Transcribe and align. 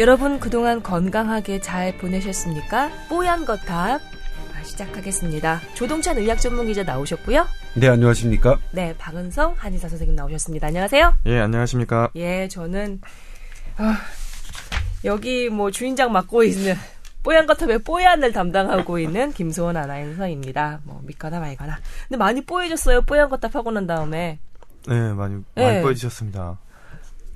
여러분 0.00 0.40
그동안 0.40 0.82
건강하게 0.82 1.60
잘 1.60 1.94
보내셨습니까? 1.98 2.90
뽀얀 3.10 3.44
거탑 3.44 4.00
시작하겠습니다. 4.62 5.60
조동찬 5.74 6.16
의학 6.16 6.40
전문 6.40 6.64
기자 6.68 6.82
나오셨고요. 6.82 7.46
네, 7.74 7.86
안녕하십니까? 7.86 8.58
네, 8.70 8.96
박은성 8.96 9.56
한의사 9.58 9.90
선생님 9.90 10.16
나오셨습니다. 10.16 10.68
안녕하세요. 10.68 11.16
예, 11.26 11.40
안녕하십니까? 11.40 12.12
예, 12.16 12.48
저는 12.48 13.02
아, 13.76 13.98
여기 15.04 15.50
뭐 15.50 15.70
주인장 15.70 16.12
맡고 16.12 16.44
있는 16.44 16.76
뽀얀 17.22 17.46
거탑의 17.46 17.80
뽀얀을 17.80 18.32
담당하고 18.32 18.98
있는 18.98 19.32
김소원 19.34 19.76
아나운서입니다. 19.76 20.80
뭐 20.84 21.02
믿거나 21.04 21.40
말거나. 21.40 21.78
근데 22.08 22.16
많이 22.16 22.40
뽀얘졌어요. 22.40 23.02
뽀얀 23.02 23.28
거탑 23.28 23.54
하고 23.54 23.70
난 23.70 23.86
다음에. 23.86 24.38
네, 24.88 25.12
많이 25.12 25.34
많이 25.34 25.44
네. 25.56 25.82
뽀얘지셨습니다. 25.82 26.58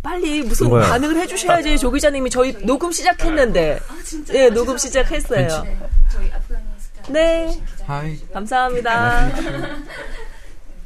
빨리 0.05 0.43
무슨 0.43 0.69
뭐야? 0.69 0.87
반응을 0.87 1.17
해주셔야지 1.17 1.79
조 1.79 1.91
기자님이 1.91 2.29
저희 2.29 2.53
녹음 2.65 2.93
시작했는데. 2.93 3.81
아, 3.89 4.03
진짜? 4.05 4.35
예, 4.35 4.51
녹음 4.51 4.77
시작했어요. 4.77 5.49
네, 5.49 5.79
저희 6.12 6.31
네. 7.09 7.61
하이. 7.87 8.19
감사합니다. 8.33 9.31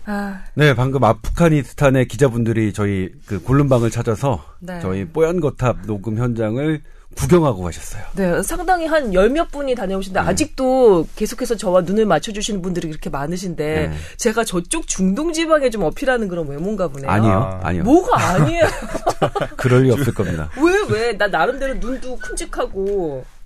아. 0.07 0.41
네, 0.55 0.73
방금 0.75 1.03
아프가니스탄의 1.03 2.07
기자분들이 2.07 2.73
저희 2.73 3.11
그 3.27 3.43
골룸방을 3.43 3.91
찾아서 3.91 4.43
네. 4.61 4.79
저희 4.81 5.05
뽀얀 5.05 5.41
거탑 5.41 5.85
녹음 5.85 6.17
현장을 6.17 6.81
구경하고 7.19 7.63
가셨어요. 7.63 8.03
네, 8.15 8.43
상당히 8.43 8.87
한 8.87 9.13
열 9.13 9.29
몇 9.31 9.51
분이 9.51 9.75
다녀오신데 9.75 10.21
네. 10.21 10.27
아직도 10.27 11.07
계속해서 11.17 11.57
저와 11.57 11.81
눈을 11.83 12.07
맞춰주시는 12.07 12.63
분들이 12.63 12.89
그렇게 12.89 13.11
많으신데 13.11 13.89
네. 13.89 13.97
제가 14.17 14.45
저쪽 14.45 14.87
중동 14.87 15.33
지방에 15.33 15.71
좀 15.71 15.83
어필하는 15.83 16.29
그런 16.29 16.49
외모인가 16.49 16.89
보네요. 16.89 17.11
아니요, 17.11 17.61
아니요. 17.63 17.83
뭐가 17.85 18.19
아니에요? 18.21 18.65
그럴 19.57 19.83
리 19.85 19.91
없을 19.91 20.15
겁니다. 20.15 20.51
왜 20.57 20.73
왜? 20.89 21.13
나 21.17 21.27
나름대로 21.27 21.75
눈도 21.75 22.17
큼직하고 22.19 23.25
응? 23.27 23.38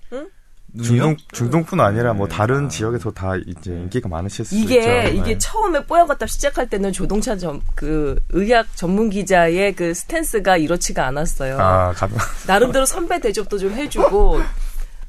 중동 0.81 1.15
중동뿐 1.31 1.79
아니라 1.79 2.13
뭐 2.13 2.27
다른 2.27 2.67
지역에서 2.67 3.11
다 3.11 3.33
이제 3.45 3.71
인기가 3.71 4.09
많으실 4.09 4.43
수 4.45 4.55
이게, 4.55 4.79
있죠. 4.79 4.89
이게 5.15 5.33
네. 5.33 5.37
처음에 5.37 5.85
뽀얀거탑 5.85 6.27
시작할 6.29 6.67
때는 6.67 6.91
조동찬 6.91 7.37
전, 7.37 7.61
그 7.75 8.19
의학 8.29 8.65
전문 8.75 9.09
기자의 9.11 9.73
그 9.73 9.93
스탠스가 9.93 10.57
이렇지가 10.57 11.05
않았어요. 11.05 11.59
아, 11.59 11.91
가... 11.93 12.09
나름대로 12.47 12.85
선배 12.85 13.19
대접도 13.19 13.59
좀 13.59 13.71
해주고 13.73 14.39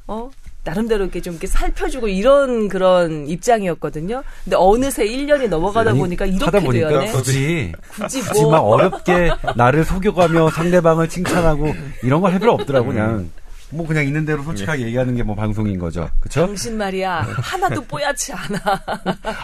어 0.07 0.29
나름대로 0.63 1.03
이렇게 1.03 1.21
좀 1.21 1.33
이렇게 1.33 1.47
살펴주고 1.47 2.07
이런 2.09 2.67
그런 2.69 3.27
입장이었거든요. 3.27 4.23
근데 4.43 4.55
어느새 4.59 5.05
1년이 5.05 5.47
넘어가다 5.49 5.91
아니, 5.91 5.99
보니까 5.99 6.25
이렇게 6.25 6.59
보니까 6.59 6.89
되었네. 6.89 7.11
굳이 7.11 7.71
굳이 7.89 8.17
뭐. 8.21 8.27
굳이 8.29 8.45
막 8.45 8.59
어렵게 8.59 9.31
나를 9.55 9.83
속여가며 9.85 10.49
상대방을 10.51 11.09
칭찬하고 11.09 11.73
이런 12.03 12.21
걸 12.21 12.31
할 12.31 12.39
필요 12.39 12.53
없더라고 12.53 12.87
그냥. 12.89 13.29
뭐 13.75 13.85
그냥 13.85 14.05
있는 14.05 14.25
대로 14.25 14.41
솔직하게 14.43 14.81
네. 14.81 14.87
얘기하는 14.87 15.15
게 15.15 15.23
뭐 15.25 15.35
방송인 15.35 15.79
거죠. 15.79 16.07
그렇죠? 16.19 16.45
당신 16.45 16.77
말이야. 16.77 17.21
하나도 17.21 17.81
뽀얗지 17.85 18.31
않아. 18.33 18.59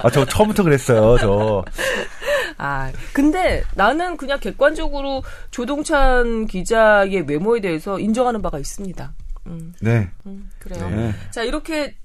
아, 0.04 0.10
저 0.12 0.24
처음부터 0.26 0.62
그랬어요. 0.64 1.18
저. 1.20 1.66
아, 2.58 2.92
근데 3.14 3.64
나는 3.74 4.16
그냥 4.18 4.40
객관적으로 4.40 5.24
조동찬 5.50 6.46
기자의 6.46 7.22
외모에 7.28 7.60
대해서 7.62 8.00
인정하는 8.00 8.42
바가 8.44 8.60
있습니다. 8.60 9.12
음. 9.48 9.74
네. 9.82 10.08
음, 10.28 10.50
그래요. 10.60 10.88
네. 10.90 11.14
자, 11.32 11.42
이렇게 11.42 11.96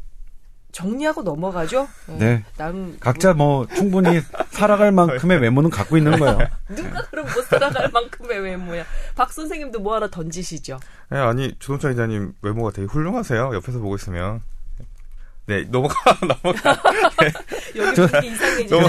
정리하고 0.76 1.22
넘어가죠. 1.22 1.88
네. 2.06 2.18
네. 2.18 2.44
남 2.58 2.98
각자 3.00 3.32
뭐 3.32 3.66
충분히 3.66 4.20
살아갈 4.50 4.92
만큼의 4.92 5.40
외모는 5.40 5.70
갖고 5.70 5.96
있는 5.96 6.18
거예요. 6.18 6.38
누가 6.68 7.02
그럼 7.06 7.24
못 7.34 7.42
살아갈 7.46 7.88
만큼의 7.90 8.40
외모야. 8.40 8.84
박 9.14 9.32
선생님도 9.32 9.80
뭐 9.80 9.94
하나 9.94 10.06
던지시죠. 10.06 10.78
네, 11.10 11.16
아니 11.16 11.54
조동찬 11.58 11.92
기자님 11.92 12.34
외모가 12.42 12.72
되게 12.72 12.86
훌륭하세요. 12.86 13.52
옆에서 13.54 13.78
보고 13.78 13.94
있으면. 13.96 14.42
네, 15.46 15.62
넘어가, 15.70 15.94
넘어가. 16.26 16.76
여기 17.76 17.94
분위기 17.94 18.26
이상해지죠? 18.28 18.80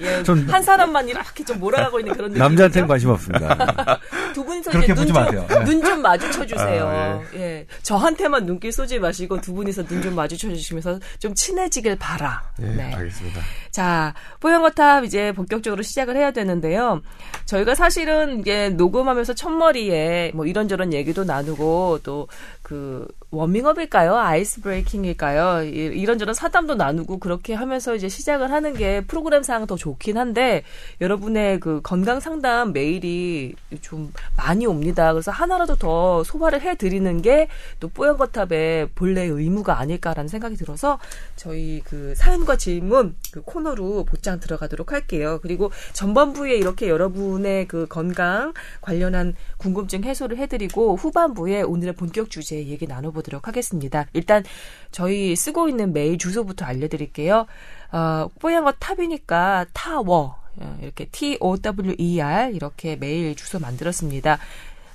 예, 0.00 0.22
한 0.50 0.62
사람만 0.62 1.08
이렇게 1.08 1.44
좀 1.44 1.58
몰아가고 1.58 1.98
있는 2.00 2.14
그런 2.14 2.30
느낌. 2.30 2.38
남자한테는 2.38 2.88
관심 2.88 3.10
없습니다. 3.10 3.98
두 4.32 4.44
분이서 4.44 4.70
이제 4.78 4.94
눈 4.94 5.06
좀, 5.06 5.64
눈좀 5.64 6.00
마주쳐 6.02 6.46
주세요. 6.46 6.86
아, 6.86 7.20
예. 7.34 7.38
예. 7.40 7.66
저한테만 7.82 8.46
눈길 8.46 8.72
쏘지 8.72 8.98
마시고 8.98 9.40
두 9.40 9.52
분이서 9.52 9.84
눈 9.86 10.02
좀 10.02 10.14
마주쳐 10.14 10.48
주시면서 10.48 11.00
좀 11.18 11.34
친해지길 11.34 11.96
바라. 11.96 12.42
예, 12.62 12.66
네, 12.66 12.94
알겠습니다. 12.94 13.40
자, 13.72 14.14
뽀얀거탑 14.40 15.04
이제 15.04 15.32
본격적으로 15.32 15.82
시작을 15.82 16.16
해야 16.16 16.30
되는데요. 16.30 17.02
저희가 17.46 17.74
사실은 17.74 18.40
이게 18.40 18.68
녹음하면서 18.70 19.34
첫머리에 19.34 20.32
뭐 20.34 20.46
이런저런 20.46 20.92
얘기도 20.92 21.24
나누고 21.24 22.00
또 22.04 22.28
그 22.66 23.06
워밍업일까요? 23.30 24.16
아이스 24.16 24.60
브레이킹일까요? 24.60 25.62
이런저런 25.62 26.34
사담도 26.34 26.74
나누고 26.74 27.18
그렇게 27.18 27.54
하면서 27.54 27.94
이제 27.94 28.08
시작을 28.08 28.50
하는 28.50 28.74
게 28.74 29.02
프로그램상 29.02 29.68
더 29.68 29.76
좋긴 29.76 30.18
한데 30.18 30.64
여러분의 31.00 31.60
그 31.60 31.80
건강 31.82 32.18
상담 32.18 32.72
메일이 32.72 33.54
좀 33.82 34.12
많이 34.36 34.66
옵니다. 34.66 35.12
그래서 35.12 35.30
하나라도 35.30 35.76
더 35.76 36.24
소화를 36.24 36.60
해 36.60 36.74
드리는 36.76 37.22
게 37.22 37.46
또 37.80 37.88
뽀얀 37.88 38.16
거탑의 38.16 38.90
본래 38.94 39.22
의무가 39.24 39.78
아닐까라는 39.78 40.28
생각이 40.28 40.56
들어서 40.56 40.98
저희 41.36 41.82
그 41.84 42.14
사연과 42.16 42.56
질문 42.56 43.14
그 43.32 43.42
코너로 43.42 44.06
곧장 44.06 44.40
들어가도록 44.40 44.92
할게요. 44.92 45.38
그리고 45.42 45.70
전반부에 45.92 46.56
이렇게 46.56 46.88
여러분의 46.88 47.68
그 47.68 47.86
건강 47.86 48.54
관련한 48.80 49.34
궁금증 49.58 50.04
해소를 50.04 50.38
해 50.38 50.46
드리고 50.46 50.96
후반부에 50.96 51.62
오늘의 51.62 51.94
본격 51.94 52.30
주제 52.30 52.55
얘기 52.64 52.86
나눠보도록 52.86 53.48
하겠습니다. 53.48 54.06
일단 54.12 54.44
저희 54.90 55.36
쓰고 55.36 55.68
있는 55.68 55.92
메일 55.92 56.18
주소부터 56.18 56.64
알려드릴게요. 56.64 57.46
어, 57.92 58.28
뽀얀 58.40 58.64
거 58.64 58.72
탑이니까 58.72 59.66
타워 59.72 60.36
어, 60.56 60.78
이렇게 60.80 61.06
T 61.06 61.36
O 61.40 61.56
W 61.56 61.94
E 61.98 62.20
R 62.20 62.52
이렇게 62.54 62.96
메일 62.96 63.34
주소 63.36 63.58
만들었습니다. 63.58 64.38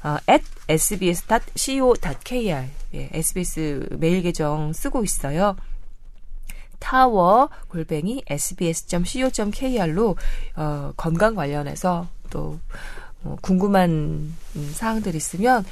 어, 0.04 0.18
at 0.30 0.44
sbs.co.kr 0.68 2.42
예, 2.94 3.10
SBS 3.14 3.88
메일 4.00 4.22
계정 4.24 4.74
쓰고 4.74 5.04
있어요. 5.04 5.56
타워 6.80 7.50
골뱅이 7.70 8.24
sbs.co.kr로 8.28 10.16
어, 10.56 10.94
건강 10.98 11.36
관련해서 11.36 12.08
또 12.32 12.60
어, 13.24 13.38
궁금한 13.42 14.34
음, 14.56 14.72
사항들 14.74 15.14
있으면 15.16 15.64
아, 15.64 15.68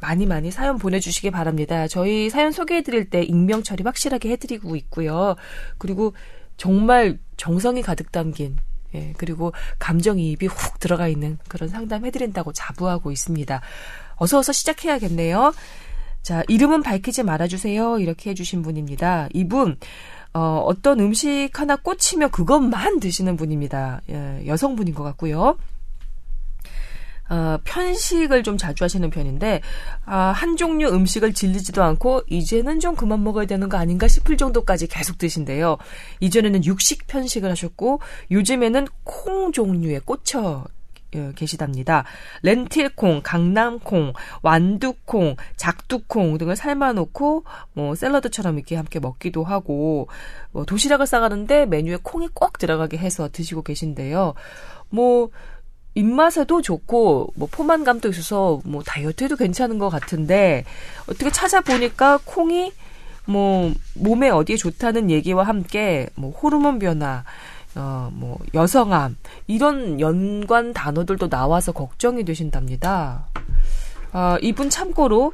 많이 0.00 0.26
많이 0.26 0.50
사연 0.50 0.78
보내주시기 0.78 1.30
바랍니다. 1.30 1.88
저희 1.88 2.30
사연 2.30 2.52
소개해드릴 2.52 3.10
때 3.10 3.22
익명 3.22 3.62
처리 3.62 3.82
확실하게 3.82 4.30
해드리고 4.30 4.76
있고요. 4.76 5.36
그리고 5.78 6.14
정말 6.56 7.18
정성이 7.36 7.82
가득 7.82 8.12
담긴 8.12 8.56
예, 8.94 9.14
그리고 9.16 9.52
감정이입이 9.78 10.46
훅 10.46 10.80
들어가 10.80 11.08
있는 11.08 11.38
그런 11.48 11.68
상담 11.68 12.04
해드린다고 12.04 12.52
자부하고 12.52 13.12
있습니다. 13.12 13.60
어서 14.16 14.38
어서 14.38 14.52
시작해야겠네요. 14.52 15.52
자, 16.22 16.42
이름은 16.48 16.82
밝히지 16.82 17.22
말아주세요. 17.22 17.98
이렇게 17.98 18.30
해주신 18.30 18.62
분입니다. 18.62 19.28
이분, 19.32 19.76
어, 20.34 20.62
어떤 20.66 21.00
음식 21.00 21.50
하나 21.54 21.76
꽂히면 21.76 22.30
그것만 22.30 23.00
드시는 23.00 23.36
분입니다. 23.36 24.02
예, 24.10 24.42
여성분인 24.46 24.94
것 24.94 25.02
같고요. 25.02 25.56
어, 27.30 27.58
편식을 27.64 28.42
좀 28.42 28.58
자주 28.58 28.84
하시는 28.84 29.08
편인데 29.08 29.62
아, 30.04 30.32
한 30.32 30.56
종류 30.56 30.88
음식을 30.88 31.32
질리지도 31.32 31.82
않고 31.82 32.22
이제는 32.28 32.80
좀 32.80 32.96
그만 32.96 33.22
먹어야 33.22 33.46
되는 33.46 33.68
거 33.68 33.78
아닌가 33.78 34.08
싶을 34.08 34.36
정도까지 34.36 34.88
계속 34.88 35.16
드신대요. 35.16 35.78
이전에는 36.18 36.64
육식 36.64 37.06
편식을 37.06 37.48
하셨고 37.50 38.00
요즘에는 38.30 38.88
콩 39.04 39.52
종류에 39.52 40.00
꽂혀 40.00 40.64
예, 41.16 41.32
계시답니다. 41.34 42.04
렌틸콩, 42.42 43.22
강남콩, 43.24 44.12
완두콩, 44.42 45.34
작두콩 45.56 46.38
등을 46.38 46.54
삶아놓고 46.54 47.44
뭐 47.72 47.94
샐러드처럼 47.96 48.56
이렇게 48.58 48.76
함께 48.76 49.00
먹기도 49.00 49.42
하고 49.42 50.08
뭐 50.52 50.64
도시락을 50.64 51.06
싸가는데 51.06 51.66
메뉴에 51.66 51.98
콩이 52.02 52.28
꼭 52.32 52.58
들어가게 52.58 52.96
해서 52.96 53.28
드시고 53.28 53.62
계신데요. 53.62 54.34
뭐 54.90 55.30
입맛에도 55.94 56.62
좋고 56.62 57.32
뭐 57.34 57.48
포만감도 57.50 58.08
있어서 58.10 58.60
뭐 58.64 58.82
다이어트에도 58.82 59.36
괜찮은 59.36 59.78
것 59.78 59.88
같은데 59.88 60.64
어떻게 61.08 61.30
찾아보니까 61.30 62.20
콩이 62.24 62.72
뭐 63.26 63.72
몸에 63.94 64.30
어디에 64.30 64.56
좋다는 64.56 65.10
얘기와 65.10 65.44
함께 65.44 66.08
뭐 66.14 66.30
호르몬 66.30 66.78
변화 66.78 67.24
어, 67.76 68.10
뭐, 68.12 68.38
여성암, 68.52 69.16
이런 69.46 70.00
연관 70.00 70.72
단어들도 70.72 71.28
나와서 71.28 71.72
걱정이 71.72 72.24
되신답니다. 72.24 73.26
어, 74.12 74.36
이분 74.42 74.70
참고로, 74.70 75.32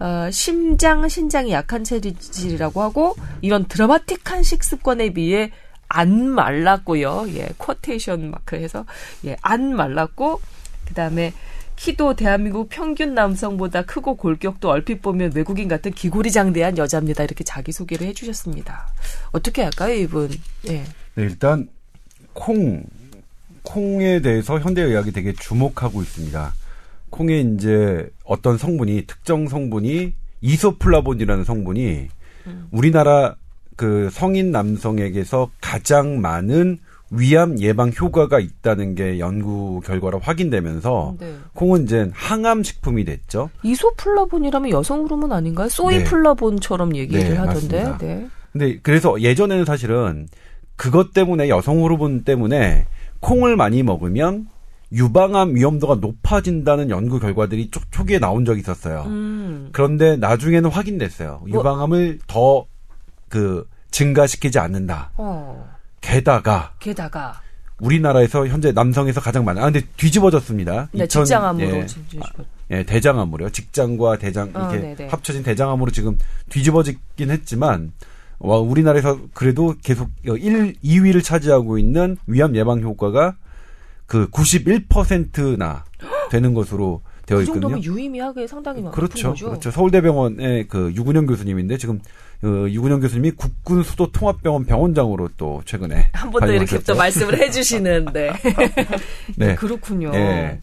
어, 0.00 0.28
심장, 0.32 1.08
신장이 1.08 1.52
약한 1.52 1.84
체질이라고 1.84 2.82
하고, 2.82 3.14
이런 3.42 3.64
드라마틱한 3.66 4.42
식습관에 4.42 5.10
비해 5.10 5.52
안 5.88 6.28
말랐고요. 6.28 7.26
예, 7.34 7.48
쿼테이션 7.58 8.30
마크 8.30 8.56
해서, 8.56 8.84
예, 9.24 9.36
안 9.42 9.74
말랐고, 9.74 10.40
그 10.86 10.94
다음에 10.94 11.32
키도 11.76 12.16
대한민국 12.16 12.68
평균 12.68 13.14
남성보다 13.14 13.82
크고 13.82 14.16
골격도 14.16 14.68
얼핏 14.68 15.00
보면 15.00 15.32
외국인 15.34 15.68
같은 15.68 15.92
기고리장대한 15.92 16.76
여자입니다. 16.76 17.22
이렇게 17.22 17.44
자기 17.44 17.70
소개를 17.70 18.06
해 18.08 18.12
주셨습니다. 18.12 18.88
어떻게 19.30 19.62
할까요, 19.62 19.94
이분? 19.94 20.30
예. 20.66 20.72
네, 20.72 20.84
일단 21.16 21.68
콩 22.32 22.84
콩에 23.62 24.22
대해서 24.22 24.58
현대의학이 24.58 25.12
되게 25.12 25.32
주목하고 25.32 26.02
있습니다. 26.02 26.54
콩에 27.10 27.40
이제 27.40 28.10
어떤 28.24 28.58
성분이 28.58 29.04
특정 29.06 29.46
성분이 29.46 30.14
이소플라본이라는 30.40 31.44
성분이 31.44 32.08
음. 32.46 32.68
우리나라 32.70 33.36
그 33.78 34.10
성인 34.10 34.50
남성에게서 34.50 35.50
가장 35.60 36.20
많은 36.20 36.78
위암 37.12 37.60
예방 37.60 37.92
효과가 37.98 38.40
있다는 38.40 38.96
게 38.96 39.20
연구 39.20 39.80
결과로 39.84 40.18
확인되면서 40.18 41.14
네. 41.20 41.36
콩은 41.54 41.84
이제 41.84 42.10
항암 42.12 42.64
식품이 42.64 43.04
됐죠. 43.04 43.50
이소플라본이라면 43.62 44.70
여성 44.70 45.02
호르몬 45.02 45.30
아닌가요? 45.30 45.68
소이플라본처럼 45.68 46.90
네. 46.90 46.98
얘기를 46.98 47.30
네, 47.30 47.36
하던데. 47.36 47.84
맞습니다. 47.84 47.98
네. 47.98 48.26
근데 48.52 48.78
그래서 48.82 49.20
예전에는 49.20 49.64
사실은 49.64 50.26
그것 50.74 51.12
때문에 51.12 51.48
여성 51.48 51.80
호르몬 51.80 52.24
때문에 52.24 52.86
콩을 53.20 53.54
많이 53.54 53.84
먹으면 53.84 54.48
유방암 54.90 55.54
위험도가 55.54 55.96
높아진다는 56.00 56.90
연구 56.90 57.20
결과들이 57.20 57.70
초, 57.70 57.80
초기에 57.92 58.18
나온 58.18 58.44
적이 58.44 58.60
있었어요. 58.60 59.04
음. 59.06 59.68
그런데 59.70 60.16
나중에는 60.16 60.68
확인됐어요. 60.68 61.42
뭐, 61.46 61.60
유방암을 61.60 62.18
더 62.26 62.66
그 63.28 63.66
증가시키지 63.90 64.58
않는다. 64.58 65.10
어. 65.16 65.68
게다가 66.00 66.72
게다가 66.78 67.40
우리나라에서 67.80 68.46
현재 68.46 68.72
남성에서 68.72 69.20
가장 69.20 69.44
많아. 69.44 69.60
아 69.60 69.64
근데 69.64 69.82
뒤집어졌습니다. 69.96 70.88
네, 70.92 71.04
2000, 71.04 71.24
직장암으로 71.24 71.66
예, 71.66 71.86
예, 72.70 72.82
대장암으로요. 72.82 73.50
직장과 73.50 74.18
대장 74.18 74.50
어, 74.54 74.70
이렇게 74.72 75.04
어, 75.04 75.08
합쳐진 75.08 75.42
대장암으로 75.42 75.90
지금 75.90 76.18
뒤집어지긴 76.50 77.30
했지만 77.30 77.92
와, 78.40 78.58
우리나라에서 78.58 79.18
그래도 79.32 79.74
계속 79.82 80.10
1, 80.24 80.74
2위를 80.84 81.24
차지하고 81.24 81.78
있는 81.78 82.16
위암 82.26 82.54
예방 82.56 82.80
효과가 82.80 83.36
그 84.06 84.28
91%나 84.30 85.84
되는 86.30 86.54
것으로 86.54 87.02
되어 87.28 87.40
있거든요. 87.42 87.68
그 87.68 87.70
정도면 87.76 87.84
유의미하게 87.84 88.46
상당히 88.46 88.80
많은 88.80 88.92
그렇죠. 88.92 89.28
거죠. 89.30 89.46
그렇죠. 89.50 89.70
서울대병원의 89.70 90.66
그 90.68 90.92
유근영 90.96 91.26
교수님인데 91.26 91.76
지금 91.76 92.00
그 92.40 92.68
유근영 92.72 93.00
교수님이 93.00 93.32
국군 93.32 93.82
수도 93.82 94.10
통합병원 94.10 94.64
병원장으로 94.64 95.28
또 95.36 95.60
최근에 95.64 96.08
한 96.12 96.30
번 96.30 96.40
더 96.46 96.52
이렇게 96.52 96.78
또 96.80 96.94
말씀을 96.96 97.38
해주시는데 97.38 98.32
네. 99.36 99.54
그렇군요. 99.56 100.10
네. 100.12 100.60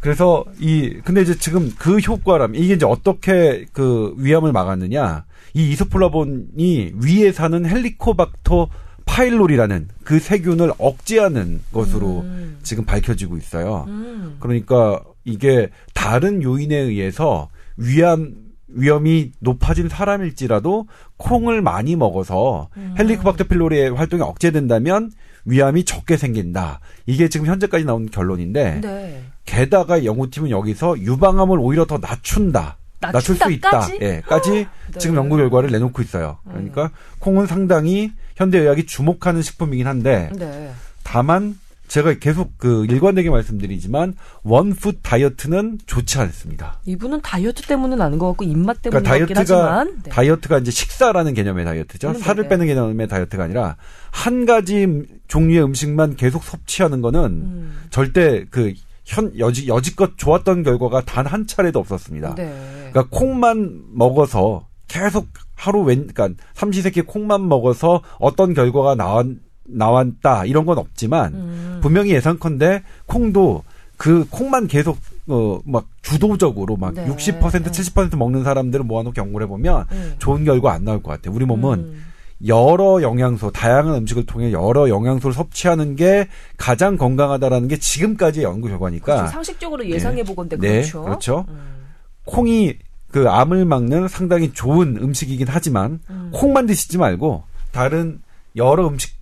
그래서 0.00 0.44
이 0.58 0.98
근데 1.04 1.22
이제 1.22 1.36
지금 1.36 1.70
그 1.78 1.98
효과라면 1.98 2.60
이게 2.60 2.74
이제 2.74 2.86
어떻게 2.86 3.66
그 3.72 4.14
위암을 4.18 4.50
막았느냐 4.52 5.24
이 5.54 5.70
이소플라본이 5.72 6.94
위에 7.02 7.30
사는 7.32 7.64
헬리코박터 7.66 8.68
파일로리라는 9.12 9.88
그 10.04 10.18
세균을 10.18 10.72
억제하는 10.78 11.60
것으로 11.70 12.20
음. 12.20 12.58
지금 12.62 12.86
밝혀지고 12.86 13.36
있어요. 13.36 13.84
음. 13.88 14.38
그러니까 14.40 15.02
이게 15.24 15.68
다른 15.92 16.42
요인에 16.42 16.74
의해서 16.74 17.50
위암 17.76 18.34
위험이 18.68 19.32
높아진 19.38 19.90
사람일지라도 19.90 20.86
콩을 21.18 21.60
많이 21.60 21.94
먹어서 21.94 22.70
음. 22.78 22.94
헬리코박터 22.98 23.44
필로리의 23.44 23.90
활동이 23.90 24.22
억제된다면 24.22 25.10
위암이 25.44 25.84
적게 25.84 26.16
생긴다. 26.16 26.80
이게 27.04 27.28
지금 27.28 27.46
현재까지 27.46 27.84
나온 27.84 28.08
결론인데 28.08 28.80
네. 28.80 29.24
게다가 29.44 30.06
연구팀은 30.06 30.48
여기서 30.48 30.98
유방암을 30.98 31.58
오히려 31.58 31.84
더 31.84 31.98
낮춘다. 31.98 32.78
낮출 33.00 33.36
수 33.36 33.50
있다. 33.50 33.88
예, 34.00 34.22
까지 34.24 34.66
네. 34.90 34.98
지금 34.98 35.16
연구 35.16 35.36
결과를 35.36 35.70
내놓고 35.70 36.00
있어요. 36.00 36.38
그러니까 36.48 36.84
음. 36.84 36.88
콩은 37.18 37.46
상당히 37.46 38.12
현대의학이 38.36 38.86
주목하는 38.86 39.42
식품이긴 39.42 39.86
한데 39.86 40.30
네. 40.36 40.72
다만 41.02 41.58
제가 41.88 42.14
계속 42.14 42.56
그 42.56 42.86
일관되게 42.86 43.28
말씀드리지만 43.28 44.14
원푸드 44.44 45.00
다이어트는 45.02 45.78
좋지 45.84 46.18
않습니다. 46.20 46.78
이분은 46.86 47.20
다이어트 47.20 47.62
때문은 47.66 48.00
아닌 48.00 48.18
것 48.18 48.28
같고 48.28 48.44
입맛 48.44 48.80
때문인 48.80 49.04
그러니까 49.04 49.34
다이어트가 49.34 49.84
네. 49.84 50.10
다이어트가 50.10 50.58
이제 50.58 50.70
식사라는 50.70 51.34
개념의 51.34 51.66
다이어트죠. 51.66 52.14
살을 52.14 52.48
빼는 52.48 52.66
개념의 52.66 53.08
다이어트가 53.08 53.44
아니라 53.44 53.76
한 54.10 54.46
가지 54.46 54.86
종류의 55.28 55.64
음식만 55.64 56.16
계속 56.16 56.44
섭취하는 56.44 57.02
거는 57.02 57.20
음. 57.24 57.80
절대 57.90 58.46
그 58.50 58.72
현, 59.04 59.36
여지, 59.38 59.66
여지껏 59.68 60.12
좋았던 60.16 60.62
결과가 60.62 61.02
단 61.04 61.26
한 61.26 61.46
차례도 61.46 61.78
없었습니다. 61.78 62.36
네. 62.36 62.54
그러니까 62.90 63.06
콩만 63.10 63.82
먹어서 63.92 64.66
계속 64.88 65.28
하루 65.62 65.82
웬, 65.82 66.06
그러니까 66.08 66.42
삼시세끼 66.54 67.02
콩만 67.02 67.48
먹어서 67.48 68.02
어떤 68.18 68.54
결과가 68.54 68.94
나왔, 68.94 69.26
나왔다, 69.64 70.44
이런 70.44 70.66
건 70.66 70.78
없지만, 70.78 71.34
음. 71.34 71.78
분명히 71.82 72.10
예상컨대 72.12 72.82
콩도 73.06 73.62
그 73.96 74.26
콩만 74.30 74.66
계속 74.66 74.98
어 75.28 75.60
막 75.64 75.86
주도적으로 76.02 76.76
막 76.76 76.94
네. 76.94 77.06
60% 77.06 77.40
70% 77.40 78.16
먹는 78.16 78.42
사람들을 78.42 78.84
모아놓고 78.84 79.14
연구를 79.16 79.46
해보면 79.46 79.86
음. 79.92 80.14
좋은 80.18 80.44
결과 80.44 80.72
안 80.72 80.84
나올 80.84 81.00
것 81.02 81.12
같아요. 81.12 81.34
우리 81.34 81.44
몸은 81.44 81.78
음. 81.78 82.04
여러 82.44 83.00
영양소, 83.02 83.52
다양한 83.52 83.94
음식을 83.94 84.26
통해 84.26 84.50
여러 84.50 84.88
영양소를 84.88 85.32
섭취하는 85.32 85.94
게 85.94 86.26
가장 86.56 86.96
건강하다라는 86.96 87.68
게 87.68 87.76
지금까지의 87.78 88.44
연구 88.44 88.66
결과니까. 88.66 89.14
그렇죠. 89.14 89.30
상식적으로 89.30 89.88
예상해 89.88 90.24
보건데 90.24 90.56
네. 90.56 90.68
그렇죠. 90.80 90.98
네, 90.98 91.04
그렇죠. 91.04 91.44
음. 91.48 91.84
콩이 92.24 92.74
그 93.12 93.28
암을 93.28 93.64
막는 93.66 94.08
상당히 94.08 94.52
좋은 94.52 94.96
음식이긴 94.96 95.46
하지만 95.48 96.00
음. 96.10 96.30
콩만 96.32 96.66
드시지 96.66 96.98
말고 96.98 97.44
다른 97.70 98.20
여러 98.56 98.88
음식 98.88 99.14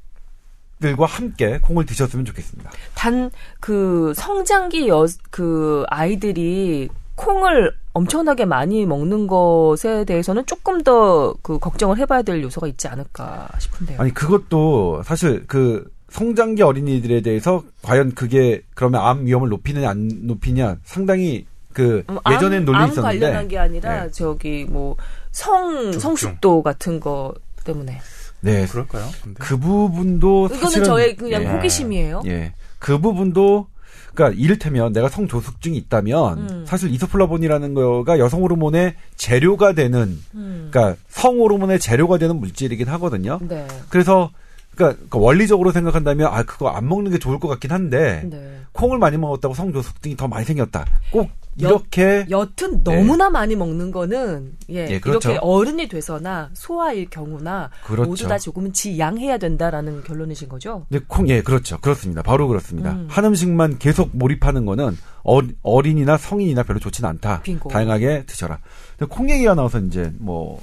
들과 0.80 1.04
함께 1.06 1.58
콩을 1.58 1.84
드셨으면 1.84 2.24
좋겠습니다. 2.24 2.70
단 2.94 3.30
그 3.60 4.14
성장기 4.16 4.88
여 4.88 5.06
그 5.30 5.84
아이들이 5.88 6.88
콩을 7.16 7.72
엄청나게 7.92 8.46
많이 8.46 8.86
먹는 8.86 9.26
것에 9.26 10.04
대해서는 10.06 10.46
조금 10.46 10.82
더 10.82 11.34
그 11.42 11.58
걱정을 11.58 11.98
해봐야 11.98 12.22
될 12.22 12.42
요소가 12.42 12.66
있지 12.68 12.88
않을까 12.88 13.48
싶은데요. 13.58 14.00
아니 14.00 14.14
그것도 14.14 15.02
사실 15.04 15.44
그 15.46 15.90
성장기 16.08 16.62
어린이들에 16.62 17.20
대해서 17.20 17.62
과연 17.82 18.14
그게 18.14 18.62
그러면 18.74 19.02
암 19.02 19.26
위험을 19.26 19.48
높이느냐 19.50 19.90
안 19.90 20.08
높이냐 20.22 20.78
상당히 20.84 21.46
그 21.72 22.02
음, 22.08 22.18
예전엔 22.30 22.64
논리 22.64 22.78
있었는데 22.78 23.00
암 23.00 23.02
관련한 23.02 23.48
게 23.48 23.58
아니라 23.58 24.04
네. 24.04 24.10
저기 24.10 24.64
뭐 24.68 24.96
성 25.32 25.92
성숙도 25.92 26.62
같은 26.62 27.00
거 27.00 27.34
때문에. 27.64 28.00
네, 28.40 28.66
그럴까요? 28.66 29.06
근데. 29.22 29.36
그 29.38 29.58
부분도 29.58 30.48
이거는 30.52 30.84
저의 30.84 31.16
그냥 31.16 31.42
예. 31.42 31.46
호기심이에요. 31.46 32.22
예, 32.26 32.54
그 32.78 32.98
부분도 32.98 33.66
그러니까 34.14 34.40
이를테면 34.40 34.92
내가 34.92 35.08
성조숙증이 35.08 35.76
있다면 35.76 36.38
음. 36.38 36.64
사실 36.66 36.90
이소플라본이라는 36.90 37.74
거가 37.74 38.18
여성 38.18 38.42
호르몬의 38.42 38.94
재료가 39.16 39.74
되는 39.74 40.18
음. 40.34 40.68
그러니까 40.70 41.00
성 41.08 41.38
호르몬의 41.38 41.78
재료가 41.78 42.18
되는 42.18 42.36
물질이긴 42.36 42.88
하거든요. 42.88 43.38
네. 43.42 43.66
그래서 43.88 44.30
그러니까, 44.74 44.96
그러니까 44.96 45.18
원리적으로 45.18 45.70
생각한다면 45.70 46.28
아 46.32 46.42
그거 46.42 46.70
안 46.70 46.88
먹는 46.88 47.12
게 47.12 47.18
좋을 47.18 47.38
것 47.38 47.46
같긴 47.48 47.70
한데 47.70 48.22
네. 48.24 48.60
콩을 48.72 48.98
많이 48.98 49.16
먹었다고 49.16 49.54
성조숙증이 49.54 50.16
더 50.16 50.26
많이 50.26 50.44
생겼다. 50.44 50.86
꼭 51.12 51.28
이렇게 51.56 52.26
여, 52.30 52.46
튼 52.56 52.82
너무나 52.84 53.26
네. 53.26 53.30
많이 53.30 53.56
먹는 53.56 53.90
거는 53.90 54.56
예, 54.70 54.86
예 54.88 55.00
그렇죠. 55.00 55.30
이렇게 55.30 55.46
어른이 55.46 55.88
돼서나 55.88 56.50
소아일 56.54 57.10
경우나 57.10 57.70
그렇죠. 57.84 58.08
모두 58.08 58.28
다 58.28 58.38
조금은 58.38 58.72
지양해야 58.72 59.38
된다라는 59.38 60.04
결론이신 60.04 60.48
거죠? 60.48 60.86
네, 60.88 61.00
콩, 61.06 61.28
예, 61.28 61.42
그렇죠. 61.42 61.78
그렇습니다. 61.80 62.22
바로 62.22 62.48
그렇습니다. 62.48 62.92
음. 62.92 63.06
한 63.10 63.24
음식만 63.24 63.78
계속 63.78 64.10
몰입하는 64.12 64.64
거는 64.64 64.96
어, 65.24 65.40
어린이나 65.62 66.16
성인이나 66.16 66.62
별로 66.62 66.78
좋지는 66.78 67.08
않다. 67.10 67.42
빙고. 67.42 67.68
다양하게 67.68 68.24
드셔라. 68.26 68.58
근데 68.96 69.14
콩 69.14 69.30
얘기가 69.30 69.54
나와서 69.54 69.78
이제 69.80 70.12
뭐, 70.18 70.60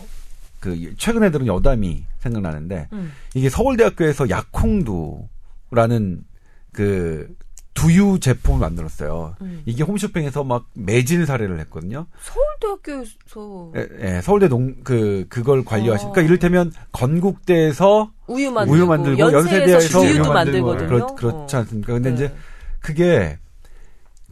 그, 0.60 0.94
최근에 0.98 1.32
들은 1.32 1.48
여담이 1.48 2.04
생각나는데, 2.20 2.88
음. 2.94 3.12
이게 3.36 3.50
서울대학교에서 3.50 4.30
약콩두라는 4.30 6.24
그 6.72 7.36
두유 7.78 8.20
제품을 8.20 8.60
만들었어요. 8.60 9.36
음. 9.42 9.62
이게 9.68 9.84
홈쇼핑에서 9.84 10.44
막 10.44 10.66
매진 10.74 11.28
사례를 11.28 11.60
했거든요. 11.60 12.08
서울대학교에서 12.20 13.72
예, 13.76 13.88
예 14.02 14.22
서울대 14.22 14.48
농 14.48 14.78
그 14.84 15.26
그걸 15.30 15.64
관리하신. 15.64 16.08
아. 16.08 16.12
그러니까 16.12 16.28
이를테면 16.28 16.72
건국대에서 16.92 18.12
우유 18.28 18.52
만들고, 18.52 18.76
우유 18.76 18.88
만들고 18.88 19.32
연세대에서 19.32 20.00
우유 20.00 20.24
만들고 20.24 20.78
그렇, 20.78 21.16
그렇지 21.16 21.56
어. 21.56 21.60
않습니까? 21.60 21.94
근데 21.94 22.10
네. 22.10 22.16
이제 22.16 22.36
그게 22.80 23.38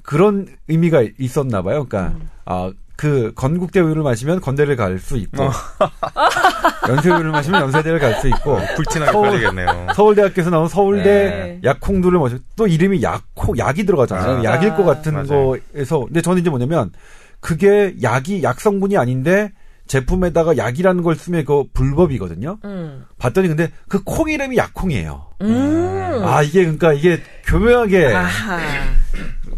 그런 0.02 0.48
의미가 0.68 1.04
있었나 1.20 1.62
봐요. 1.62 1.86
그러니까 1.86 2.18
음. 2.18 2.30
아그 2.46 3.34
건국대 3.36 3.80
우유를 3.80 4.02
마시면 4.04 4.42
건대를 4.42 4.76
갈 4.76 4.98
수 5.00 5.18
있고. 5.18 5.44
어. 5.44 5.52
연세우유를 6.90 7.32
마시면 7.32 7.62
연세대를 7.64 8.00
갈 8.00 8.16
수 8.16 8.28
있고 8.30 8.60
불티나게 8.76 9.12
서울- 9.12 9.30
걸리겠네요. 9.30 9.88
서울대학교에서 9.96 10.50
나온 10.50 10.68
서울대 10.68 11.04
네. 11.04 11.60
약콩들을 11.64 12.18
마시 12.20 12.38
또 12.56 12.68
이름이 12.68 13.02
약콩 13.04 13.58
약이 13.58 13.86
들어가잖아요. 13.86 14.40
아, 14.40 14.44
약일 14.44 14.76
것 14.76 14.84
같은 14.84 15.14
맞아요. 15.14 15.56
거에서 15.74 16.00
근데 16.06 16.22
저는 16.22 16.42
이제 16.42 16.50
뭐냐면 16.50 16.92
그게 17.40 17.94
약이 18.02 18.42
약 18.44 18.60
성분이 18.62 18.98
아닌데 18.98 19.52
제품에다가 19.88 20.58
약이라는 20.58 21.04
걸 21.04 21.16
쓰면 21.16 21.46
그거 21.46 21.66
불법이거든요. 21.74 22.58
음. 22.66 23.06
봤더니 23.20 23.48
근데 23.50 23.70
그 23.88 24.04
콩 24.04 24.30
이름이 24.30 24.58
약콩이에요. 24.58 25.26
음. 25.42 26.22
아 26.24 26.42
이게 26.42 26.62
그러니까 26.62 26.94
이게 26.94 27.22
교묘하게 27.46 28.14
아하. 28.14 28.60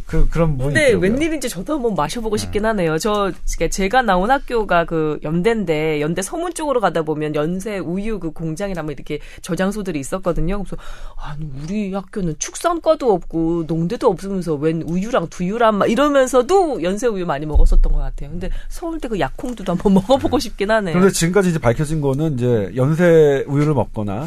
그 0.07 0.29
그런 0.29 0.57
분이 0.57 0.73
근데 0.73 0.87
있더라고요. 0.87 1.11
웬일인지 1.11 1.49
저도 1.49 1.73
한번 1.73 1.93
마셔보고 1.93 2.37
싶긴 2.37 2.65
하네요. 2.65 2.97
저 2.97 3.31
제가 3.69 4.01
나온 4.01 4.31
학교가 4.31 4.85
그 4.85 5.19
연대인데 5.21 5.99
연대 5.99 6.21
서문 6.21 6.53
쪽으로 6.53 6.79
가다 6.79 7.01
보면 7.01 7.35
연세 7.35 7.77
우유 7.77 8.17
그 8.17 8.31
공장이라면 8.31 8.93
이렇게 8.93 9.19
저장소들이 9.41 9.99
있었거든요. 9.99 10.63
그래서 10.63 10.77
아니 11.17 11.45
우리 11.61 11.93
학교는 11.93 12.35
축산과도 12.39 13.11
없고 13.11 13.65
농대도 13.67 14.07
없으면서 14.09 14.55
웬 14.55 14.81
우유랑 14.81 15.27
두유랑 15.27 15.77
막 15.77 15.91
이러면서도 15.91 16.83
연세 16.83 17.07
우유 17.07 17.25
많이 17.25 17.45
먹었었던 17.45 17.91
것 17.91 17.99
같아요. 17.99 18.29
근데 18.29 18.49
서울대 18.69 19.09
그 19.09 19.19
약콩두도 19.19 19.73
한번 19.73 19.93
먹어보고 20.07 20.39
싶긴 20.39 20.71
하네요. 20.71 20.93
그런데 20.93 21.11
지금까지 21.11 21.49
이제 21.49 21.59
밝혀진 21.59 21.99
거는 21.99 22.35
이제 22.35 22.71
연세 22.77 23.43
우유를 23.45 23.73
먹거나 23.73 24.25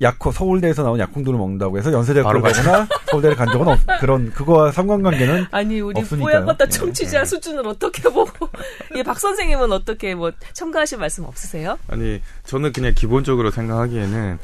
약코 0.00 0.30
서울대에서 0.30 0.82
나온 0.82 0.98
약콩들을 0.98 1.36
먹는다고 1.38 1.78
해서 1.78 1.92
연세대학교를 1.92 2.40
가거나 2.42 2.86
서울대를 3.10 3.36
간 3.36 3.48
적은 3.50 3.68
없 3.68 3.78
그런 4.00 4.30
그거와 4.30 4.70
상관관계는 4.72 5.46
아니 5.50 5.80
우리. 5.80 6.02
뽀얀거다 6.04 6.66
예. 6.66 6.68
청취자 6.68 7.24
수준을 7.24 7.66
어떻게 7.66 8.02
보고 8.02 8.48
이박 8.94 9.18
선생님은 9.18 9.72
어떻게 9.72 10.14
뭐 10.14 10.30
첨가하실 10.52 10.98
말씀 10.98 11.24
없으세요? 11.24 11.78
아니 11.88 12.20
저는 12.44 12.72
그냥 12.72 12.92
기본적으로 12.94 13.50
생각하기에는 13.50 14.38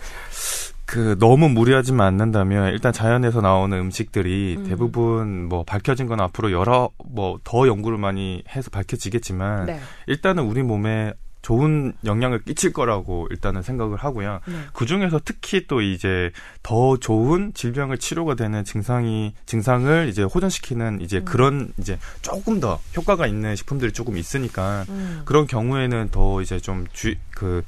그 0.86 1.16
너무 1.18 1.48
무리하지만 1.48 2.06
않는다면 2.08 2.72
일단 2.72 2.92
자연에서 2.92 3.40
나오는 3.40 3.76
음식들이 3.78 4.56
음. 4.58 4.68
대부분 4.68 5.48
뭐 5.48 5.64
밝혀진 5.64 6.06
건 6.06 6.20
앞으로 6.20 6.52
여러 6.52 6.90
뭐 7.04 7.38
더 7.44 7.66
연구를 7.66 7.98
많이 7.98 8.42
해서 8.54 8.70
밝혀지겠지만 8.70 9.66
네. 9.66 9.80
일단은 10.06 10.44
우리 10.44 10.62
몸에 10.62 11.12
좋은 11.44 11.92
영향을 12.04 12.42
끼칠 12.42 12.72
거라고 12.72 13.28
일단은 13.30 13.62
생각을 13.62 13.98
하고요. 13.98 14.40
네. 14.46 14.54
그 14.72 14.86
중에서 14.86 15.20
특히 15.22 15.66
또 15.66 15.82
이제 15.82 16.32
더 16.62 16.96
좋은 16.96 17.52
질병을 17.54 17.98
치료가 17.98 18.34
되는 18.34 18.64
증상이 18.64 19.34
증상을 19.44 20.08
이제 20.08 20.22
호전시키는 20.22 21.02
이제 21.02 21.18
음. 21.18 21.24
그런 21.24 21.72
이제 21.78 21.98
조금 22.22 22.60
더 22.60 22.80
효과가 22.96 23.26
있는 23.26 23.54
식품들이 23.56 23.92
조금 23.92 24.16
있으니까 24.16 24.86
음. 24.88 25.22
그런 25.26 25.46
경우에는 25.46 26.08
더 26.10 26.40
이제 26.40 26.58
좀 26.58 26.86
주 26.92 27.14
그 27.34 27.62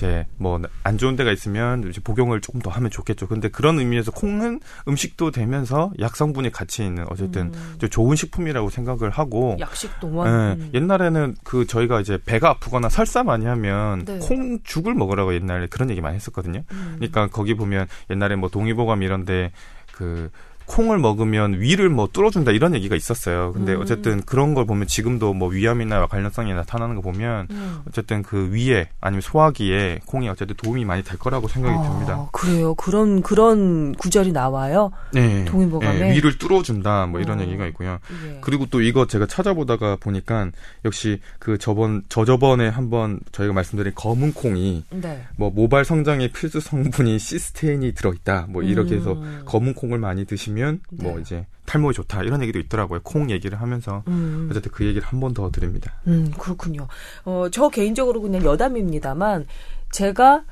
이제 0.00 0.26
뭐 0.38 0.58
안 0.82 0.98
좋은 0.98 1.14
데가 1.14 1.30
있으면 1.30 1.88
이제 1.88 2.00
복용을 2.00 2.40
조금 2.40 2.60
더 2.60 2.70
하면 2.70 2.90
좋겠죠. 2.90 3.28
근데 3.28 3.48
그런 3.48 3.78
의미에서 3.78 4.10
콩은 4.12 4.60
음식도 4.88 5.30
되면서 5.30 5.92
약 6.00 6.16
성분이 6.16 6.50
같이 6.50 6.84
있는 6.84 7.04
어쨌든 7.10 7.52
음. 7.54 7.76
좀 7.78 7.90
좋은 7.90 8.16
식품이라고 8.16 8.70
생각을 8.70 9.10
하고 9.10 9.56
약식 9.60 9.90
예. 10.02 10.06
음. 10.08 10.70
옛날에는 10.72 11.36
그 11.44 11.66
저희가 11.66 12.00
이제 12.00 12.18
배가 12.24 12.50
아프거나 12.50 12.88
설사 12.88 13.22
많이 13.22 13.46
하면 13.46 14.04
네. 14.04 14.18
콩죽을 14.18 14.94
먹으라고 14.94 15.34
옛날에 15.34 15.66
그런 15.66 15.90
얘기 15.90 16.00
많이 16.00 16.16
했었거든요. 16.16 16.62
음. 16.72 16.94
그러니까 16.96 17.26
거기 17.28 17.54
보면 17.54 17.86
옛날에 18.10 18.36
뭐 18.36 18.48
동의보감 18.48 19.02
이런데 19.02 19.52
그 19.92 20.30
콩을 20.70 20.98
먹으면 20.98 21.60
위를 21.60 21.88
뭐 21.88 22.08
뚫어준다 22.12 22.52
이런 22.52 22.74
얘기가 22.76 22.94
있었어요. 22.94 23.52
근데 23.52 23.74
음. 23.74 23.80
어쨌든 23.80 24.22
그런 24.22 24.54
걸 24.54 24.66
보면 24.66 24.86
지금도 24.86 25.34
뭐 25.34 25.48
위암이나 25.48 26.06
관련성이 26.06 26.54
나타나는 26.54 26.94
거 26.94 27.00
보면 27.00 27.48
음. 27.50 27.80
어쨌든 27.88 28.22
그 28.22 28.52
위에 28.52 28.88
아니면 29.00 29.20
소화기에 29.20 30.00
콩이 30.06 30.28
어쨌든 30.28 30.54
도움이 30.56 30.84
많이 30.84 31.02
될 31.02 31.18
거라고 31.18 31.48
생각이 31.48 31.76
아, 31.76 31.82
듭니다. 31.82 32.28
그래요. 32.30 32.74
그런 32.76 33.20
그런 33.20 33.92
구절이 33.96 34.30
나와요. 34.30 34.92
네. 35.12 35.44
동의보감에? 35.46 35.98
네, 35.98 36.14
위를 36.14 36.38
뚫어준다 36.38 37.06
뭐 37.06 37.20
이런 37.20 37.40
어. 37.40 37.42
얘기가 37.42 37.66
있고요. 37.68 37.98
예. 38.26 38.38
그리고 38.40 38.66
또 38.66 38.80
이거 38.80 39.08
제가 39.08 39.26
찾아보다가 39.26 39.96
보니까 39.96 40.50
역시 40.84 41.20
그 41.40 41.58
저번 41.58 42.02
저저번에 42.08 42.68
한번 42.68 43.18
저희가 43.32 43.52
말씀드린 43.52 43.92
검은 43.96 44.34
콩이 44.34 44.84
네. 44.90 45.24
뭐 45.36 45.50
모발 45.50 45.84
성장의 45.84 46.28
필수 46.28 46.60
성분이 46.60 47.18
시스테인이 47.18 47.92
들어있다. 47.94 48.46
뭐 48.50 48.62
이렇게 48.62 48.94
해서 48.94 49.14
음. 49.14 49.42
검은 49.46 49.74
콩을 49.74 49.98
많이 49.98 50.24
드시면 50.24 50.59
뭐 50.90 51.14
네. 51.16 51.20
이제 51.22 51.46
탈모에 51.66 51.92
좋다 51.92 52.22
이런 52.22 52.42
얘기도 52.42 52.58
있더라고요. 52.58 53.00
콩 53.02 53.30
얘기를 53.30 53.60
하면서 53.60 54.02
음. 54.08 54.48
어쨌든 54.50 54.72
그 54.72 54.84
얘기를 54.84 55.06
한 55.06 55.20
번 55.20 55.34
더 55.34 55.50
드립니다. 55.50 55.92
음, 56.06 56.32
그렇군요. 56.36 56.88
어, 57.24 57.46
저 57.52 57.68
개인적으로 57.68 58.20
그냥 58.20 58.42
여담입니다만, 58.44 59.46
제가, 59.92 60.42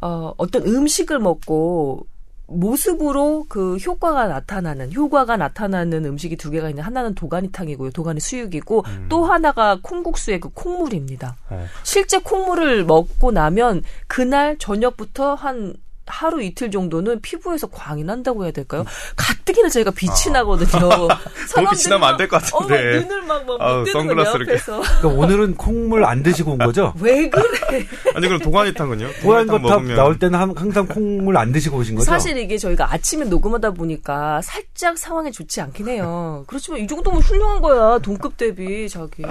어, 0.00 0.34
어떤 0.36 0.62
음식을 0.66 1.18
먹고, 1.18 2.06
모습으로 2.48 3.46
그 3.48 3.76
효과가 3.76 4.28
나타나는, 4.28 4.92
효과가 4.92 5.36
나타나는 5.36 6.04
음식이 6.04 6.36
두 6.36 6.50
개가 6.50 6.68
있는, 6.70 6.84
하나는 6.84 7.14
도가니탕이고요. 7.14 7.90
도가니 7.90 8.20
수육이고, 8.20 8.84
음. 8.86 9.06
또 9.08 9.24
하나가 9.24 9.78
콩국수의 9.82 10.38
그 10.40 10.50
콩물입니다. 10.50 11.36
어. 11.50 11.66
실제 11.82 12.18
콩물을 12.18 12.84
먹고 12.84 13.32
나면, 13.32 13.82
그날 14.06 14.58
저녁부터 14.58 15.34
한, 15.34 15.74
하루 16.06 16.42
이틀 16.42 16.70
정도는 16.70 17.20
피부에서 17.20 17.66
광이 17.66 18.04
난다고 18.04 18.44
해야 18.44 18.52
될까요? 18.52 18.84
가뜩이나 19.16 19.68
저희가 19.68 19.90
빛이 19.90 20.32
나거든요. 20.32 20.86
아. 21.10 21.18
너무 21.54 21.68
빛이 21.70 21.88
나면 21.88 22.08
안 22.08 22.16
될것 22.16 22.52
어, 22.54 22.60
막 22.60 22.68
같은데. 22.68 23.00
눈을 23.00 23.22
막막 23.22 23.60
거예요, 23.60 23.84
선글라스를 23.92 24.46
앞에서. 24.50 24.80
그러니까 24.80 25.08
오늘은 25.08 25.54
콩물 25.56 26.04
안 26.04 26.22
드시고 26.22 26.52
온 26.52 26.58
거죠? 26.58 26.94
왜 27.00 27.28
그래? 27.28 27.86
아니 28.14 28.26
그럼 28.28 28.40
동안이탕은요? 28.40 29.08
동안이탕 29.22 29.62
거탑 29.62 29.82
나올 29.84 30.18
때는 30.18 30.38
한- 30.38 30.54
항상 30.56 30.86
콩물 30.86 31.36
안 31.36 31.52
드시고 31.52 31.78
오신 31.78 31.96
거죠? 31.96 32.06
사실 32.06 32.36
이게 32.38 32.56
저희가 32.56 32.92
아침에 32.92 33.24
녹음하다 33.26 33.72
보니까 33.72 34.40
살짝 34.42 34.96
상황이 34.98 35.32
좋지 35.32 35.60
않긴 35.60 35.88
해요. 35.88 36.44
그렇지만 36.46 36.80
이 36.80 36.86
정도면 36.86 37.20
훌륭한 37.20 37.60
거야. 37.60 37.98
동급 37.98 38.36
대비 38.36 38.88
자기. 38.88 39.22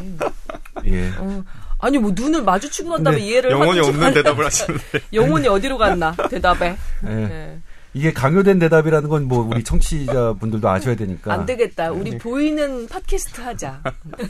예. 0.86 1.12
어. 1.18 1.44
아니 1.86 2.00
뭐 2.00 2.12
눈을 2.16 2.42
마주치고 2.42 2.90
난 2.90 3.04
다음에 3.04 3.18
근데 3.20 3.30
이해를 3.30 3.52
영혼이 3.52 3.80
없는. 3.80 4.14
대답을 4.14 4.44
하시는데. 4.46 4.84
영혼이 5.14 5.48
어디로 5.48 5.78
갔나 5.78 6.16
대답에. 6.32 6.76
예. 7.04 7.10
네. 7.10 7.60
이게 7.94 8.12
강요된 8.12 8.58
대답이라는 8.60 9.08
건 9.08 9.26
뭐 9.26 9.48
우리 9.50 9.64
청취자 9.64 10.34
분들도 10.40 10.68
아셔야 10.68 10.96
되니까. 10.96 11.32
안 11.32 11.46
되겠다. 11.46 11.92
우리 11.92 12.18
보이는 12.18 12.88
팟캐스트 12.88 13.40
하자. 13.40 13.82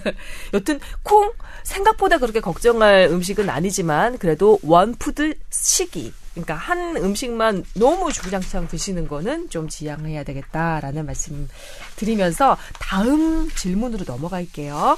여튼 0.54 0.80
콩 1.02 1.32
생각보다 1.64 2.18
그렇게 2.18 2.42
걱정할 2.42 3.08
음식은 3.10 3.50
아니지만 3.50 4.18
그래도 4.18 4.60
원푸드 4.62 5.34
식이. 5.50 6.12
그러니까 6.34 6.56
한 6.56 6.98
음식만 6.98 7.64
너무 7.76 8.12
주구장창 8.12 8.68
드시는 8.68 9.08
거는 9.08 9.50
좀 9.50 9.70
지양해야 9.70 10.24
되겠다라는 10.26 11.06
말씀 11.06 11.48
드리면서 11.96 12.58
다음 12.82 13.50
질문으로 13.50 14.04
넘어갈게요. 14.06 14.98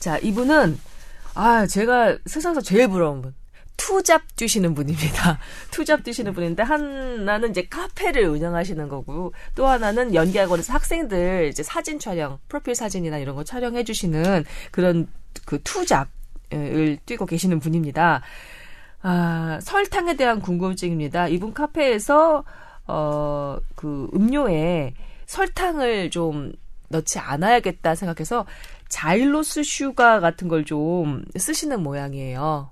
자, 0.00 0.18
이분은 0.18 0.78
아, 1.36 1.66
제가 1.66 2.16
세상에서 2.24 2.62
제일 2.62 2.88
부러운 2.88 3.20
분. 3.20 3.34
투잡 3.76 4.22
뛰시는 4.36 4.74
분입니다. 4.74 5.38
투잡 5.70 6.02
뛰시는 6.02 6.32
분인데 6.32 6.62
하나는 6.62 7.50
이제 7.50 7.66
카페를 7.68 8.24
운영하시는 8.24 8.88
거고 8.88 9.34
또 9.54 9.66
하나는 9.66 10.14
연기학원에서 10.14 10.72
학생들 10.72 11.48
이제 11.50 11.62
사진 11.62 11.98
촬영, 11.98 12.38
프로필 12.48 12.74
사진이나 12.74 13.18
이런 13.18 13.36
거 13.36 13.44
촬영해 13.44 13.84
주시는 13.84 14.44
그런 14.70 15.08
그 15.44 15.62
투잡을 15.62 16.98
뛰고 17.04 17.26
계시는 17.26 17.60
분입니다. 17.60 18.22
아, 19.02 19.58
설탕에 19.60 20.16
대한 20.16 20.40
궁금증입니다. 20.40 21.28
이분 21.28 21.52
카페에서 21.52 22.44
어, 22.86 23.58
그 23.74 24.08
음료에 24.14 24.94
설탕을 25.26 26.08
좀 26.08 26.54
넣지 26.88 27.18
않아야겠다 27.18 27.94
생각해서 27.94 28.46
자일로스 28.88 29.62
슈가 29.64 30.20
같은 30.20 30.48
걸 30.48 30.64
좀 30.64 31.24
쓰시는 31.36 31.82
모양이에요. 31.82 32.70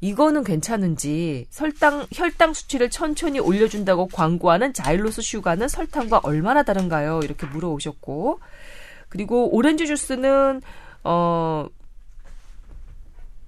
이거는 0.00 0.44
괜찮은지 0.44 1.46
설탕 1.50 2.06
혈당 2.12 2.52
수치를 2.54 2.88
천천히 2.90 3.40
올려준다고 3.40 4.06
광고하는 4.08 4.72
자일로스 4.72 5.22
슈가는 5.22 5.66
설탕과 5.68 6.20
얼마나 6.22 6.62
다른가요? 6.62 7.20
이렇게 7.24 7.46
물어오셨고 7.46 8.40
그리고 9.08 9.54
오렌지 9.54 9.86
주스는 9.86 10.62
어 11.04 11.66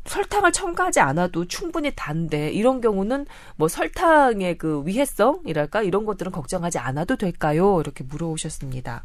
설탕을 0.07 0.51
첨가하지 0.53 1.01
않아도 1.01 1.47
충분히 1.47 1.93
단데 1.95 2.51
이런 2.51 2.81
경우는 2.81 3.27
뭐 3.57 3.69
설탕의 3.69 4.59
그 4.59 4.83
위해성이랄까 4.87 5.83
이런 5.83 6.05
것들은 6.05 6.33
걱정하지 6.33 6.79
않아도 6.79 7.17
될까요? 7.17 7.81
이렇게 7.81 8.03
물어오셨습니다. 8.05 9.05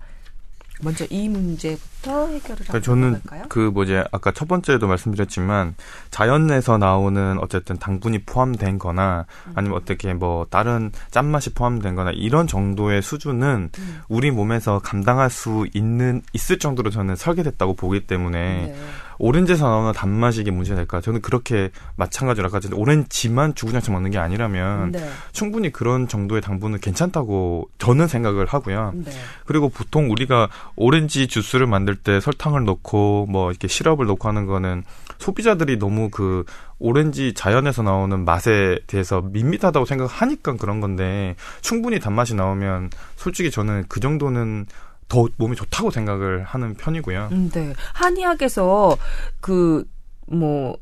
먼저 0.82 1.06
이 1.10 1.30
문제부터 1.30 2.28
해결을 2.28 2.66
그러니까 2.66 2.80
저는 2.82 3.16
해볼까요? 3.16 3.44
그 3.50 3.60
뭐지 3.60 4.04
아까 4.12 4.32
첫 4.32 4.48
번째도 4.48 4.88
말씀드렸지만 4.88 5.76
자연에서 6.12 6.78
나오는 6.78 7.38
어쨌든 7.40 7.78
당분이 7.78 8.24
포함된 8.26 8.78
거나 8.78 9.26
아니면 9.54 9.78
어떻게 9.78 10.14
뭐 10.14 10.46
다른 10.50 10.92
짠맛이 11.12 11.54
포함된 11.54 11.96
거나 11.96 12.12
이런 12.12 12.48
정도의 12.48 13.02
수준은 13.02 13.70
음. 13.78 14.02
우리 14.10 14.32
몸에서 14.32 14.80
감당할 14.80 15.30
수 15.30 15.66
있는 15.74 16.22
있을 16.34 16.60
정도로 16.60 16.90
저는 16.90 17.16
설계됐다고 17.16 17.76
보기 17.76 18.06
때문에 18.06 18.68
네. 18.68 18.76
오렌지에서 19.18 19.68
나오는 19.68 19.94
단맛이 19.94 20.42
이게 20.42 20.52
문제가 20.52 20.78
될까? 20.78 21.02
저는 21.02 21.22
그렇게 21.22 21.72
마찬가지로 21.96 22.48
아까 22.48 22.60
전에 22.60 22.76
오렌지만 22.76 23.56
주구장창 23.56 23.94
먹는 23.94 24.12
게 24.12 24.18
아니라면 24.18 24.92
네. 24.92 25.10
충분히 25.32 25.72
그런 25.72 26.08
정도의 26.08 26.42
당분은 26.42 26.80
괜찮다고 26.80 27.70
저는 27.78 28.08
생각을 28.08 28.46
하고요. 28.46 28.94
네. 28.96 29.12
그리고 29.46 29.70
보통 29.70 30.12
우리가 30.12 30.50
오렌지 30.76 31.28
주스를 31.28 31.68
만들 31.68 31.96
때 31.96 32.20
설탕을 32.20 32.66
넣고 32.66 33.28
뭐 33.30 33.52
이렇게 33.52 33.68
시럽을 33.68 34.06
넣고 34.06 34.28
하는 34.28 34.46
거는 34.46 34.84
소비자들이 35.18 35.80
너무 35.80 36.10
그 36.10 36.44
오렌지 36.78 37.34
자연에서 37.34 37.84
나오는 37.84 38.26
맛에 38.26 38.80
대해서 38.88 39.22
밋밋하다고 39.22 39.86
생각하니까 39.86 40.58
그런 40.58 40.82
건데 40.82 41.36
충분히 41.62 42.00
단맛이 42.00 42.36
나오면 42.36 42.90
솔직히 43.16 43.50
저는 43.50 43.86
그 43.88 44.00
정도는 44.00 44.66
더 45.08 45.28
몸에 45.38 45.56
좋다고 45.56 45.92
생각을 45.92 46.44
하는 46.44 46.74
편이고요. 46.76 47.30
음, 47.32 47.50
네. 47.54 47.74
한의학에서 47.94 48.98
그 49.42 49.86
뭐 50.28 50.78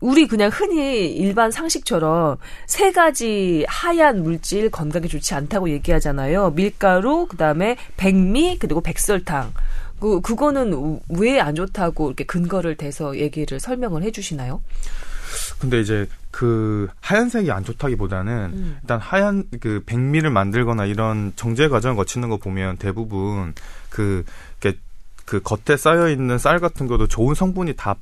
우리 0.00 0.26
그냥 0.26 0.50
흔히 0.52 1.10
일반 1.10 1.50
상식처럼 1.50 2.36
세 2.66 2.92
가지 2.92 3.64
하얀 3.66 4.22
물질 4.22 4.70
건강에 4.70 5.06
좋지 5.08 5.34
않다고 5.34 5.70
얘기하잖아요. 5.70 6.50
밀가루, 6.50 7.26
그 7.26 7.36
다음에 7.38 7.76
백미, 7.96 8.58
그리고 8.58 8.82
백설탕. 8.82 9.54
그 9.98 10.20
그거는 10.20 11.00
왜 11.08 11.40
안 11.40 11.54
좋다고 11.54 12.08
이렇게 12.08 12.24
근거를 12.24 12.76
대서 12.76 13.16
얘기를 13.16 13.58
설명을 13.58 14.02
해 14.02 14.10
주시나요? 14.10 14.60
근데 15.58 15.80
이제 15.80 16.06
그 16.36 16.86
하얀색이 17.00 17.50
안 17.50 17.64
좋다기보다는 17.64 18.50
음. 18.52 18.78
일단 18.82 19.00
하얀 19.00 19.44
그 19.58 19.82
백미를 19.86 20.28
만들거나 20.28 20.84
이런 20.84 21.32
정제 21.34 21.68
과정을 21.68 21.96
거치는 21.96 22.28
거 22.28 22.36
보면 22.36 22.76
대부분 22.76 23.54
그, 23.88 24.22
그 25.24 25.40
겉에 25.40 25.78
쌓여 25.78 26.10
있는 26.10 26.36
쌀 26.36 26.58
같은 26.58 26.86
것도 26.88 27.06
좋은 27.06 27.34
성분이 27.34 27.72
다 27.76 27.96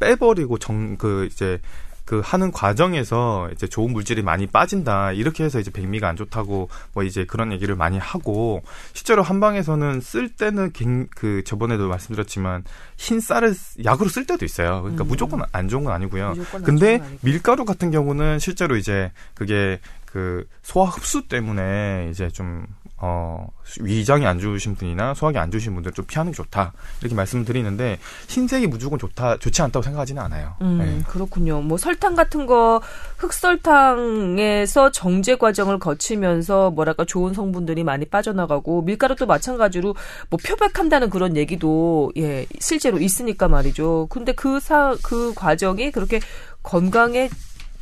빼버리고 0.00 0.58
정 0.58 0.96
그 0.98 1.28
이제 1.30 1.60
그 2.06 2.22
하는 2.24 2.52
과정에서 2.52 3.50
이제 3.52 3.66
좋은 3.66 3.92
물질이 3.92 4.22
많이 4.22 4.46
빠진다 4.46 5.10
이렇게 5.12 5.42
해서 5.44 5.58
이제 5.58 5.70
백미가 5.72 6.08
안 6.08 6.14
좋다고 6.16 6.68
뭐 6.94 7.02
이제 7.02 7.24
그런 7.26 7.52
얘기를 7.52 7.74
많이 7.74 7.98
하고 7.98 8.62
실제로 8.94 9.22
한방에서는 9.24 10.00
쓸 10.00 10.28
때는 10.28 10.72
갱- 10.72 11.08
그 11.14 11.42
저번에도 11.44 11.88
말씀드렸지만 11.88 12.62
흰 12.96 13.18
쌀을 13.20 13.54
약으로 13.84 14.08
쓸 14.08 14.24
때도 14.24 14.44
있어요. 14.44 14.82
그러니까 14.82 15.04
음. 15.04 15.08
무조건 15.08 15.42
안 15.52 15.68
좋은 15.68 15.82
건 15.84 15.92
아니고요. 15.92 16.34
근데. 16.64 17.02
밀가루 17.22 17.64
같은 17.64 17.90
경우는 17.90 18.38
실제로 18.38 18.76
이제 18.76 19.10
그게 19.34 19.80
그 20.04 20.46
소화 20.62 20.88
흡수 20.88 21.26
때문에 21.26 22.08
이제 22.12 22.28
좀 22.28 22.66
어, 22.98 23.46
위장이 23.80 24.24
안 24.24 24.38
좋으신 24.38 24.74
분이나 24.74 25.12
소화기 25.12 25.36
안 25.36 25.50
좋으신 25.50 25.74
분들 25.74 25.92
좀 25.92 26.06
피하는 26.06 26.32
게 26.32 26.36
좋다. 26.36 26.72
이렇게 27.00 27.14
말씀을 27.14 27.44
드리는데 27.44 27.98
흰색이 28.28 28.68
무조건 28.68 28.98
좋다, 28.98 29.36
좋지 29.36 29.60
않다고 29.60 29.82
생각하지는 29.82 30.22
않아요. 30.22 30.54
음, 30.62 30.78
네. 30.78 31.02
그렇군요. 31.06 31.60
뭐 31.60 31.76
설탕 31.76 32.14
같은 32.14 32.46
거 32.46 32.80
흑설탕에서 33.18 34.92
정제 34.92 35.36
과정을 35.36 35.78
거치면서 35.78 36.70
뭐랄까 36.70 37.04
좋은 37.04 37.34
성분들이 37.34 37.84
많이 37.84 38.06
빠져나가고 38.06 38.82
밀가루도 38.82 39.26
마찬가지로 39.26 39.94
뭐 40.30 40.38
표백한다는 40.42 41.10
그런 41.10 41.36
얘기도 41.36 42.12
예, 42.16 42.46
실제로 42.60 42.98
있으니까 42.98 43.48
말이죠. 43.48 44.06
근데 44.08 44.32
그 44.32 44.58
사, 44.58 44.96
그 45.02 45.34
과정이 45.34 45.90
그렇게 45.90 46.20
건강에 46.62 47.28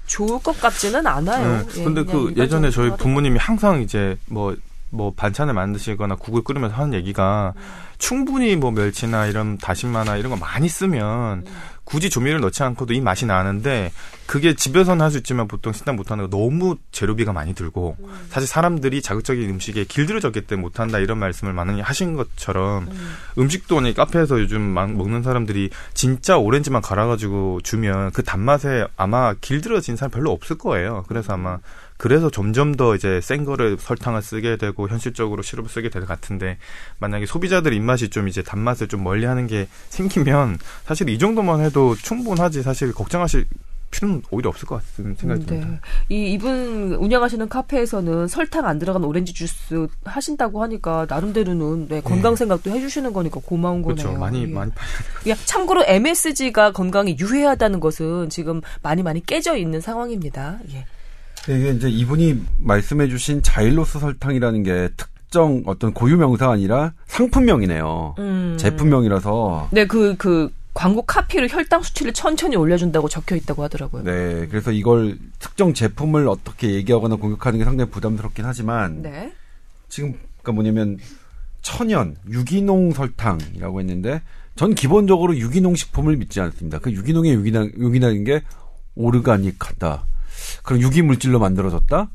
좋을 0.06 0.40
것 0.40 0.60
같지는 0.60 1.06
않아요. 1.06 1.64
네. 1.66 1.80
예, 1.80 1.84
근데 1.84 2.04
그 2.04 2.34
예전에 2.36 2.70
저희 2.70 2.90
부모님이 2.96 3.38
항상 3.38 3.80
이제 3.80 4.18
뭐, 4.26 4.54
뭐 4.94 5.12
반찬을 5.14 5.52
만드시거나 5.54 6.16
국을 6.16 6.42
끓이면서 6.42 6.76
하는 6.76 6.94
얘기가 6.94 7.52
충분히 7.98 8.56
뭐 8.56 8.70
멸치나 8.70 9.26
이런 9.26 9.58
다시마나 9.58 10.16
이런 10.16 10.30
거 10.30 10.36
많이 10.36 10.68
쓰면 10.68 11.44
굳이 11.84 12.08
조미료를 12.08 12.40
넣지 12.40 12.62
않고도 12.62 12.94
이 12.94 13.00
맛이 13.00 13.26
나는데 13.26 13.92
그게 14.26 14.54
집에서는 14.54 15.04
할 15.04 15.10
수 15.10 15.18
있지만 15.18 15.46
보통 15.46 15.72
식당 15.72 15.96
못하는 15.96 16.28
거 16.28 16.36
너무 16.36 16.76
재료비가 16.92 17.32
많이 17.32 17.54
들고 17.54 17.96
사실 18.30 18.48
사람들이 18.48 19.02
자극적인 19.02 19.48
음식에 19.50 19.84
길들여졌기 19.84 20.42
때문에 20.42 20.62
못한다 20.62 20.98
이런 20.98 21.18
말씀을 21.18 21.52
많이 21.52 21.80
하신 21.80 22.16
것처럼 22.16 22.88
음식도 23.38 23.78
아니 23.78 23.94
카페에서 23.94 24.40
요즘 24.40 24.62
막 24.62 24.92
먹는 24.92 25.22
사람들이 25.22 25.70
진짜 25.92 26.38
오렌지만 26.38 26.80
갈아가지고 26.80 27.60
주면 27.62 28.12
그 28.12 28.22
단맛에 28.24 28.86
아마 28.96 29.34
길들여진 29.34 29.96
사람 29.96 30.10
별로 30.10 30.32
없을 30.32 30.56
거예요. 30.56 31.04
그래서 31.06 31.34
아마 31.34 31.58
그래서 31.96 32.28
점점 32.30 32.74
더 32.74 32.94
이제 32.94 33.20
센 33.22 33.44
거를 33.44 33.76
설탕을 33.78 34.20
쓰게 34.22 34.56
되고 34.56 34.88
현실적으로 34.88 35.42
시럽을 35.42 35.70
쓰게 35.70 35.90
될 35.90 36.02
것 36.02 36.08
같은데 36.08 36.58
만약에 36.98 37.24
소비자들 37.26 37.72
입맛이 37.72 38.08
좀 38.10 38.28
이제 38.28 38.42
단맛을 38.42 38.88
좀 38.88 39.04
멀리하는 39.04 39.46
게 39.46 39.68
생기면 39.90 40.58
사실 40.84 41.08
이 41.08 41.18
정도만 41.18 41.60
해도 41.60 41.94
충분하지 41.94 42.62
사실 42.62 42.92
걱정하실 42.92 43.46
필요는 43.92 44.22
오히려 44.32 44.48
없을 44.50 44.66
것 44.66 44.82
같은 44.82 45.14
생각이 45.14 45.42
음, 45.42 45.46
듭니다. 45.46 45.68
네. 45.68 45.78
이 46.08 46.32
이분 46.32 46.94
운영하시는 46.98 47.48
카페에서는 47.48 48.26
설탕 48.26 48.66
안 48.66 48.80
들어간 48.80 49.04
오렌지 49.04 49.32
주스 49.32 49.86
하신다고 50.04 50.64
하니까 50.64 51.06
나름대로는 51.08 51.86
네, 51.88 52.00
건강 52.00 52.34
생각도 52.34 52.72
해주시는 52.72 53.12
거니까 53.12 53.40
고마운 53.44 53.82
그렇죠. 53.82 54.08
거네요. 54.08 54.18
많이 54.18 54.42
예. 54.42 54.46
많이 54.46 54.72
팔. 54.72 54.84
야, 55.30 55.36
참고로 55.44 55.84
MSG가 55.86 56.72
건강에 56.72 57.16
유해하다는 57.20 57.78
것은 57.78 58.30
지금 58.30 58.60
많이 58.82 59.04
많이 59.04 59.24
깨져 59.24 59.56
있는 59.56 59.80
상황입니다. 59.80 60.58
예. 60.72 60.86
이게 61.52 61.70
이제 61.70 61.88
이분이 61.88 62.42
말씀해주신 62.58 63.42
자일로스 63.42 63.98
설탕이라는 63.98 64.62
게 64.62 64.88
특정 64.96 65.62
어떤 65.66 65.92
고유명사가 65.92 66.52
아니라 66.52 66.92
상품명이네요. 67.06 68.14
음. 68.18 68.56
제품명이라서. 68.58 69.68
네, 69.72 69.86
그, 69.86 70.14
그, 70.16 70.50
광고 70.74 71.02
카피를 71.02 71.48
혈당 71.48 71.82
수치를 71.82 72.12
천천히 72.12 72.56
올려준다고 72.56 73.08
적혀 73.08 73.36
있다고 73.36 73.62
하더라고요. 73.62 74.02
네, 74.02 74.46
그래서 74.48 74.72
이걸 74.72 75.16
특정 75.38 75.72
제품을 75.72 76.28
어떻게 76.28 76.72
얘기하거나 76.74 77.14
공격하는 77.14 77.60
게 77.60 77.64
상당히 77.64 77.90
부담스럽긴 77.90 78.44
하지만 78.44 79.00
네. 79.00 79.32
지금 79.88 80.14
그러니까 80.42 80.52
뭐냐면 80.52 80.98
천연 81.62 82.16
유기농 82.28 82.92
설탕이라고 82.92 83.80
했는데 83.80 84.20
전 84.56 84.74
기본적으로 84.74 85.36
유기농 85.36 85.76
식품을 85.76 86.16
믿지 86.16 86.40
않습니다. 86.40 86.80
그 86.80 86.90
유기농의 86.90 87.32
유기농 87.34 87.70
유기농인 87.78 88.24
게 88.24 88.42
오르가닉하다. 88.96 90.06
그럼 90.62 90.80
유기 90.80 91.02
물질로 91.02 91.38
만들어졌다. 91.38 92.08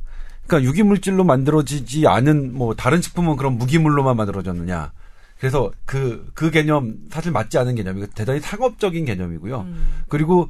그러니까 0.48 0.68
유기 0.68 0.84
물질로 0.84 1.24
만들어지지 1.24 2.08
않은 2.08 2.54
뭐 2.54 2.76
다른 2.76 3.02
식품은 3.02 3.36
그럼 3.36 3.58
무기물로만 3.58 4.18
만들어졌느냐. 4.18 4.92
그래서 5.40 5.72
그, 5.86 6.30
그 6.34 6.52
개념 6.52 6.96
사실 7.12 7.32
맞지 7.32 7.58
않은 7.60 7.76
개념이고 7.76 8.08
대단히 8.14 8.40
상업적인 8.40 9.06
개념이고요. 9.06 9.62
음. 9.62 10.02
그리고 10.10 10.50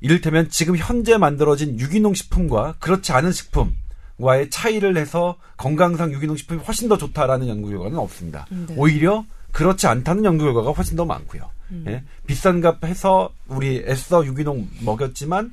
이를테면 0.00 0.48
지금 0.48 0.76
현재 0.76 1.18
만들어진 1.18 1.78
유기농 1.78 2.14
식품과 2.14 2.76
그렇지 2.78 3.12
않은 3.12 3.32
식품과의 3.32 4.48
차이를 4.50 4.96
해서 4.96 5.36
건강상 5.58 6.12
유기농 6.12 6.36
식품이 6.36 6.62
훨씬 6.62 6.88
더 6.88 6.96
좋다라는 6.96 7.48
연구 7.48 7.68
결과는 7.68 7.98
없습니다. 7.98 8.46
음, 8.52 8.64
네. 8.68 8.74
오히려 8.78 9.24
그렇지 9.52 9.86
않다는 9.86 10.24
연구 10.24 10.44
결과가 10.44 10.72
훨씬 10.72 10.96
더 10.96 11.04
많고요. 11.04 11.50
음. 11.72 11.84
예? 11.86 12.02
비싼 12.26 12.60
값 12.62 12.82
해서 12.84 13.30
우리 13.46 13.84
애써 13.86 14.24
유기농 14.24 14.68
먹였지만 14.80 15.52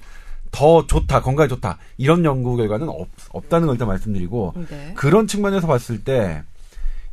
더 0.52 0.86
좋다, 0.88 1.22
건강에 1.22 1.48
좋다 1.48 1.78
이런 1.98 2.24
연구 2.26 2.56
결과는 2.56 2.90
없, 2.90 3.08
없다는 3.30 3.68
걸 3.68 3.76
일단 3.76 3.88
말씀드리고 3.88 4.54
네. 4.70 4.94
그런 4.96 5.28
측면에서 5.28 5.68
봤을 5.68 6.04
때 6.04 6.44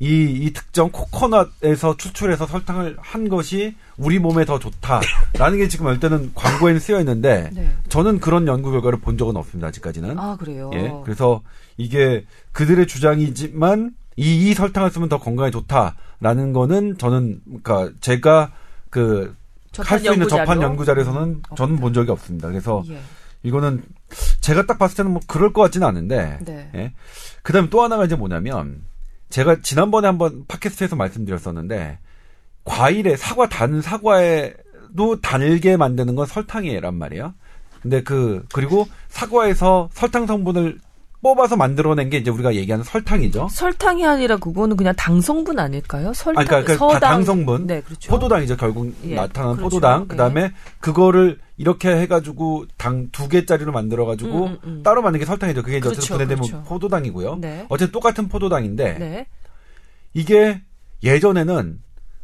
이, 0.00 0.24
이 0.24 0.52
특정 0.52 0.90
코코넛에서 0.90 1.96
추출해서 1.96 2.46
설탕을 2.46 2.96
한 3.00 3.28
것이 3.28 3.76
우리 3.96 4.18
몸에 4.18 4.44
더 4.44 4.58
좋다라는 4.58 5.58
게 5.58 5.68
지금 5.68 5.88
일단은 5.88 6.32
광고에는 6.34 6.80
쓰여 6.80 6.98
있는데 7.00 7.50
네. 7.52 7.70
저는 7.88 8.18
그런 8.18 8.46
연구 8.48 8.70
결과를 8.72 9.00
본 9.00 9.16
적은 9.16 9.36
없습니다 9.36 9.68
아직까지는. 9.68 10.18
아, 10.18 10.36
그래요? 10.36 10.70
예. 10.74 10.92
그래서 11.04 11.42
이게 11.76 12.24
그들의 12.52 12.86
주장이지만 12.86 13.94
이, 14.16 14.50
이 14.50 14.54
설탕을 14.54 14.90
쓰면 14.90 15.08
더 15.08 15.18
건강에 15.18 15.50
좋다라는 15.50 16.52
거는 16.52 16.98
저는 16.98 17.40
그러니까 17.62 17.92
제가 18.00 18.52
그 18.90 19.34
할 19.82 19.98
수 19.98 20.12
있는 20.12 20.28
접한 20.28 20.62
연구 20.62 20.84
자료에서는 20.84 21.42
저는 21.56 21.76
본 21.78 21.92
적이 21.92 22.12
없습니다. 22.12 22.48
그래서 22.48 22.84
예. 22.88 23.00
이거는 23.44 23.82
제가 24.40 24.66
딱 24.66 24.78
봤을 24.78 24.96
때는 24.96 25.12
뭐 25.12 25.20
그럴 25.28 25.52
것 25.52 25.62
같지는 25.62 25.86
않은데 25.86 26.38
네. 26.44 26.70
예. 26.74 26.92
그다음에 27.42 27.68
또 27.70 27.82
하나가 27.82 28.04
이제 28.04 28.16
뭐냐면 28.16 28.82
제가 29.28 29.60
지난번에 29.62 30.06
한번 30.06 30.44
팟캐스트에서 30.48 30.96
말씀드렸었는데 30.96 31.98
과일에 32.64 33.16
사과 33.16 33.48
단 33.48 33.82
사과에도 33.82 35.20
달게 35.22 35.76
만드는 35.76 36.14
건 36.14 36.26
설탕이란 36.26 36.94
말이에요. 36.94 37.34
근데 37.82 38.02
그 38.02 38.46
그리고 38.52 38.88
사과에서 39.08 39.90
설탕 39.92 40.26
성분을 40.26 40.80
뽑아서 41.24 41.56
만들어낸 41.56 42.10
게 42.10 42.18
이제 42.18 42.30
우리가 42.30 42.54
얘기하는 42.54 42.84
설탕이죠. 42.84 43.48
설탕이 43.50 44.06
아니라 44.06 44.36
그거는 44.36 44.76
그냥 44.76 44.92
당 44.94 45.22
성분 45.22 45.58
아닐까요? 45.58 46.12
설탕, 46.12 46.42
아, 46.42 46.44
그러니까 46.46 46.72
그 46.72 46.78
서당. 46.78 47.00
당성분, 47.00 47.66
네, 47.66 47.80
그렇죠. 47.80 48.12
포도당이죠. 48.12 48.58
결국 48.58 48.94
예, 49.06 49.14
나타난 49.14 49.56
그렇죠. 49.56 49.62
포도당. 49.62 50.00
네. 50.02 50.06
그다음에 50.08 50.52
그거를 50.80 51.38
이렇게 51.56 51.88
해가지고 51.96 52.66
당 52.76 53.08
두 53.10 53.28
개짜리로 53.28 53.72
만들어가지고 53.72 54.44
음, 54.44 54.52
음, 54.52 54.58
음. 54.64 54.82
따로 54.82 55.00
만든 55.00 55.18
게 55.20 55.24
설탕이죠. 55.26 55.62
그게 55.62 55.78
이제 55.78 55.84
그렇죠, 55.84 56.00
어쨌든 56.00 56.16
분해되면 56.16 56.46
그렇죠. 56.48 56.64
포도당이고요. 56.68 57.36
네. 57.40 57.66
어쨌든 57.70 57.92
똑같은 57.92 58.28
포도당인데 58.28 58.98
네. 58.98 59.26
이게 60.12 60.60
예전에는 61.02 61.80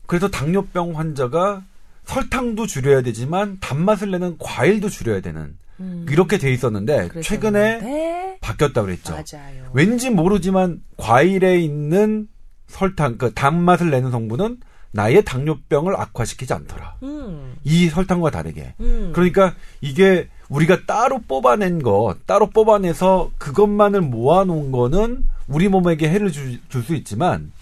그래서 0.07 0.29
당뇨병 0.29 0.99
환자가 0.99 1.63
설탕도 2.05 2.67
줄여야 2.67 3.01
되지만 3.03 3.59
단맛을 3.61 4.11
내는 4.11 4.37
과일도 4.39 4.91
줄여야 4.91 5.21
되는 5.21 5.57
음. 5.81 6.07
이렇게 6.09 6.39
돼 6.39 6.53
있었는데 6.53 7.09
그랬었는데. 7.09 7.23
최근에 7.23 8.39
바뀌었다 8.41 8.83
그랬죠. 8.83 9.13
맞아요. 9.13 9.71
왠지 9.73 10.11
모르지만 10.11 10.81
과일에 10.97 11.59
있는 11.61 12.29
설탕, 12.69 13.19
그 13.19 13.33
단맛을 13.35 13.91
내는 13.91 14.11
성분은 14.11 14.59
나의 14.93 15.25
당뇨병을 15.25 15.95
악화시키지 15.97 16.53
않더라. 16.53 16.97
음. 17.03 17.55
이 17.65 17.89
설탕과 17.89 18.31
다르게. 18.31 18.75
음. 18.81 19.13
그러니까 19.15 19.55
이게 19.81 20.29
우리가 20.49 20.81
따로 20.87 21.21
뽑아낸 21.27 21.81
거, 21.83 22.17
따로 22.27 22.51
뽑아내서 22.51 23.31
그것만을 23.39 24.01
모아놓은 24.01 24.73
거는 24.73 25.25
우리 25.47 25.69
몸에게 25.69 26.09
해를 26.09 26.33
줄 26.33 26.61
수 26.83 26.95
있지만 26.95 27.53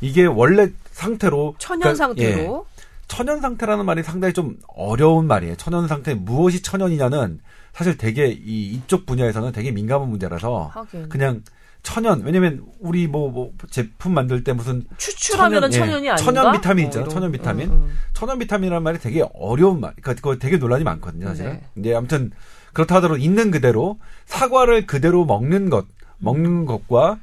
이게 0.00 0.24
원래 0.26 0.68
상태로 0.92 1.56
천연 1.58 1.94
그러니까, 1.94 2.22
예, 2.22 2.32
상태로 2.32 2.66
천연 3.08 3.40
상태라는 3.40 3.84
말이 3.84 4.02
상당히 4.02 4.32
좀 4.34 4.56
어려운 4.68 5.26
말이에요. 5.26 5.56
천연 5.56 5.88
상태 5.88 6.14
무엇이 6.14 6.62
천연이냐는 6.62 7.40
사실 7.76 7.98
되게 7.98 8.28
이 8.28 8.70
이쪽 8.72 9.04
분야에서는 9.04 9.52
되게 9.52 9.70
민감한 9.70 10.08
문제라서 10.08 10.70
하긴 10.72 11.10
그냥 11.10 11.42
천연 11.82 12.22
왜냐면 12.24 12.64
우리 12.80 13.06
뭐, 13.06 13.30
뭐 13.30 13.52
제품 13.70 14.14
만들 14.14 14.42
때 14.42 14.54
무슨 14.54 14.84
추출하면은 14.96 15.70
천연, 15.70 15.88
예, 16.02 16.06
천연이 16.06 16.10
아닌가? 16.10 16.16
천연 16.16 16.52
비타민 16.52 16.84
어, 16.84 16.88
있잖아, 16.88 17.02
이런- 17.04 17.14
천연 17.14 17.32
비타민. 17.32 17.68
음, 17.68 17.72
음. 17.74 17.98
천연 18.14 18.38
비타민이라는 18.38 18.82
말이 18.82 18.98
되게 18.98 19.22
어려운 19.34 19.80
말. 19.80 19.92
그러니까 19.92 20.14
그거 20.14 20.36
되게 20.36 20.56
논란이 20.56 20.84
많거든요, 20.84 21.26
사실은. 21.28 21.52
네. 21.52 21.62
근데 21.74 21.94
아무튼 21.94 22.30
그렇다 22.72 22.96
하더라도 22.96 23.18
있는 23.18 23.50
그대로 23.50 23.98
사과를 24.24 24.86
그대로 24.86 25.26
먹는 25.26 25.68
것, 25.68 25.84
먹는 26.16 26.64
것과 26.64 27.18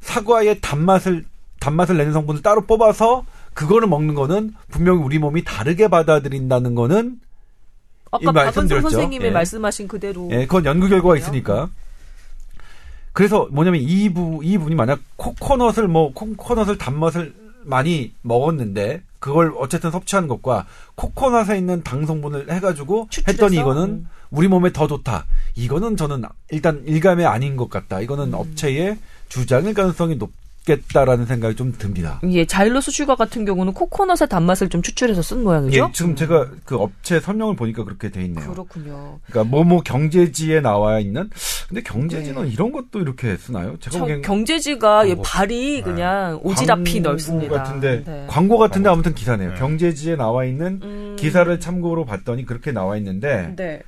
사과의 0.00 0.62
단맛을 0.62 1.26
단맛을 1.60 1.98
내는 1.98 2.14
성분을 2.14 2.40
따로 2.42 2.62
뽑아서 2.62 3.26
그거를 3.52 3.88
먹는 3.88 4.14
거는 4.14 4.54
분명히 4.70 5.02
우리 5.02 5.18
몸이 5.18 5.44
다르게 5.44 5.88
받아들인다는 5.88 6.74
거는 6.74 7.20
아까 8.10 8.30
이 8.30 8.34
박은성. 8.34 8.80
선생님의 8.80 9.28
예. 9.28 9.32
말씀하신 9.32 9.88
그대로 9.88 10.28
예, 10.32 10.46
그건 10.46 10.64
연구 10.64 10.88
결과가? 10.88 11.16
있으니까. 11.16 11.68
그래서 13.12 13.48
뭐냐면 13.50 13.80
이 13.80 14.12
부, 14.12 14.40
이 14.44 14.58
분이 14.58 14.74
만약 14.74 15.00
코코넛을 15.16 15.88
뭐, 15.88 16.12
코코넛을 16.12 16.78
단맛을 16.78 17.34
많이 17.64 18.12
먹었는데, 18.22 19.02
그걸 19.18 19.52
어쨌든 19.58 19.90
섭취하는 19.90 20.28
것과 20.28 20.66
코코넛에 20.94 21.58
있는 21.58 21.82
당 21.82 22.06
성분을 22.06 22.52
해가지고 22.52 23.08
추출해서? 23.10 23.44
했더니 23.44 23.60
이거는 23.60 23.82
음. 23.82 24.08
우리 24.30 24.46
몸에 24.46 24.72
더 24.72 24.86
좋다. 24.86 25.26
이거는 25.56 25.96
저는 25.96 26.22
일단 26.50 26.82
일감이 26.86 27.24
아닌 27.24 27.56
것 27.56 27.68
같다. 27.68 27.96
음. 27.98 28.02
이거는 28.02 28.34
업체의 28.34 28.98
주장일 29.28 29.74
가능성이 29.74 30.16
높 30.16 30.30
겠다라는 30.68 31.24
생각이 31.24 31.56
좀 31.56 31.72
듭니다. 31.72 32.20
예, 32.30 32.44
자일로스 32.44 32.90
슈가 32.90 33.14
같은 33.16 33.46
경우는 33.46 33.72
코코넛의 33.72 34.28
단맛을 34.28 34.68
좀 34.68 34.82
추출해서 34.82 35.22
쓴 35.22 35.42
모양이죠. 35.42 35.76
예, 35.76 35.92
지금 35.92 36.14
제가 36.14 36.50
그 36.64 36.76
업체 36.76 37.20
설명을 37.20 37.56
보니까 37.56 37.84
그렇게 37.84 38.10
돼 38.10 38.22
있네요. 38.24 38.50
그렇군요. 38.50 39.18
그러니까 39.26 39.50
뭐뭐 39.50 39.80
경제지에 39.82 40.60
나와 40.60 41.00
있는 41.00 41.30
근데 41.68 41.82
경제지는 41.82 42.44
네. 42.44 42.50
이런 42.50 42.72
것도 42.72 43.00
이렇게 43.00 43.36
쓰나요? 43.36 43.76
제가 43.80 43.92
참 43.92 44.00
보기엔 44.00 44.22
경제지가 44.22 45.06
예, 45.06 45.14
광고. 45.14 45.22
발이 45.22 45.82
그냥 45.82 46.40
오지랖이 46.42 47.00
넓습니다. 47.00 47.56
같은데 47.56 48.04
네. 48.04 48.26
광고 48.28 48.58
같은데 48.58 48.90
아무튼 48.90 49.14
기사네요. 49.14 49.50
네. 49.50 49.56
경제지에 49.56 50.16
나와 50.16 50.44
있는 50.44 50.80
음. 50.82 51.16
기사를 51.18 51.58
참고로 51.58 52.04
봤더니 52.04 52.44
그렇게 52.44 52.72
나와 52.72 52.96
있는데 52.98 53.54
네. 53.56 53.80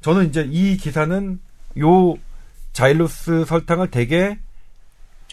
저는 0.00 0.28
이제 0.28 0.46
이 0.50 0.76
기사는 0.76 1.38
요 1.78 2.14
자일로스 2.72 3.44
설탕을 3.46 3.90
되게 3.90 4.38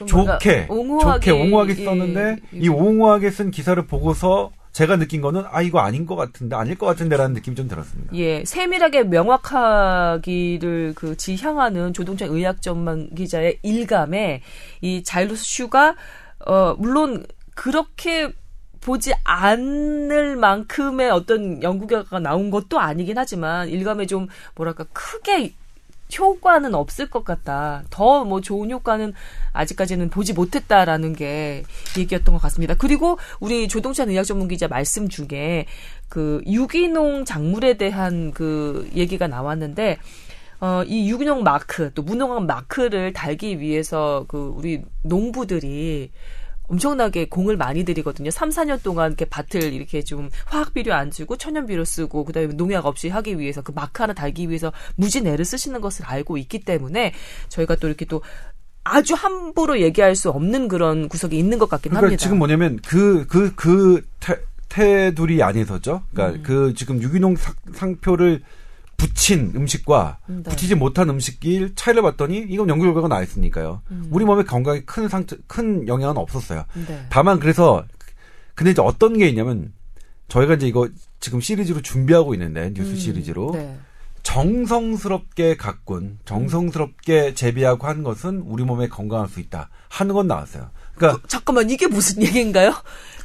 좋게 0.06 0.68
옹호하게, 0.70 1.32
좋게 1.32 1.32
옹호하게 1.32 1.76
예, 1.78 1.86
썼는데 1.86 2.38
예. 2.54 2.58
이 2.58 2.70
옹호하게 2.70 3.32
쓴 3.32 3.52
기사를 3.52 3.86
보고서 3.88 4.52
제가 4.72 4.98
느낀 4.98 5.22
거는 5.22 5.44
아 5.50 5.62
이거 5.62 5.80
아닌 5.80 6.06
것 6.06 6.16
같은데 6.16 6.56
아닐 6.56 6.78
것 6.78 6.86
같은데라는 6.86 7.34
느낌이 7.34 7.56
좀 7.56 7.68
들었습니다. 7.68 8.16
예, 8.16 8.44
세밀하게 8.46 9.04
명확하기를 9.04 10.94
그 10.96 11.18
지향하는 11.18 11.94
조동찬 11.94 12.30
의학 12.30 12.62
전문 12.62 13.14
기자의 13.14 13.60
일감에 13.64 14.42
이 14.82 15.04
자일로스 15.04 15.44
슈가 15.44 15.96
어 16.46 16.76
물론 16.78 17.26
그렇게 17.54 18.32
보지 18.80 19.14
않을 19.24 20.36
만큼의 20.38 21.12
어떤 21.12 21.62
연구 21.62 21.86
결과가 21.86 22.20
나온 22.20 22.50
것도 22.50 22.80
아니긴 22.80 23.18
하지만 23.18 23.70
일감에 23.70 24.08
좀 24.08 24.28
뭐랄까 24.56 24.86
크게 24.92 25.54
효과는 26.18 26.76
없을 26.76 27.10
것 27.10 27.24
같다. 27.24 27.84
더 27.90 28.24
뭐 28.26 28.42
좋은 28.42 28.70
효과는 28.72 29.14
아직까지는 29.54 30.10
보지 30.10 30.34
못했다라는 30.34 31.14
게 31.14 31.64
얘기였던 31.98 32.34
것 32.34 32.42
같습니다. 32.42 32.76
그리고 32.76 33.18
우리 33.40 33.68
조동찬 33.68 34.10
의학 34.10 34.24
전문 34.24 34.48
기자 34.48 34.68
말씀 34.68 35.10
중에 35.10 35.66
그 36.10 36.42
유기농 36.46 37.26
작물에 37.26 37.78
대한 37.78 38.32
그 38.32 38.90
얘기가 38.96 39.28
나왔는데 39.28 39.98
어, 40.60 40.84
이 40.86 41.10
유기농 41.10 41.42
마크, 41.44 41.92
또 41.96 42.04
무농약 42.04 42.46
마크를 42.46 43.14
달기 43.14 43.60
위해서 43.60 44.26
그 44.28 44.54
우리 44.56 44.84
농부들이 45.02 46.12
엄청나게 46.72 47.28
공을 47.28 47.58
많이 47.58 47.84
들이거든요. 47.84 48.32
3, 48.32 48.50
4년 48.50 48.82
동안 48.82 49.12
이렇게 49.12 49.26
밭을 49.26 49.74
이렇게 49.74 50.02
좀 50.04 50.30
화학 50.46 50.74
비료 50.74 50.94
안 50.94 51.12
주고 51.12 51.36
천연 51.38 51.66
비료 51.66 51.84
쓰고 51.84 52.24
그다음에 52.24 52.54
농약 52.54 52.86
없이 52.86 53.10
하기 53.10 53.38
위해서 53.40 53.62
그 53.62 53.72
마크 53.76 54.02
하나 54.02 54.14
달기 54.14 54.48
위해서 54.48 54.72
무진 54.96 55.28
애를 55.28 55.44
쓰시는 55.44 55.82
것을 55.82 56.06
알고 56.06 56.38
있기 56.38 56.60
때문에 56.60 57.14
저희가 57.50 57.76
또 57.76 57.88
이렇게 57.88 58.06
또 58.06 58.22
아주 58.84 59.14
함부로 59.14 59.80
얘기할 59.82 60.16
수 60.16 60.30
없는 60.30 60.68
그런 60.68 61.08
구석이 61.10 61.38
있는 61.38 61.60
것 61.60 61.70
같긴 61.70 61.92
그러니까 61.92 62.08
합니다. 62.08 62.24
지금 62.24 62.40
뭐냐면 62.40 62.80
그 62.88 63.28
그그 63.28 64.02
테두리 64.70 65.44
안에서죠. 65.44 66.04
그러니까 66.14 66.40
음. 66.40 66.44
그 66.44 66.74
지금 66.74 67.02
유기농 67.02 67.36
상- 67.36 67.54
상표를 67.74 68.42
붙인 69.02 69.52
음식과 69.56 70.20
네. 70.28 70.44
붙이지 70.44 70.76
못한 70.76 71.10
음식일 71.10 71.74
차이를 71.74 72.04
봤더니 72.04 72.46
이건 72.50 72.70
연구 72.70 72.86
결과가 72.86 73.08
나와 73.08 73.24
있으니까요. 73.24 73.82
우리 74.12 74.26
몸의 74.26 74.46
건강에 74.46 74.82
큰 74.82 75.10
상처, 75.10 75.36
큰 75.48 75.88
영향은 75.88 76.18
없었어요. 76.18 76.66
네. 76.88 77.08
다만 77.10 77.40
그래서 77.40 77.84
근데 78.54 78.70
이제 78.70 78.82
어떤 78.84 79.18
게 79.18 79.28
있냐면 79.28 79.74
저희가 80.28 80.54
이제 80.54 80.68
이거 80.68 80.88
지금 81.20 81.42
시리즈로 81.42 81.82
준비하고 81.82 82.36
있는데 82.36 82.72
뉴스 82.76 82.92
음, 82.92 82.96
시리즈로 82.96 83.54
네. 83.54 83.76
정성스럽게 84.22 85.58
가꾼 85.58 86.20
정성스럽게 86.26 87.34
재배하고 87.34 87.88
한 87.88 88.04
것은 88.04 88.44
우리 88.46 88.64
몸에 88.64 88.88
건강할 88.88 89.30
수 89.30 89.40
있다 89.40 89.70
하는 89.90 90.14
건 90.14 90.28
나왔어요. 90.28 90.70
그러니까 90.94 91.24
잠깐만 91.28 91.72
이게 91.72 91.88
무슨 91.88 92.22
얘기인가요? 92.22 92.72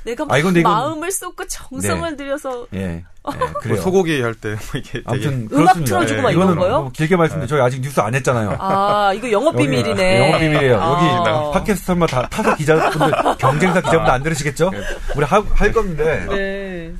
내가 0.06 0.24
아, 0.28 0.38
이건 0.38 0.56
이건- 0.56 0.62
마음을 0.72 1.10
쏟고 1.10 1.46
정성을 1.48 2.10
네. 2.10 2.16
들여서 2.16 2.66
예, 2.74 2.78
예뭐 2.80 3.52
그래요. 3.60 3.80
소고기 3.82 4.20
할 4.22 4.34
때 4.34 4.56
이게 4.76 5.02
아무튼 5.04 5.48
음악 5.52 5.74
그렇습니다. 5.74 5.84
틀어주고 5.84 6.18
예, 6.18 6.22
막 6.22 6.30
이런 6.30 6.42
이거는 6.44 6.58
거요? 6.62 6.80
뭐 6.82 6.90
길게 6.92 7.16
말씀드려 7.16 7.46
저희 7.48 7.60
아직 7.60 7.80
뉴스 7.80 7.98
안 8.00 8.14
했잖아요. 8.14 8.56
아 8.60 9.12
이거 9.14 9.30
영업 9.32 9.56
비밀이네. 9.56 10.20
영업 10.28 10.38
비밀이에요. 10.38 10.80
아. 10.80 11.50
여기 11.52 11.58
팟캐스트만 11.58 12.08
다 12.08 12.28
타서 12.28 12.54
기자분들 12.56 13.10
경쟁사 13.38 13.80
기자분들 13.80 14.12
안 14.12 14.22
들으시겠죠? 14.22 14.70
우리 15.16 15.24
하, 15.24 15.42
할 15.54 15.72
건데 15.72 16.26
네. 16.30 16.92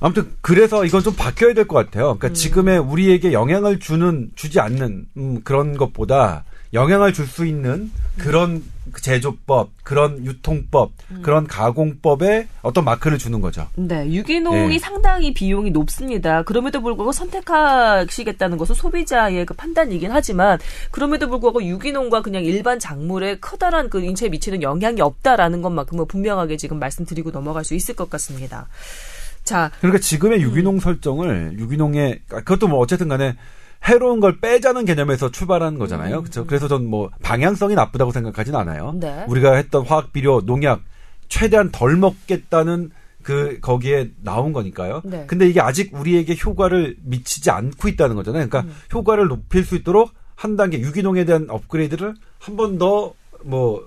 아무튼 0.00 0.30
그래서 0.40 0.84
이건 0.84 1.02
좀 1.02 1.14
바뀌어야 1.16 1.54
될 1.54 1.66
것 1.66 1.74
같아요. 1.74 2.16
그러니까 2.16 2.28
지금의 2.32 2.78
우리에게 2.78 3.32
영향을 3.32 3.80
주는 3.80 4.30
주지 4.36 4.60
않는 4.60 5.06
음, 5.16 5.40
그런 5.42 5.76
것보다 5.76 6.44
영향을 6.72 7.12
줄 7.12 7.26
수 7.26 7.46
있는 7.46 7.90
그런 8.16 8.62
제조법, 9.00 9.70
그런 9.84 10.24
유통법, 10.24 10.92
그런 11.22 11.46
가공법에 11.46 12.48
어떤 12.62 12.84
마크를 12.84 13.18
주는 13.18 13.40
거죠. 13.40 13.68
네, 13.76 14.10
유기농이 14.10 14.74
예. 14.74 14.78
상당히 14.78 15.32
비용이 15.34 15.70
높습니다. 15.70 16.42
그럼에도 16.42 16.80
불구하고 16.80 17.12
선택하시겠다는 17.12 18.56
것은 18.56 18.74
소비자의 18.74 19.46
그 19.46 19.54
판단이긴 19.54 20.10
하지만 20.10 20.58
그럼에도 20.90 21.28
불구하고 21.28 21.62
유기농과 21.64 22.22
그냥 22.22 22.44
일반 22.44 22.78
작물에 22.78 23.38
커다란 23.40 23.90
그 23.90 24.00
인체에 24.00 24.30
미치는 24.30 24.62
영향이 24.62 25.00
없다라는 25.00 25.62
것만큼은 25.62 26.06
분명하게 26.06 26.56
지금 26.56 26.78
말씀드리고 26.78 27.30
넘어갈 27.30 27.64
수 27.64 27.74
있을 27.74 27.94
것 27.94 28.08
같습니다. 28.10 28.68
자, 29.44 29.70
그러니까 29.80 30.00
지금의 30.00 30.42
유기농 30.42 30.74
음. 30.74 30.80
설정을 30.80 31.58
유기농에 31.58 32.20
아, 32.32 32.36
그것도 32.36 32.68
뭐 32.68 32.80
어쨌든 32.80 33.08
간에 33.08 33.36
해로운 33.86 34.20
걸 34.20 34.38
빼자는 34.40 34.84
개념에서 34.84 35.30
출발하는 35.30 35.76
음. 35.76 35.78
거잖아요. 35.78 36.20
그렇죠? 36.22 36.46
그래서 36.46 36.68
전 36.68 36.84
뭐 36.88 37.10
방향성이 37.22 37.74
나쁘다고 37.74 38.12
생각하진 38.12 38.54
않아요. 38.54 38.92
네. 38.98 39.24
우리가 39.28 39.54
했던 39.54 39.84
화학 39.86 40.12
비료, 40.12 40.40
농약 40.40 40.82
최대한 41.28 41.70
덜 41.70 41.96
먹겠다는 41.96 42.90
그 43.22 43.58
거기에 43.60 44.10
나온 44.22 44.52
거니까요. 44.52 45.02
네. 45.04 45.24
근데 45.26 45.46
이게 45.48 45.60
아직 45.60 45.94
우리에게 45.94 46.36
효과를 46.42 46.96
미치지 47.02 47.50
않고 47.50 47.88
있다는 47.88 48.16
거잖아요. 48.16 48.48
그러니까 48.48 48.70
음. 48.72 48.76
효과를 48.94 49.28
높일 49.28 49.64
수 49.64 49.76
있도록 49.76 50.12
한 50.34 50.56
단계 50.56 50.80
유기농에 50.80 51.24
대한 51.24 51.46
업그레이드를 51.50 52.14
한 52.38 52.56
번 52.56 52.78
더 52.78 53.14
뭐 53.44 53.82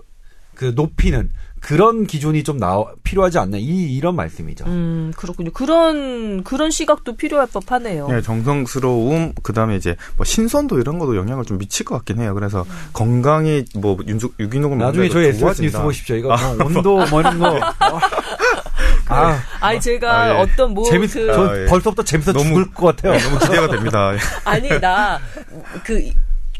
그 0.55 0.73
높이는 0.75 1.31
그런 1.61 2.07
기준이 2.07 2.43
좀 2.43 2.57
나와 2.57 2.85
필요하지 3.03 3.37
않나 3.37 3.57
이 3.57 3.95
이런 3.95 4.15
말씀이죠. 4.15 4.65
음, 4.65 5.13
그렇군요. 5.15 5.51
그런 5.51 6.43
그런 6.43 6.71
시각도 6.71 7.15
필요할 7.15 7.47
법하네요. 7.53 8.07
네, 8.09 8.21
정성스러움 8.21 9.33
그다음에 9.43 9.75
이제 9.75 9.95
뭐 10.17 10.25
신선도 10.25 10.79
이런 10.79 10.97
것도 10.99 11.15
영향을 11.15 11.45
좀 11.45 11.57
미칠 11.59 11.85
것 11.85 11.95
같긴 11.97 12.19
해요. 12.19 12.33
그래서 12.33 12.65
건강이 12.93 13.65
뭐 13.75 13.97
윤주, 14.07 14.31
유기농을 14.39 14.79
나중에 14.79 15.07
저희 15.09 15.27
SBS. 15.27 15.61
뉴스 15.61 15.81
보십시오. 15.81 16.15
이거 16.15 16.35
뭐 16.57 16.65
온도 16.65 17.05
뭐 17.09 17.21
이런 17.21 17.37
거 17.39 17.49
어, 17.57 17.61
아, 19.09 19.37
아니 19.59 19.79
제가 19.79 20.21
아, 20.23 20.29
예. 20.29 20.39
어떤 20.39 20.73
뭐 20.73 20.89
재밌, 20.89 21.07
그, 21.13 21.27
저 21.27 21.47
아, 21.49 21.61
예. 21.61 21.65
벌써부터 21.65 22.03
재밌어 22.03 22.33
너무- 22.33 22.45
죽을 22.49 22.71
것 22.73 22.95
같아요. 22.95 23.19
너무 23.19 23.39
기대가 23.39 23.67
됩니다. 23.69 24.11
아니 24.45 24.67
나 24.79 25.19
그 25.83 26.09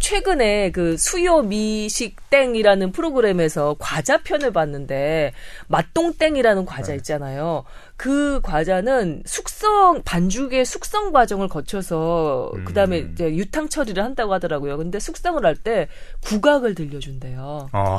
최근에 0.01 0.71
그 0.71 0.97
수요 0.97 1.41
미식 1.43 2.15
땡이라는 2.29 2.91
프로그램에서 2.91 3.75
과자 3.79 4.17
편을 4.17 4.51
봤는데 4.51 5.31
맛동땡이라는 5.67 6.65
과자 6.65 6.93
있잖아요. 6.95 7.63
그 7.97 8.41
과자는 8.41 9.23
숙성 9.25 10.01
반죽의 10.03 10.65
숙성 10.65 11.11
과정을 11.11 11.47
거쳐서 11.47 12.51
그다음에 12.65 13.01
음. 13.01 13.11
이제 13.13 13.25
유탕 13.35 13.69
처리를 13.69 14.03
한다고 14.03 14.33
하더라고요. 14.33 14.77
근데 14.77 14.99
숙성을 14.99 15.45
할 15.45 15.55
때 15.63 15.87
국악을 16.23 16.73
들려준대요. 16.73 17.69
어, 17.71 17.97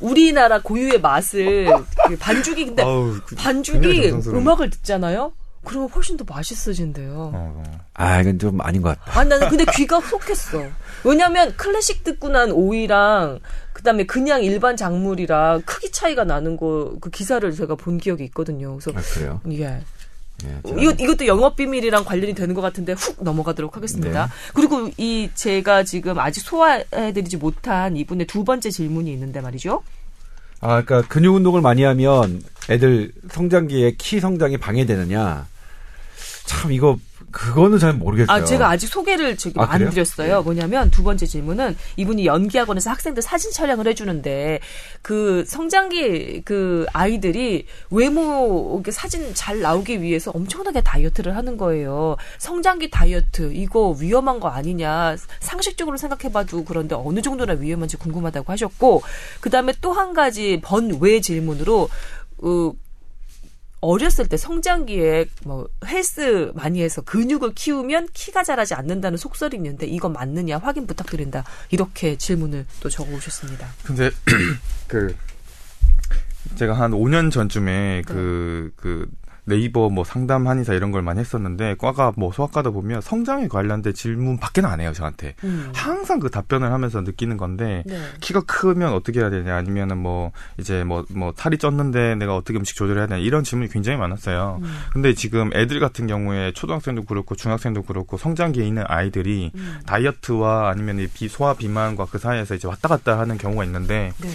우리나라 0.00 0.60
고유의 0.62 1.00
맛을 1.00 1.66
그 2.06 2.16
반죽이 2.16 2.66
근데 2.66 2.82
아우, 2.84 3.16
그- 3.26 3.34
반죽이 3.34 4.10
음악을 4.28 4.70
듣잖아요. 4.70 5.32
그러면 5.64 5.88
훨씬 5.90 6.16
더 6.16 6.24
맛있어진대요. 6.26 7.12
어, 7.34 7.62
어. 7.64 7.78
아, 7.94 8.20
이건 8.20 8.38
좀 8.38 8.60
아닌 8.60 8.80
것 8.82 8.98
같다. 8.98 9.20
아, 9.20 9.24
나는 9.24 9.48
근데 9.48 9.64
귀가 9.74 10.00
속했어. 10.00 10.64
왜냐면 11.04 11.54
클래식 11.56 12.02
듣고 12.04 12.28
난 12.30 12.50
오이랑 12.50 13.40
그다음에 13.72 14.04
그냥 14.04 14.42
일반 14.42 14.76
작물이랑 14.76 15.62
크기 15.66 15.90
차이가 15.90 16.24
나는 16.24 16.56
거 16.56 16.94
그 17.00 17.10
기사를 17.10 17.50
제가 17.52 17.74
본 17.74 17.98
기억이 17.98 18.24
있거든요. 18.24 18.78
그래서 18.78 18.98
아, 18.98 19.02
그래요? 19.14 19.40
예. 19.50 19.82
예, 20.42 20.48
자, 20.66 20.74
이것, 20.78 20.98
이것도 20.98 21.26
영업 21.26 21.56
비밀이랑 21.56 22.04
관련이 22.04 22.34
되는 22.34 22.54
것 22.54 22.62
같은데 22.62 22.94
훅 22.94 23.22
넘어가도록 23.22 23.76
하겠습니다. 23.76 24.26
네. 24.26 24.32
그리고 24.54 24.88
이 24.96 25.28
제가 25.34 25.84
지금 25.84 26.18
아직 26.18 26.40
소화해드리지 26.40 27.36
못한 27.36 27.94
이분의 27.96 28.26
두 28.26 28.42
번째 28.44 28.70
질문이 28.70 29.12
있는데 29.12 29.42
말이죠. 29.42 29.82
아, 30.60 30.82
그러니까 30.82 31.08
근육 31.08 31.34
운동을 31.36 31.60
많이 31.60 31.82
하면 31.82 32.42
애들 32.68 33.12
성장기에 33.30 33.94
키 33.98 34.20
성장이 34.20 34.58
방해되느냐? 34.58 35.46
참 36.46 36.72
이거 36.72 36.98
그거는 37.30 37.78
잘 37.78 37.92
모르겠어요. 37.92 38.34
아, 38.36 38.44
제가 38.44 38.68
아직 38.70 38.88
소개를 38.88 39.36
지금 39.36 39.62
아, 39.62 39.66
안 39.70 39.78
그래요? 39.78 39.90
드렸어요. 39.90 40.42
뭐냐면 40.42 40.90
두 40.90 41.04
번째 41.04 41.26
질문은 41.26 41.76
이분이 41.96 42.26
연기학원에서 42.26 42.90
학생들 42.90 43.22
사진 43.22 43.52
촬영을 43.52 43.86
해주는데 43.86 44.58
그 45.02 45.44
성장기 45.46 46.42
그 46.44 46.86
아이들이 46.92 47.66
외모 47.90 48.82
사진 48.90 49.32
잘 49.34 49.60
나오기 49.60 50.02
위해서 50.02 50.32
엄청나게 50.34 50.80
다이어트를 50.80 51.36
하는 51.36 51.56
거예요. 51.56 52.16
성장기 52.38 52.90
다이어트 52.90 53.52
이거 53.52 53.94
위험한 54.00 54.40
거 54.40 54.48
아니냐 54.48 55.16
상식적으로 55.38 55.96
생각해봐도 55.96 56.64
그런데 56.64 56.96
어느 56.96 57.22
정도나 57.22 57.52
위험한지 57.54 57.96
궁금하다고 57.96 58.52
하셨고 58.52 59.02
그 59.40 59.50
다음에 59.50 59.72
또 59.80 59.90
한 60.00 60.14
가지 60.14 60.60
번외 60.62 61.20
질문으로 61.20 61.88
어, 62.42 62.72
어렸을 63.80 64.28
때 64.28 64.36
성장기에 64.36 65.26
뭐 65.44 65.68
헬스 65.86 66.52
많이 66.54 66.82
해서 66.82 67.00
근육을 67.02 67.54
키우면 67.54 68.08
키가 68.12 68.44
자라지 68.44 68.74
않는다는 68.74 69.16
속설이 69.16 69.56
있는데 69.56 69.86
이건 69.86 70.12
맞느냐 70.12 70.58
확인 70.58 70.86
부탁드린다. 70.86 71.44
이렇게 71.70 72.16
질문을 72.16 72.66
또 72.80 72.88
적어 72.88 73.12
오셨습니다. 73.14 73.66
근데 73.84 74.10
그 74.86 75.14
제가 76.56 76.74
한 76.74 76.90
5년 76.92 77.30
전쯤에 77.30 78.02
그그 78.06 79.08
네이버 79.50 79.90
뭐 79.90 80.04
상담 80.04 80.46
한의사 80.46 80.74
이런 80.74 80.92
걸 80.92 81.02
많이 81.02 81.18
했었는데 81.18 81.74
과가 81.78 82.12
뭐 82.16 82.32
소아과다 82.32 82.70
보면 82.70 83.00
성장에 83.00 83.48
관련된 83.48 83.92
질문 83.92 84.38
밖에는 84.38 84.70
안 84.70 84.80
해요 84.80 84.92
저한테 84.94 85.34
음. 85.42 85.70
항상 85.74 86.20
그 86.20 86.30
답변을 86.30 86.72
하면서 86.72 87.00
느끼는 87.00 87.36
건데 87.36 87.82
네. 87.84 88.00
키가 88.20 88.42
크면 88.42 88.92
어떻게 88.92 89.20
해야 89.20 89.28
되냐 89.28 89.56
아니면은 89.56 89.98
뭐 89.98 90.30
이제 90.58 90.84
뭐뭐 90.84 91.34
살이 91.36 91.56
쪘는데 91.58 92.16
내가 92.16 92.36
어떻게 92.36 92.58
음식 92.58 92.76
조절해야 92.76 93.08
되냐 93.08 93.20
이런 93.20 93.42
질문이 93.42 93.70
굉장히 93.70 93.98
많았어요. 93.98 94.60
음. 94.62 94.78
근데 94.92 95.14
지금 95.14 95.50
애들 95.54 95.80
같은 95.80 96.06
경우에 96.06 96.52
초등학생도 96.52 97.04
그렇고 97.04 97.34
중학생도 97.34 97.82
그렇고 97.82 98.16
성장기에 98.16 98.64
있는 98.64 98.84
아이들이 98.86 99.50
음. 99.54 99.80
다이어트와 99.86 100.70
아니면 100.70 101.00
이 101.00 101.08
비, 101.08 101.28
소화 101.28 101.54
비만과 101.54 102.06
그 102.06 102.18
사이에서 102.18 102.54
이제 102.54 102.68
왔다 102.68 102.88
갔다 102.88 103.18
하는 103.18 103.36
경우가 103.36 103.64
있는데 103.64 104.12
네. 104.18 104.28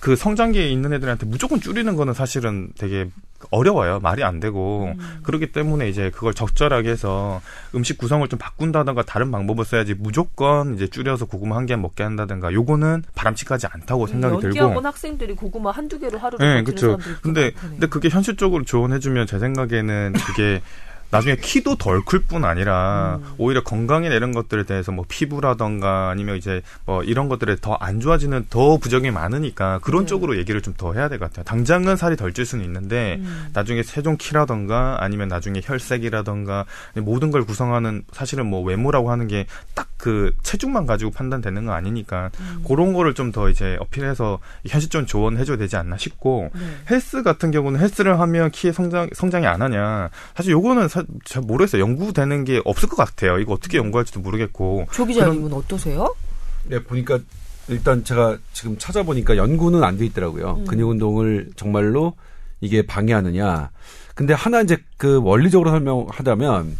그 0.00 0.16
성장기에 0.16 0.68
있는 0.68 0.92
애들한테 0.92 1.24
무조건 1.24 1.60
줄이는 1.60 1.96
거는 1.96 2.12
사실은 2.12 2.68
되게 2.76 3.08
어려워요. 3.50 4.00
말이 4.00 4.22
안 4.24 4.40
되고. 4.40 4.92
음. 4.98 5.20
그렇기 5.22 5.52
때문에 5.52 5.88
이제 5.88 6.10
그걸 6.10 6.34
적절하게 6.34 6.90
해서 6.90 7.40
음식 7.74 7.98
구성을 7.98 8.26
좀 8.28 8.38
바꾼다던가 8.38 9.02
다른 9.02 9.30
방법을 9.30 9.64
써야지 9.64 9.94
무조건 9.94 10.74
이제 10.74 10.86
줄여서 10.86 11.26
고구마 11.26 11.56
한 11.56 11.64
개 11.66 11.76
먹게 11.76 12.02
한다든가 12.02 12.52
요거는 12.52 13.04
바람직하지 13.14 13.66
않다고 13.68 14.06
생각이 14.06 14.34
들고. 14.40 14.46
연기학원 14.48 14.84
학생들이 14.86 15.34
고구마 15.34 15.70
한두 15.70 15.98
개로 15.98 16.18
하루를 16.18 16.46
네. 16.46 16.52
사람들이 16.72 17.14
근데. 17.22 17.50
근데 17.52 17.86
그게 17.86 18.08
현실적으로 18.10 18.64
조언해 18.64 18.98
주면 18.98 19.26
제 19.26 19.38
생각에는 19.38 20.12
그게 20.26 20.60
나중에 21.14 21.36
키도 21.36 21.76
덜 21.76 22.02
클 22.04 22.20
뿐 22.26 22.44
아니라 22.44 23.18
음. 23.22 23.34
오히려 23.38 23.62
건강이나 23.62 24.14
이런 24.14 24.32
것들에 24.32 24.64
대해서 24.64 24.92
뭐 24.92 25.04
피부라던가 25.08 26.10
아니면 26.10 26.36
이제 26.36 26.60
뭐 26.86 27.02
이런 27.02 27.28
것들에 27.28 27.56
더 27.60 27.76
안 27.80 28.00
좋아지는 28.00 28.46
더 28.50 28.78
부작용이 28.78 29.10
많으니까 29.10 29.78
그런 29.82 30.02
네. 30.02 30.06
쪽으로 30.06 30.38
얘기를 30.38 30.60
좀 30.62 30.74
더 30.76 30.92
해야 30.92 31.08
될 31.08 31.18
것 31.20 31.26
같아요. 31.30 31.44
당장은 31.44 31.96
살이 31.96 32.16
덜 32.16 32.32
찔 32.32 32.44
수는 32.44 32.64
있는데 32.64 33.16
음. 33.20 33.48
나중에 33.52 33.82
세종 33.84 34.16
키라던가 34.16 34.96
아니면 35.00 35.28
나중에 35.28 35.60
혈색이라던가 35.62 36.64
모든 36.96 37.30
걸 37.30 37.44
구성하는 37.44 38.02
사실은 38.12 38.46
뭐 38.46 38.60
외모라고 38.62 39.10
하는 39.10 39.28
게 39.28 39.46
딱 39.74 39.86
그 40.04 40.34
체중만 40.42 40.84
가지고 40.84 41.12
판단되는 41.12 41.64
거 41.64 41.72
아니니까 41.72 42.30
음. 42.38 42.62
그런 42.68 42.92
거를 42.92 43.14
좀 43.14 43.32
더 43.32 43.48
이제 43.48 43.78
어필해서 43.80 44.38
현실적인 44.66 45.06
조언해 45.06 45.44
줘야 45.46 45.56
되지 45.56 45.76
않나 45.76 45.96
싶고 45.96 46.50
네. 46.54 46.60
헬스 46.90 47.22
같은 47.22 47.50
경우는 47.50 47.80
헬스를 47.80 48.20
하면 48.20 48.50
키의 48.50 48.74
성장 48.74 49.08
성장이 49.14 49.46
안 49.46 49.62
하냐 49.62 50.10
사실 50.36 50.52
요거는 50.52 50.88
사, 50.88 51.02
잘 51.24 51.42
모르겠어요 51.42 51.82
연구되는 51.82 52.44
게 52.44 52.60
없을 52.64 52.88
것 52.88 52.96
같아요 52.96 53.38
이거 53.38 53.52
어떻게 53.52 53.78
연구할지도 53.78 54.20
모르겠고 54.20 54.86
조 54.92 55.04
기자님은 55.04 55.52
어떠세요? 55.52 56.14
네, 56.64 56.82
보니까 56.82 57.18
일단 57.68 58.04
제가 58.04 58.38
지금 58.52 58.76
찾아보니까 58.78 59.36
연구는 59.36 59.84
안 59.84 59.96
돼 59.96 60.04
있더라고요. 60.06 60.56
음. 60.60 60.64
근육 60.66 60.90
운동을 60.90 61.50
정말로 61.56 62.14
이게 62.60 62.82
방해하느냐. 62.86 63.70
근데 64.14 64.34
하나 64.34 64.60
이제 64.60 64.76
그 64.96 65.20
원리적으로 65.22 65.70
설명하자면 65.70 66.76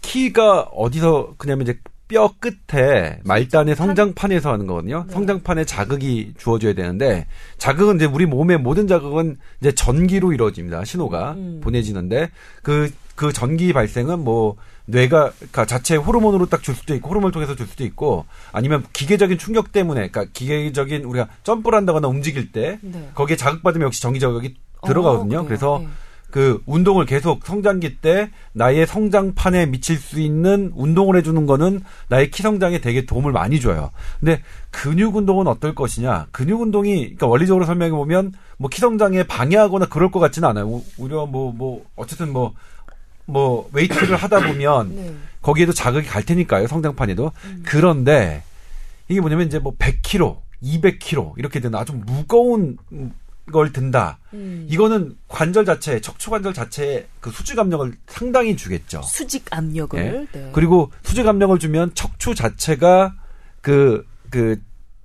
키가 0.00 0.62
어디서 0.72 1.34
그냐면 1.38 1.62
이제 1.62 1.78
뼈 2.08 2.32
끝에 2.40 3.20
말단의 3.24 3.76
성장판에서 3.76 4.52
하는 4.52 4.66
거거든요. 4.66 5.04
네. 5.06 5.12
성장판에 5.12 5.64
자극이 5.64 6.32
주어져야 6.38 6.72
되는데 6.72 7.26
자극은 7.58 7.96
이제 7.96 8.06
우리 8.06 8.24
몸의 8.24 8.58
모든 8.58 8.86
자극은 8.88 9.36
이제 9.60 9.72
전기로 9.72 10.32
이루어집니다. 10.32 10.84
신호가 10.84 11.32
음. 11.32 11.60
보내지는데 11.62 12.30
그 12.62 12.90
그 13.18 13.32
전기 13.32 13.72
발생은 13.72 14.20
뭐 14.20 14.54
뇌가 14.86 15.32
그러니까 15.36 15.66
자체 15.66 15.96
호르몬으로 15.96 16.46
딱 16.46 16.62
줄 16.62 16.74
수도 16.76 16.94
있고 16.94 17.08
호르몬을 17.10 17.32
통해서 17.32 17.56
줄 17.56 17.66
수도 17.66 17.82
있고 17.84 18.26
아니면 18.52 18.84
기계적인 18.92 19.38
충격 19.38 19.72
때문에 19.72 20.08
그러니까 20.08 20.26
기계적인 20.32 21.02
우리가 21.04 21.26
점프를 21.42 21.76
한다거나 21.76 22.06
움직일 22.06 22.52
때 22.52 22.78
네. 22.80 23.10
거기에 23.14 23.36
자극 23.36 23.64
받으면 23.64 23.86
역시 23.86 24.00
전기 24.00 24.20
자극이 24.20 24.54
들어가거든요. 24.86 25.40
어? 25.40 25.44
그래서 25.44 25.80
네. 25.82 25.88
그 26.30 26.62
운동을 26.66 27.06
계속 27.06 27.44
성장기 27.44 27.96
때 28.02 28.30
나의 28.52 28.86
성장판에 28.86 29.66
미칠 29.66 29.96
수 29.96 30.20
있는 30.20 30.70
운동을 30.76 31.16
해주는 31.16 31.46
거는 31.46 31.82
나의 32.08 32.30
키 32.30 32.42
성장에 32.42 32.80
되게 32.80 33.04
도움을 33.04 33.32
많이 33.32 33.60
줘요. 33.60 33.90
근데 34.20 34.42
근육 34.70 35.16
운동은 35.16 35.46
어떨 35.48 35.74
것이냐? 35.74 36.26
근육 36.30 36.60
운동이 36.60 37.00
그러니까 37.00 37.26
원리적으로 37.26 37.64
설명해 37.64 37.90
보면 37.90 38.32
뭐 38.58 38.68
키 38.70 38.80
성장에 38.80 39.22
방해하거나 39.24 39.86
그럴 39.86 40.10
것 40.10 40.20
같지는 40.20 40.48
않아요. 40.50 40.68
오- 40.68 40.84
오히려 40.98 41.26
뭐뭐 41.26 41.84
어쨌든 41.96 42.32
뭐 42.32 42.52
뭐 43.28 43.68
웨이트를 43.72 44.16
하다 44.16 44.40
보면 44.46 44.96
네. 44.96 45.14
거기에도 45.42 45.72
자극이 45.72 46.08
갈 46.08 46.24
테니까요. 46.24 46.66
성장판에도. 46.66 47.30
음. 47.44 47.62
그런데 47.64 48.42
이게 49.08 49.20
뭐냐면 49.20 49.46
이제 49.46 49.58
뭐 49.58 49.74
100kg, 49.76 50.38
200kg 50.62 51.34
이렇게 51.36 51.60
되는 51.60 51.78
아주 51.78 51.92
무거운 51.92 52.78
걸 53.52 53.72
든다. 53.72 54.18
음. 54.32 54.66
이거는 54.70 55.16
관절 55.28 55.66
자체, 55.66 56.00
척추 56.00 56.30
관절 56.30 56.54
자체에 56.54 57.06
그 57.20 57.30
수직 57.30 57.58
압력을 57.58 57.92
상당히 58.06 58.56
주겠죠. 58.56 59.02
수직 59.02 59.44
압력을 59.50 60.26
네. 60.32 60.50
그리고 60.52 60.90
수직 61.02 61.26
압력을 61.26 61.58
주면 61.58 61.92
척추 61.94 62.34
자체가 62.34 63.14
그, 63.60 64.06
그, 64.30 64.60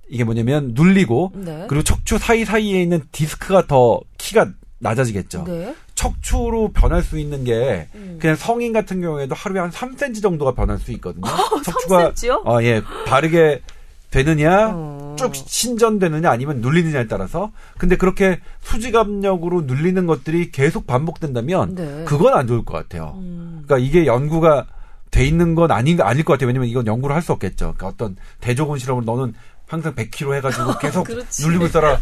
이게 0.08 0.24
뭐냐면 0.24 0.72
눌리고 0.74 1.32
네. 1.34 1.66
그리고 1.68 1.82
척추 1.82 2.18
사이 2.18 2.44
사이에 2.44 2.82
있는 2.82 3.02
디스크가 3.12 3.66
더 3.66 4.00
키가 4.18 4.50
낮아지겠죠. 4.84 5.44
네. 5.44 5.74
척추로 5.94 6.70
변할 6.72 7.02
수 7.02 7.18
있는 7.18 7.42
게 7.44 7.88
음. 7.94 8.18
그냥 8.20 8.36
성인 8.36 8.72
같은 8.72 9.00
경우에도 9.00 9.34
하루에 9.34 9.60
한 9.60 9.70
3cm 9.70 10.22
정도가 10.22 10.52
변할 10.54 10.78
수 10.78 10.92
있거든요. 10.92 11.26
어, 11.26 11.60
3cm요? 11.60 12.46
어, 12.46 12.62
예, 12.62 12.82
바르게 13.06 13.62
되느냐, 14.10 14.70
어. 14.72 15.16
쭉 15.18 15.34
신전되느냐 15.34 16.30
아니면 16.30 16.60
눌리느냐에 16.60 17.08
따라서. 17.08 17.50
근데 17.78 17.96
그렇게 17.96 18.38
수직 18.62 18.94
압력으로 18.94 19.62
눌리는 19.62 20.06
것들이 20.06 20.52
계속 20.52 20.86
반복된다면 20.86 21.74
네. 21.74 22.04
그건 22.04 22.34
안 22.34 22.46
좋을 22.46 22.64
것 22.64 22.74
같아요. 22.74 23.14
음. 23.18 23.64
그러니까 23.66 23.84
이게 23.84 24.06
연구가 24.06 24.66
돼 25.10 25.24
있는 25.26 25.54
건 25.54 25.70
아닌 25.72 26.00
아닐 26.00 26.24
것 26.24 26.34
같아요. 26.34 26.48
왜냐면 26.48 26.68
이건 26.68 26.86
연구를 26.86 27.14
할 27.14 27.22
수 27.22 27.32
없겠죠. 27.32 27.74
그러니까 27.76 27.86
어떤 27.88 28.16
대조군 28.40 28.78
실험을 28.78 29.04
너는 29.04 29.34
항상 29.74 29.94
100kg 29.94 30.34
해가지고 30.36 30.78
계속. 30.80 31.06
눌리고 31.42 31.66
있어라. 31.66 32.00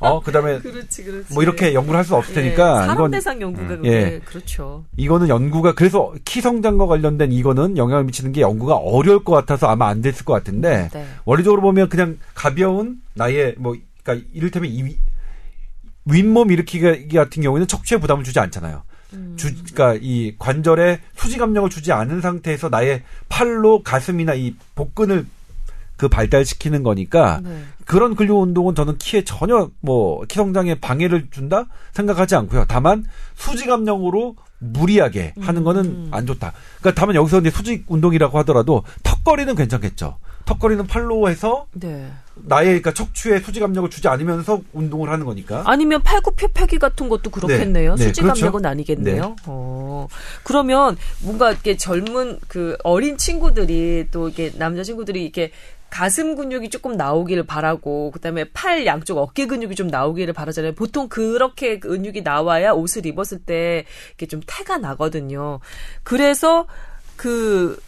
어, 0.00 0.20
그 0.20 0.30
다음에. 0.32 0.60
뭐 1.32 1.42
이렇게 1.42 1.74
연구를 1.74 1.98
할 1.98 2.04
수 2.04 2.14
없을 2.14 2.34
테니까 2.34 2.80
사람 2.80 2.94
이건 2.96 3.10
대상 3.10 3.40
연구가 3.40 3.72
예. 3.72 3.76
그게 3.76 3.90
예. 3.90 4.20
그렇죠. 4.24 4.84
이거는 4.96 5.28
연구가 5.28 5.74
그래서 5.74 6.12
키 6.24 6.40
성장과 6.40 6.86
관련된 6.86 7.32
이거는 7.32 7.76
영향을 7.78 8.04
미치는 8.04 8.32
게 8.32 8.42
연구가 8.42 8.76
어려울 8.76 9.24
것 9.24 9.32
같아서 9.32 9.68
아마 9.68 9.88
안 9.88 10.02
됐을 10.02 10.24
것 10.24 10.32
같은데 10.34 10.88
네. 10.92 11.06
원리적으로 11.24 11.62
보면 11.62 11.88
그냥 11.88 12.18
가벼운 12.34 13.00
나의 13.14 13.54
뭐 13.58 13.74
그러니까 14.02 14.26
이를테면 14.34 14.70
이 14.70 14.82
위- 14.84 14.98
윗몸 16.04 16.50
일으키기 16.50 17.08
같은 17.14 17.42
경우에는 17.42 17.66
척추에 17.66 17.98
부담을 17.98 18.24
주지 18.24 18.38
않잖아요. 18.38 18.82
음. 19.14 19.34
주, 19.38 19.50
그러니까 19.72 19.98
이 20.02 20.34
관절에 20.38 21.00
수직 21.16 21.40
압력을 21.40 21.70
주지 21.70 21.92
않은 21.92 22.20
상태에서 22.20 22.68
나의 22.68 23.02
팔로 23.30 23.82
가슴이나 23.82 24.34
이 24.34 24.54
복근을 24.74 25.24
그 26.04 26.08
발달시키는 26.08 26.82
거니까 26.82 27.40
네. 27.42 27.62
그런 27.86 28.14
근력 28.14 28.36
운동은 28.40 28.74
저는 28.74 28.98
키에 28.98 29.24
전혀 29.24 29.70
뭐 29.80 30.24
키 30.26 30.36
성장에 30.36 30.74
방해를 30.80 31.28
준다 31.30 31.66
생각하지 31.92 32.34
않고요. 32.36 32.66
다만 32.68 33.04
수직 33.34 33.70
압력으로 33.70 34.36
무리하게 34.58 35.34
하는 35.40 35.62
음. 35.62 35.64
거는 35.64 36.08
안 36.10 36.26
좋다. 36.26 36.52
그러니까 36.80 37.00
다만 37.00 37.14
여기서 37.16 37.40
이제 37.40 37.50
수직 37.50 37.84
운동이라고 37.88 38.38
하더라도 38.40 38.82
턱걸이는 39.02 39.54
괜찮겠죠. 39.54 40.18
턱걸이는 40.46 40.86
팔로 40.86 41.28
해서 41.28 41.66
네. 41.72 42.10
나의 42.34 42.66
그러니까 42.66 42.92
척추에 42.92 43.40
수직 43.40 43.62
압력을 43.62 43.88
주지 43.88 44.08
않으면서 44.08 44.60
운동을 44.72 45.08
하는 45.08 45.24
거니까. 45.24 45.62
아니면 45.66 46.02
팔굽혀펴기 46.02 46.78
같은 46.78 47.08
것도 47.08 47.30
그렇겠네요. 47.30 47.94
네, 47.94 47.96
네, 47.96 48.08
수직 48.08 48.22
그렇죠. 48.22 48.46
압력은 48.46 48.66
아니겠네요. 48.66 49.36
어. 49.46 50.08
그러면 50.42 50.96
뭔가 51.20 51.50
이렇게 51.50 51.76
젊은 51.76 52.38
그 52.48 52.76
어린 52.84 53.16
친구들이 53.16 54.08
또 54.10 54.28
이게 54.28 54.52
남자 54.56 54.82
친구들이 54.82 55.22
이렇게 55.22 55.50
가슴 55.90 56.34
근육이 56.34 56.70
조금 56.70 56.96
나오기를 56.96 57.46
바라고 57.46 58.10
그다음에 58.10 58.44
팔 58.52 58.84
양쪽 58.86 59.18
어깨 59.18 59.46
근육이 59.46 59.74
좀 59.74 59.88
나오기를 59.88 60.34
바라잖아요. 60.34 60.74
보통 60.74 61.08
그렇게 61.08 61.78
근육이 61.78 62.22
나와야 62.22 62.72
옷을 62.72 63.06
입었을 63.06 63.38
때 63.40 63.84
이렇게 64.08 64.26
좀 64.26 64.40
태가 64.46 64.78
나거든요. 64.78 65.60
그래서 66.02 66.66
그 67.16 67.78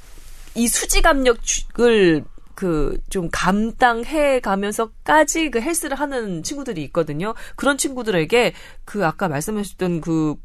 이 0.57 0.69
수직 0.69 1.07
압력을 1.07 2.25
그 2.55 2.99
좀 3.11 3.29
감당해 3.31 4.41
가면서까지 4.41 5.51
그 5.51 5.61
헬스를 5.61 6.01
하는 6.01 6.43
친구들이 6.43 6.83
있거든요. 6.85 7.35
그런 7.55 7.77
친구들에게 7.77 8.55
그 8.87 9.05
아까 9.05 9.29
말씀하셨던 9.29 10.01
그 10.01 10.37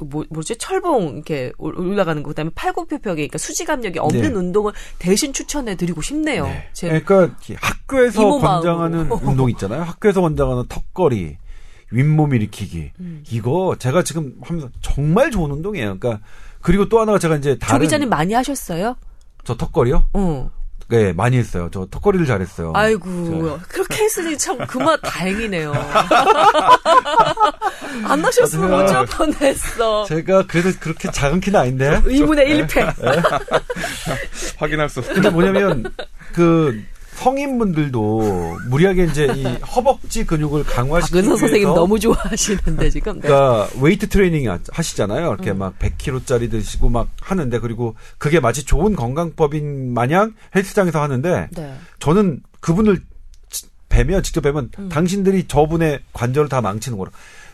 뭐, 0.00 0.24
뭐지? 0.30 0.56
철봉, 0.56 1.14
이렇게 1.14 1.52
올- 1.58 1.78
올라가는 1.78 2.22
거, 2.22 2.28
그 2.28 2.34
다음에 2.34 2.50
팔굽혀펴기, 2.54 3.16
그러니까 3.22 3.38
수직 3.38 3.68
압력이 3.68 3.98
없는 3.98 4.22
네. 4.22 4.28
운동을 4.28 4.72
대신 4.98 5.32
추천해 5.32 5.74
드리고 5.76 6.02
싶네요. 6.02 6.44
네. 6.46 6.68
제- 6.72 6.88
그러니까 6.88 7.36
이 7.50 7.56
학교에서 7.60 8.38
권장하는. 8.38 9.10
운동 9.22 9.50
있잖아요. 9.50 9.82
학교에서 9.82 10.20
권장하는 10.20 10.64
턱걸이, 10.68 11.36
윗몸 11.90 12.34
일으키기. 12.34 12.92
음. 13.00 13.24
이거 13.30 13.74
제가 13.78 14.02
지금 14.04 14.34
하면서 14.42 14.68
정말 14.82 15.30
좋은 15.30 15.50
운동이에요. 15.50 15.98
그러니까 15.98 16.22
그리고 16.60 16.88
또 16.88 17.00
하나가 17.00 17.18
제가 17.18 17.36
이제 17.36 17.54
조 17.54 17.58
다른 17.66 17.86
기자님 17.86 18.08
많이 18.08 18.34
하셨어요? 18.34 18.96
저 19.44 19.56
턱걸이요? 19.56 20.04
어. 20.12 20.50
네, 20.88 21.12
많이 21.12 21.36
했어요. 21.36 21.68
저 21.70 21.86
턱걸이를 21.90 22.24
잘했어요. 22.26 22.72
아이고, 22.74 23.60
그렇게 23.68 24.04
했으니 24.04 24.38
참 24.38 24.56
그만 24.66 24.98
다행이네요. 25.02 25.72
안 28.04 28.24
하셨으면 28.24 28.72
아, 28.72 28.76
어쩔 28.78 29.04
뻔했어. 29.06 30.04
제가 30.06 30.46
그래도 30.46 30.70
그렇게 30.80 31.10
작은 31.10 31.40
키는 31.40 31.60
아닌데. 31.60 32.00
2분의 32.04 32.66
1패. 32.66 32.94
확인할 34.58 34.88
수 34.88 35.00
없어. 35.00 35.12
근데 35.12 35.28
뭐냐면 35.28 35.84
그 36.32 36.82
성인분들도 37.18 38.58
무리하게 38.68 39.04
이제 39.04 39.26
이 39.34 39.44
허벅지 39.44 40.24
근육을 40.24 40.64
강화시키기 40.64 41.22
선생님 41.22 41.54
위해서 41.60 41.74
너무 41.74 41.98
좋아하시는데 41.98 42.90
지금. 42.90 43.14
네. 43.20 43.28
그러니까 43.28 43.68
웨이트 43.80 44.08
트레이닝 44.08 44.50
하- 44.50 44.58
하시잖아요. 44.70 45.26
이렇게 45.28 45.50
음. 45.50 45.58
막 45.58 45.78
100kg짜리 45.78 46.50
드시고 46.50 46.88
막 46.88 47.08
하는데 47.20 47.58
그리고 47.58 47.94
그게 48.18 48.40
마치 48.40 48.64
좋은 48.64 48.94
건강법인 48.94 49.92
마냥 49.94 50.34
헬스장에서 50.54 51.00
하는데 51.02 51.48
네. 51.52 51.74
저는 51.98 52.40
그분을 52.60 53.02
지- 53.50 53.66
뵈면 53.88 54.22
직접 54.22 54.40
뵈면 54.42 54.70
음. 54.78 54.88
당신들이 54.88 55.48
저분의 55.48 56.00
관절을 56.12 56.48
다 56.48 56.60
망치는 56.60 56.98
거라. 56.98 57.10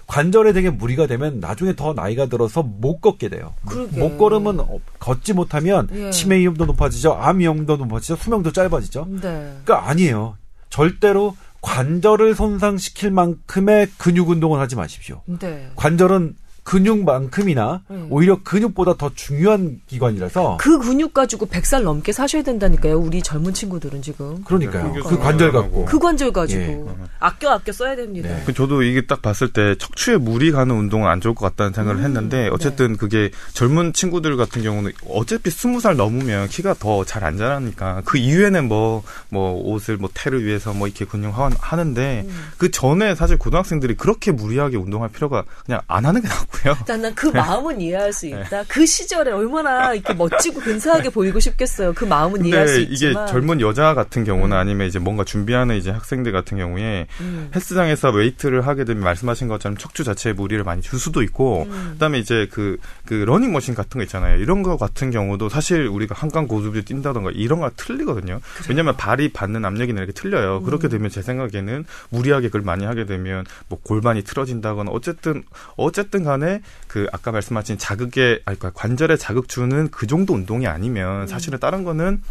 관절에 0.07 0.53
되게 0.53 0.71
무리가 0.71 1.07
되면 1.07 1.41
나중에 1.41 1.75
더 1.75 1.93
나이가 1.95 2.27
들어서 2.27 2.63
못 2.63 3.01
걷게 3.01 3.29
돼요. 3.29 3.55
그러게. 3.67 3.99
못 3.99 4.19
걸으면 4.19 4.61
어, 4.61 4.79
걷지 4.99 5.33
못하면 5.33 5.89
예. 5.93 6.11
치매 6.11 6.39
위험도 6.39 6.67
높아지죠. 6.67 7.15
암 7.15 7.39
위험도 7.39 7.77
높아지죠. 7.77 8.17
수명도 8.17 8.53
짧아지죠. 8.53 9.07
네. 9.09 9.21
그러니까 9.21 9.89
아니에요. 9.89 10.37
절대로 10.71 11.37
관절을 11.63 12.35
손상시킬 12.35 13.11
만큼의 13.11 13.89
근육 13.97 14.29
운동을 14.29 14.61
하지 14.61 14.77
마십시오. 14.77 15.23
네. 15.27 15.71
관절은 15.77 16.37
근육만큼이나 16.65 17.83
음. 17.91 18.07
오히려 18.11 18.43
근육보다 18.43 18.95
더 18.95 19.11
중요한 19.15 19.81
기관이라서 19.87 20.57
그 20.61 20.79
근육 20.79 21.15
가지고 21.15 21.47
100살 21.47 21.83
넘게 21.83 22.13
사셔야 22.13 22.43
된다니까요. 22.43 22.99
우리 22.99 23.23
젊은 23.23 23.53
친구들은 23.55 24.03
지금. 24.03 24.43
그러니까요. 24.45 24.93
네, 24.93 25.01
그 25.01 25.19
관절 25.19 25.53
갖고 25.53 25.85
그 25.85 25.99
관절 25.99 26.33
가지고 26.33 26.63
예. 26.63 27.05
아껴 27.21 27.51
아껴 27.51 27.73
써야 27.73 27.95
됩니다. 27.97 28.29
네. 28.29 28.43
그 28.47 28.53
저도 28.53 28.83
이게 28.83 29.07
딱 29.07 29.23
봤을 29.23 29.53
때 29.53 29.75
척추에 29.77 30.17
무리 30.17 30.51
가는 30.53 30.75
운동은 30.75 31.09
안 31.09 31.21
좋을 31.21 31.35
것 31.35 31.47
같다는 31.47 31.73
생각을 31.73 32.01
음, 32.01 32.05
했는데 32.05 32.49
어쨌든 32.53 32.97
그게 32.97 33.31
젊은 33.53 33.93
친구들 33.93 34.37
같은 34.37 34.63
경우는 34.63 34.93
어차피 35.09 35.51
스무 35.51 35.81
살 35.81 35.97
넘으면 35.97 36.49
키가 36.49 36.75
더 36.75 37.05
잘 37.05 37.25
안 37.25 37.37
자라니까 37.39 38.03
그 38.05 38.19
이후에는 38.19 38.67
뭐뭐 38.69 39.63
옷을 39.65 39.97
뭐 39.97 40.09
태를 40.13 40.45
위해서 40.45 40.73
뭐 40.73 40.87
이렇게 40.87 41.05
근육 41.05 41.37
하- 41.39 41.51
하는데 41.59 42.25
음. 42.27 42.45
그 42.59 42.71
전에 42.71 43.15
사실 43.15 43.37
고등학생들이 43.39 43.95
그렇게 43.97 44.33
무리하게 44.33 44.77
운동할 44.77 45.11
필요가 45.11 45.45
그냥 45.65 45.81
안 45.87 46.05
하는 46.07 46.21
게 46.23 46.29
낫고 46.29 46.54
요. 46.69 46.77
일단 46.79 47.01
난 47.03 47.15
그 47.15 47.29
마음은 47.29 47.81
이해할 47.81 48.13
수 48.13 48.27
있다. 48.27 48.65
그 48.69 48.85
시절에 48.85 49.31
얼마나 49.31 49.95
이렇게 49.95 50.13
멋지고 50.15 50.61
근사하게 50.61 51.11
보이고 51.11 51.41
싶겠어요. 51.41 51.93
그 51.95 52.05
마음은 52.05 52.45
이해할 52.45 52.69
수 52.69 52.75
근데 52.75 52.93
이게 52.93 53.07
있지만. 53.09 53.27
젊은 53.27 53.61
여자 53.61 53.95
같은 53.95 54.25
경우는 54.25 54.55
음. 54.57 54.61
아니면 54.61 54.87
이제 54.87 54.99
뭔가 54.99 55.25
준비하는 55.25 55.77
이제 55.77 55.91
학생들 55.91 56.33
같은 56.33 56.59
경우에 56.59 57.07
음. 57.21 57.51
헬스장에서 57.55 58.11
웨이트를 58.11 58.67
하게 58.67 58.85
되면 58.85 59.03
말씀하신 59.05 59.49
것처럼 59.49 59.77
척추 59.79 60.05
자체에 60.05 60.33
무리를 60.33 60.63
많이 60.65 60.83
줄 60.83 60.99
수도 60.99 61.23
있고 61.23 61.67
음. 61.71 61.91
그다음에 61.95 62.19
이제 62.19 62.47
그, 62.51 62.77
그 63.07 63.15
러닝머신 63.15 63.75
같은 63.75 63.99
거 63.99 64.03
있잖아요. 64.03 64.39
이런 64.41 64.63
거 64.63 64.77
같은 64.77 65.11
경우도 65.11 65.49
사실 65.49 65.87
우리가 65.87 66.15
한강 66.19 66.47
고수부지 66.47 66.85
뛴다던가 66.85 67.31
이런 67.33 67.61
거 67.61 67.71
틀리거든요. 67.77 68.41
왜냐면 68.69 68.97
발이 68.97 69.33
받는 69.33 69.65
압력이나 69.65 70.01
이렇게 70.01 70.13
틀려요. 70.13 70.59
음. 70.59 70.65
그렇게 70.65 70.89
되면 70.89 71.09
제 71.11 71.23
생각에는 71.23 71.85
무리하게 72.11 72.49
그걸 72.49 72.63
많이 72.63 72.85
하게 72.85 73.07
되면 73.07 73.45
뭐 73.69 73.79
골반이 73.83 74.25
틀어진다거나 74.25 74.91
어쨌든 74.91 75.43
어쨌든 75.77 76.25
간에 76.25 76.44
그 76.89 77.07
아까 77.13 77.33
말씀하신 77.33 77.79
자극에 77.79 78.41
아니 78.45 78.59
그러니까 78.59 78.71
관절에 78.75 79.17
자극 79.17 79.49
주는 79.49 79.89
그 79.91 80.07
정도 80.07 80.35
운동이 80.35 80.67
음. 80.67 80.71
아니면 80.71 81.27
사실은 81.27 81.59
다른 81.59 81.85
거는 81.85 82.23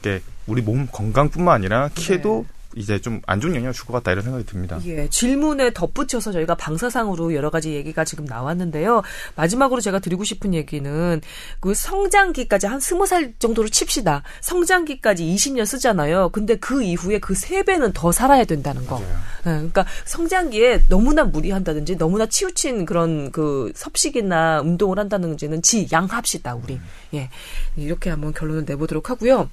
이게 0.00 0.20
우리 0.46 0.62
몸 0.62 0.86
건강뿐만 0.90 1.54
아니라 1.54 1.88
키에도 1.94 2.46
네. 2.46 2.61
이제 2.76 3.00
좀 3.00 3.20
안 3.26 3.40
좋은 3.40 3.54
영향을 3.54 3.72
줄 3.72 3.86
것 3.86 3.92
같다 3.94 4.12
이런 4.12 4.24
생각이 4.24 4.44
듭니다. 4.46 4.78
예, 4.86 5.08
질문에 5.08 5.72
덧붙여서 5.72 6.32
저희가 6.32 6.54
방사상으로 6.54 7.34
여러 7.34 7.50
가지 7.50 7.72
얘기가 7.74 8.04
지금 8.04 8.24
나왔는데요. 8.24 9.02
마지막으로 9.36 9.80
제가 9.80 9.98
드리고 9.98 10.24
싶은 10.24 10.54
얘기는 10.54 11.20
그 11.60 11.74
성장기까지 11.74 12.66
한 12.66 12.80
스무 12.80 13.06
살 13.06 13.34
정도로 13.38 13.68
칩시다. 13.68 14.22
성장기까지 14.40 15.24
20년 15.24 15.66
쓰잖아요. 15.66 16.30
근데 16.30 16.56
그 16.56 16.82
이후에 16.82 17.18
그 17.18 17.34
세 17.34 17.62
배는 17.64 17.92
더 17.92 18.12
살아야 18.12 18.44
된다는 18.44 18.86
거. 18.86 19.00
예, 19.02 19.06
그러니까 19.42 19.84
성장기에 20.04 20.84
너무나 20.88 21.24
무리한다든지 21.24 21.96
너무나 21.96 22.26
치우친 22.26 22.84
그런 22.86 23.32
그 23.32 23.72
섭식이나 23.74 24.60
운동을 24.60 24.98
한다든지는 24.98 25.62
지 25.62 25.88
양합시다, 25.90 26.54
우리. 26.54 26.78
예. 27.14 27.28
이렇게 27.76 28.10
한번 28.10 28.32
결론을 28.32 28.64
내보도록 28.66 29.10
하고요. 29.10 29.50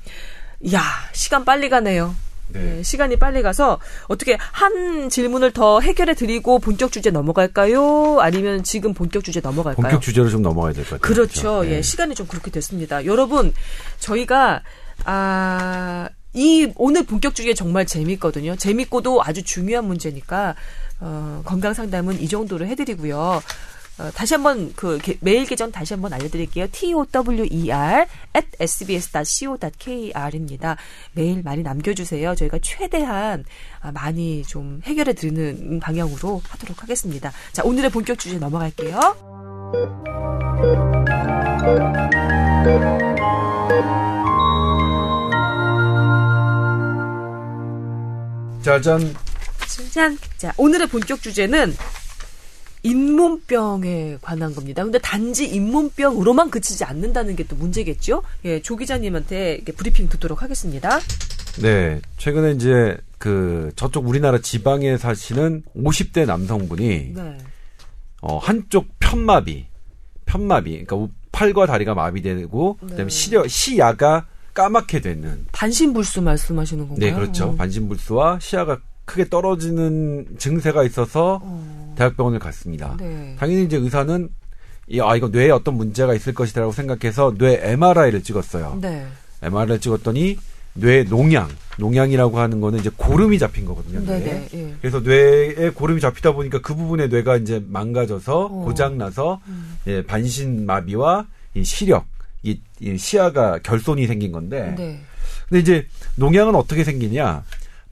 야, 0.73 0.82
시간 1.13 1.45
빨리 1.45 1.69
가네요. 1.69 2.13
네. 2.49 2.77
예, 2.79 2.83
시간이 2.83 3.17
빨리 3.17 3.41
가서 3.41 3.79
어떻게 4.07 4.38
한 4.39 5.09
질문을 5.09 5.51
더 5.51 5.79
해결해 5.81 6.15
드리고 6.15 6.60
본격 6.60 6.91
주제 6.91 7.12
넘어갈까요? 7.12 8.19
아니면 8.19 8.63
지금 8.63 8.93
본격 8.93 9.23
주제 9.23 9.39
넘어갈까요? 9.39 9.81
본격 9.83 10.02
주제로 10.02 10.29
좀 10.29 10.41
넘어가야 10.41 10.73
될 10.73 10.83
것 10.85 11.00
같아요. 11.00 11.13
그렇죠. 11.13 11.65
예, 11.65 11.69
네. 11.77 11.81
시간이 11.81 12.15
좀 12.15 12.25
그렇게 12.27 12.50
됐습니다. 12.52 13.06
여러분, 13.06 13.54
저희가 14.00 14.63
아, 15.06 16.10
이 16.33 16.71
오늘 16.75 17.04
본격 17.06 17.35
주제 17.35 17.54
정말 17.54 17.85
재밌거든요. 17.85 18.56
재밌고도 18.56 19.23
아주 19.23 19.43
중요한 19.43 19.85
문제니까 19.85 20.56
어, 21.00 21.41
건강 21.45 21.73
상담은 21.73 22.19
이 22.21 22.27
정도로 22.27 22.65
해드리고요. 22.67 23.41
어, 24.00 24.10
다시 24.12 24.33
한번 24.33 24.71
그 24.75 24.97
게- 24.97 25.17
메일 25.19 25.45
계정 25.45 25.71
다시 25.71 25.93
한번 25.93 26.13
알려드릴게요. 26.13 26.67
t 26.71 26.93
o 26.93 27.06
w 27.06 27.45
e 27.52 27.69
r 27.71 28.06
at 28.35 28.47
sbs.co.kr입니다. 28.60 29.58
메일 31.12 31.43
많이 31.43 31.62
남겨주세요. 31.63 32.33
저희가 32.35 32.60
최대한 32.62 33.43
아, 33.81 33.91
많이 33.91 34.43
좀 34.43 34.79
해결해 34.85 35.13
드리는 35.13 35.81
방향으로 35.81 36.41
하도록 36.47 36.81
하겠습니다. 36.81 37.33
자, 37.52 37.63
오늘의 37.63 37.89
본격 37.91 38.17
주제 38.17 38.37
넘어갈게요. 38.37 39.00
짜잔. 48.62 49.13
짠. 49.91 50.17
자, 50.37 50.54
오늘의 50.58 50.87
본격 50.87 51.21
주제는 51.21 51.75
잇몸병에 52.84 54.17
관한 54.21 54.54
겁니다. 54.56 54.84
근데 54.84 55.00
단지 55.00 55.46
잇몸병으로만 55.48 56.50
그치지 56.50 56.84
않는다는 56.86 57.36
게 57.36 57.44
또 57.50 57.56
문제겠죠? 57.56 58.21
예, 58.46 58.62
조 58.62 58.75
기자님한테 58.75 59.62
브리핑 59.75 60.08
듣도록 60.10 60.44
하겠습니다. 60.44 61.00
네. 61.62 62.00
최근에 62.17 62.52
이제 62.52 62.96
그 63.17 63.71
저쪽 63.75 64.08
우리나라 64.08 64.40
지방에 64.40 64.98
사시는 64.98 65.63
50대 65.75 66.25
남성분이 66.25 67.13
네. 67.15 67.38
어, 68.21 68.38
한쪽 68.38 68.86
편마비, 69.00 69.65
편마비, 70.25 70.71
그러니까 70.71 70.96
우- 70.96 71.10
팔과 71.32 71.65
다리가 71.65 71.94
마비되고 71.96 72.77
네. 72.82 72.88
그다음에 72.90 73.10
시력, 73.10 73.50
시야가 73.50 74.27
까맣게 74.54 75.00
되는. 75.02 75.46
반신불수 75.54 76.21
말씀하시는 76.21 76.88
건가요? 76.88 77.00
네, 77.10 77.13
그렇죠. 77.15 77.46
어. 77.50 77.56
반신불수와 77.56 78.40
시야가 78.42 78.80
크게 79.10 79.27
떨어지는 79.27 80.27
증세가 80.37 80.83
있어서 80.83 81.39
어. 81.41 81.93
대학병원을 81.97 82.37
갔습니다. 82.37 82.95
네. 82.99 83.35
당연히 83.39 83.63
이제 83.63 83.75
의사는 83.75 84.29
이, 84.87 85.01
아 85.01 85.15
이거 85.15 85.29
뇌에 85.29 85.49
어떤 85.49 85.75
문제가 85.75 86.13
있을 86.13 86.33
것이다라고 86.35 86.71
생각해서 86.71 87.33
뇌 87.35 87.60
MRI를 87.71 88.21
찍었어요. 88.21 88.77
네. 88.79 89.07
MRI를 89.41 89.79
찍었더니 89.79 90.37
뇌 90.75 91.03
농양, 91.03 91.49
농양이라고 91.79 92.37
하는 92.37 92.62
거는 92.62 92.79
이제 92.79 92.91
고름이 92.95 93.39
잡힌 93.39 93.65
거거든요. 93.65 93.99
네. 94.05 94.19
네. 94.19 94.47
예. 94.53 94.75
그래서 94.79 94.99
뇌에 94.99 95.71
고름이 95.71 95.99
잡히다 95.99 96.33
보니까 96.33 96.62
그 96.62 96.75
부분에 96.75 97.07
뇌가 97.07 97.37
이제 97.37 97.63
망가져서 97.67 98.45
어. 98.45 98.63
고장 98.63 98.99
나서 98.99 99.41
음. 99.47 99.75
예, 99.87 100.03
반신 100.05 100.67
마비와 100.67 101.25
이 101.55 101.63
시력, 101.63 102.05
이, 102.43 102.60
이 102.79 102.95
시야가 102.95 103.60
결손이 103.63 104.05
생긴 104.05 104.31
건데. 104.31 104.75
네. 104.77 105.01
근데 105.49 105.62
이제 105.62 105.87
농양은 106.15 106.53
어떻게 106.53 106.83
생기냐? 106.83 107.43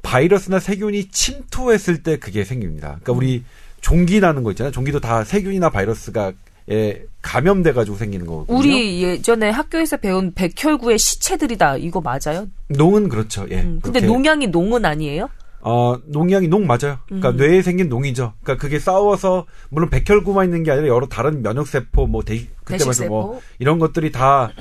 바이러스나 0.08 0.60
세균이 0.60 1.10
침투했을 1.10 2.02
때 2.02 2.18
그게 2.18 2.46
생깁니다. 2.46 2.98
그러니까 3.02 3.12
우리 3.12 3.44
종기 3.82 4.22
나는 4.22 4.44
거 4.44 4.52
있잖아요. 4.52 4.72
종기도 4.72 5.02
다 5.02 5.26
세균이나 5.26 5.70
바이러스가 5.70 6.32
예, 6.72 7.04
감염돼 7.22 7.74
가지고 7.74 7.98
생기는 7.98 8.26
거거든요. 8.26 8.58
우리 8.58 9.04
예전에 9.04 9.50
학교에서 9.50 9.98
배운 9.98 10.34
백혈구의 10.34 10.98
시체들이다. 10.98 11.78
이거 11.78 12.00
맞아요? 12.02 12.48
농은 12.70 13.10
그렇죠. 13.10 13.46
예. 13.52 13.62
음, 13.62 13.80
근데. 13.82 14.00
농양이 14.00 14.48
농은 14.48 14.86
아니에요? 14.86 15.30
어, 15.60 15.98
농양이 16.06 16.48
농 16.48 16.66
맞아요. 16.68 17.00
그러니까 17.08 17.32
음. 17.32 17.36
뇌에 17.38 17.62
생긴 17.62 17.90
농이죠. 17.90 18.34
그러니까 18.44 18.62
그게 18.62 18.80
싸워서 18.80 19.46
물론 19.70 19.90
백혈구만 19.90 20.46
있는 20.46 20.64
게 20.64 20.72
아니라 20.72 20.88
여러 20.88 21.08
다른 21.08 21.42
면역 21.42 21.68
세포 21.68 22.08
뭐 22.08 22.24
대, 22.24 22.48
그때 22.64 22.84
말씀. 22.86 23.10
뭐 23.10 23.42
이런 23.60 23.78
것들이 23.78 24.12
다 24.14 24.52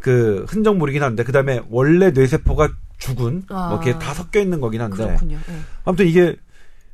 그 0.00 0.44
흔적물이긴 0.48 1.02
한데 1.02 1.24
그다음에 1.24 1.60
원래 1.70 2.12
뇌 2.12 2.26
세포가 2.26 2.70
죽은 2.98 3.44
아. 3.48 3.68
뭐 3.68 3.82
이렇게 3.82 3.98
다 3.98 4.12
섞여 4.12 4.40
있는 4.40 4.60
거긴 4.60 4.80
한데 4.80 4.96
그렇군요. 4.96 5.36
예. 5.36 5.54
아무튼 5.84 6.06
이게 6.06 6.36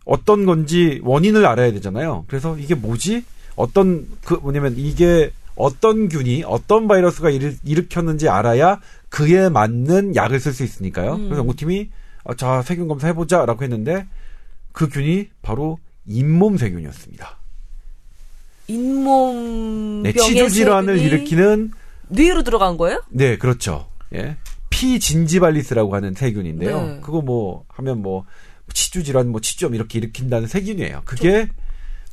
어떤 0.05 0.45
건지 0.45 1.01
원인을 1.03 1.47
알아야 1.47 1.73
되잖아요. 1.73 2.25
그래서 2.29 2.57
이게 2.59 2.75
뭐지? 2.75 3.25
어떤 3.57 4.07
그 4.25 4.35
뭐냐면 4.35 4.75
이게 4.77 5.31
어떤 5.57 6.09
균이 6.09 6.43
어떤 6.47 6.89
바이러스가 6.89 7.31
일, 7.31 7.57
일으켰는지 7.65 8.29
알아야 8.29 8.81
그에 9.09 9.49
맞는 9.49 10.17
약을 10.17 10.41
쓸 10.41 10.53
수 10.53 10.65
있으니까요. 10.65 11.15
음. 11.15 11.25
그래서 11.25 11.41
연구팀이 11.41 11.91
아, 12.25 12.35
자 12.35 12.63
세균 12.63 12.89
검사 12.89 13.07
해보자라고 13.09 13.63
했는데 13.63 14.07
그 14.73 14.89
균이 14.89 15.29
바로 15.43 15.79
잇몸 16.07 16.59
세균이었습니다. 16.59 17.39
잇몸병의 18.67 20.03
네, 20.03 20.13
치주 20.13 20.51
질환을 20.51 20.99
일으키는 20.99 21.73
뇌로 22.09 22.43
들어간 22.43 22.77
거예요? 22.77 23.03
네 23.11 23.37
그렇죠. 23.37 23.89
예. 24.15 24.37
피진지발리스라고 24.75 25.95
하는 25.95 26.15
세균인데요. 26.15 26.83
네. 26.83 27.01
그거 27.01 27.21
뭐 27.21 27.65
하면 27.69 28.03
뭐 28.03 28.25
치주 28.73 29.05
질환, 29.05 29.29
뭐 29.29 29.41
치주염 29.41 29.75
이렇게 29.75 29.99
일으킨다는 29.99 30.49
세균이에요. 30.49 31.03
그게 31.05 31.49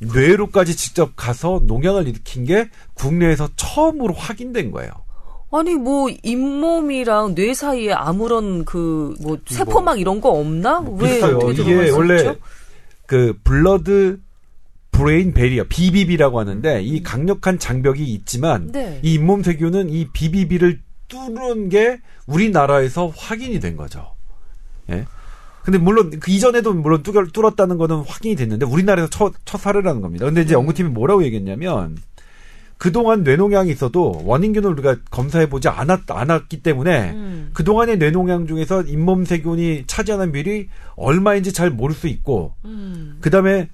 뇌로까지 0.00 0.76
직접 0.76 1.12
가서 1.16 1.62
농양을 1.64 2.06
일으킨 2.06 2.44
게 2.44 2.70
국내에서 2.94 3.48
처음으로 3.56 4.14
확인된 4.14 4.70
거예요. 4.70 4.90
아니 5.50 5.74
뭐 5.74 6.08
잇몸이랑 6.22 7.34
뇌 7.34 7.52
사이에 7.52 7.92
아무런 7.92 8.64
그 8.64 9.14
뭐 9.20 9.38
세포막 9.46 10.00
이런 10.00 10.20
거 10.20 10.30
없나? 10.30 10.78
왜뭐 10.80 10.98
비슷해요. 10.98 11.36
어떻게 11.38 11.62
이게 11.62 11.90
원래? 11.90 12.36
그 13.06 13.38
blood 13.44 14.20
brain 14.92 15.34
barrier 15.34 15.64
BBB라고 15.68 16.38
하는데 16.38 16.82
이 16.82 17.02
강력한 17.02 17.58
장벽이 17.58 18.04
있지만 18.14 18.70
네. 18.72 19.00
이 19.02 19.14
잇몸 19.14 19.42
세균은 19.42 19.90
이 19.90 20.06
BBB를 20.12 20.80
뚫은 21.12 21.68
게 21.68 22.00
우리나라에서 22.26 23.12
확인이 23.14 23.60
된 23.60 23.76
거죠. 23.76 24.14
예. 24.90 25.04
근데 25.62 25.78
물론 25.78 26.18
그 26.18 26.30
이전에도 26.30 26.72
물론 26.72 27.02
뚫, 27.02 27.12
뚫었다는 27.32 27.76
거는 27.78 28.02
확인이 28.06 28.34
됐는데 28.34 28.66
우리나라에서 28.66 29.10
첫, 29.10 29.34
첫 29.44 29.58
사례라는 29.58 30.00
겁니다. 30.00 30.24
근데 30.24 30.40
이제 30.42 30.54
음. 30.54 30.60
연구팀이 30.60 30.88
뭐라고 30.88 31.22
얘기했냐면 31.24 31.98
그동안 32.78 33.22
뇌농양이 33.22 33.70
있어도 33.70 34.22
원인균을 34.24 34.70
우리가 34.72 34.96
검사해 35.10 35.48
보지 35.48 35.68
않았, 35.68 36.00
않았기 36.08 36.62
때문에 36.62 37.10
음. 37.12 37.50
그동안의 37.52 37.98
뇌농양 37.98 38.48
중에서 38.48 38.82
잇몸 38.82 39.24
세균이 39.24 39.84
차지하는 39.86 40.32
비율이 40.32 40.68
얼마인지 40.96 41.52
잘 41.52 41.70
모를 41.70 41.94
수 41.94 42.08
있고 42.08 42.54
음. 42.64 43.18
그다음에 43.20 43.68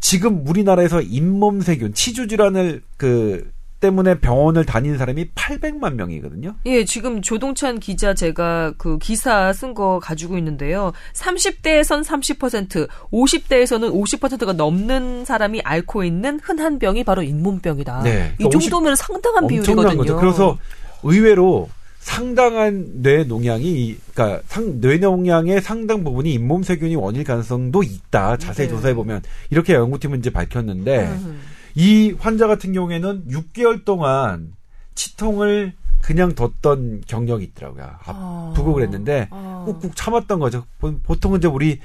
지금 0.00 0.46
우리나라에서 0.46 1.02
잇몸 1.02 1.60
세균 1.60 1.92
치주 1.92 2.26
질환을 2.26 2.82
그 2.96 3.52
때문에 3.84 4.18
병원을 4.20 4.64
다니는 4.64 4.96
사람이 4.96 5.32
800만 5.34 5.92
명이거든요. 5.94 6.54
예, 6.64 6.86
지금 6.86 7.20
조동찬 7.20 7.80
기자 7.80 8.14
제가 8.14 8.72
그 8.78 8.96
기사 8.98 9.52
쓴 9.52 9.74
거 9.74 10.00
가지고 10.02 10.38
있는데요. 10.38 10.92
30대에선 11.12 12.02
30%, 12.02 12.88
50대에서는 13.12 13.92
50%가 13.92 14.54
넘는 14.54 15.26
사람이 15.26 15.60
앓고 15.62 16.04
있는 16.04 16.40
흔한 16.42 16.78
병이 16.78 17.04
바로 17.04 17.22
잇몸병이다. 17.22 18.02
네. 18.04 18.32
이 18.34 18.44
그러니까 18.44 18.58
정도면 18.58 18.96
상당한 18.96 19.46
비율이거든요. 19.46 19.96
거죠. 19.98 20.16
그래서 20.16 20.58
의외로 21.02 21.68
상당한 21.98 22.86
뇌 23.02 23.24
농양이 23.24 23.64
이- 23.64 23.98
그러니까 24.14 24.40
상, 24.46 24.80
뇌 24.80 24.96
농양의 24.98 25.60
상당 25.62 26.04
부분이 26.04 26.32
잇몸 26.32 26.62
세균이 26.62 26.96
원일 26.96 27.24
가능성도 27.24 27.82
있다. 27.82 28.36
자세히 28.38 28.66
네. 28.68 28.74
조사해 28.74 28.94
보면 28.94 29.22
이렇게 29.50 29.74
연구팀은 29.74 30.20
이제 30.20 30.30
밝혔는데 30.30 30.98
음. 31.04 31.40
이 31.74 32.14
환자 32.18 32.46
같은 32.46 32.72
경우에는 32.72 33.26
6개월 33.28 33.84
동안 33.84 34.52
치통을 34.94 35.72
그냥 36.00 36.34
뒀던 36.34 37.02
경력이 37.06 37.44
있더라고요. 37.46 37.84
아. 38.04 38.50
아프고 38.52 38.74
그랬는데 38.74 39.28
아. 39.30 39.64
꾹꾹 39.66 39.92
참았던 39.94 40.38
거죠. 40.38 40.64
보- 40.78 40.98
보통은 40.98 41.38
이제 41.38 41.48
우리 41.48 41.80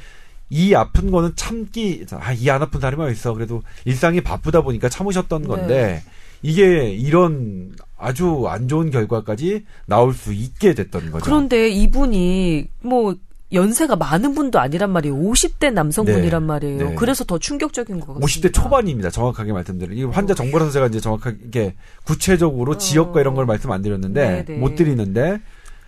이 0.49 0.73
아픈 0.73 1.09
거는 1.11 1.33
참기 1.35 2.05
아 2.11 2.33
이 2.33 2.49
안 2.49 2.61
아픈 2.61 2.81
사람이 2.81 3.01
어디 3.03 3.13
있어. 3.13 3.33
그래도 3.33 3.61
일상이 3.85 4.21
바쁘다 4.21 4.61
보니까 4.61 4.89
참으셨던 4.89 5.47
건데 5.47 6.03
이게 6.41 6.89
이런 6.91 7.75
아주 7.97 8.45
안 8.47 8.67
좋은 8.67 8.89
결과까지 8.91 9.65
나올 9.85 10.13
수 10.13 10.33
있게 10.33 10.73
됐던 10.73 11.11
거죠. 11.11 11.23
그런데 11.25 11.69
이분이 11.69 12.67
뭐 12.81 13.15
연세가 13.51 13.95
많은 13.95 14.35
분도 14.35 14.59
아니란 14.59 14.91
말이에요. 14.91 15.15
50대 15.15 15.73
남성분이란 15.73 16.43
네. 16.43 16.47
말이에요. 16.47 16.89
네. 16.89 16.95
그래서 16.95 17.23
더 17.23 17.39
충격적인 17.39 17.99
것 17.99 18.19
같습니다. 18.19 18.25
50대 18.25 18.53
초반입니다. 18.53 19.09
정확하게 19.09 19.53
말씀드리면 19.53 19.97
이 19.97 20.03
환자 20.03 20.33
정보라서 20.35 20.71
제가 20.71 20.87
이제 20.87 20.99
정확하게 20.99 21.75
구체적으로 22.03 22.73
어. 22.73 22.77
지역과 22.77 23.21
이런 23.21 23.33
걸 23.33 23.45
말씀 23.45 23.71
안 23.71 23.81
드렸는데 23.81 24.45
네네. 24.45 24.59
못 24.59 24.75
드리는데 24.75 25.41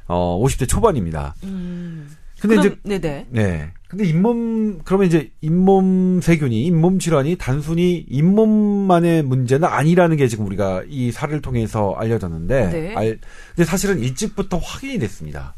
어 0.07 0.39
50대 0.43 0.68
초반입니다. 0.68 1.36
음. 1.43 2.09
근데 2.41 2.55
그럼, 2.55 2.76
이제 2.84 2.99
네네. 2.99 3.28
네. 3.30 3.72
근데 3.88 4.05
잇몸 4.05 4.80
그러면 4.84 5.05
이제 5.05 5.32
잇몸 5.41 6.22
세균이 6.22 6.66
잇몸 6.66 6.97
질환이 6.97 7.36
단순히 7.36 8.03
잇몸만의 8.09 9.22
문제는 9.22 9.68
아니라는 9.68 10.18
게 10.18 10.28
지금 10.28 10.47
우리가 10.47 10.82
이 10.88 11.12
사례를 11.12 11.41
통해서 11.41 11.93
알려졌는데 11.95 12.70
네. 12.70 12.95
알, 12.95 13.20
근데 13.55 13.66
사실은 13.66 13.99
일찍부터 13.99 14.57
확인이 14.57 14.97
됐습니다. 14.97 15.53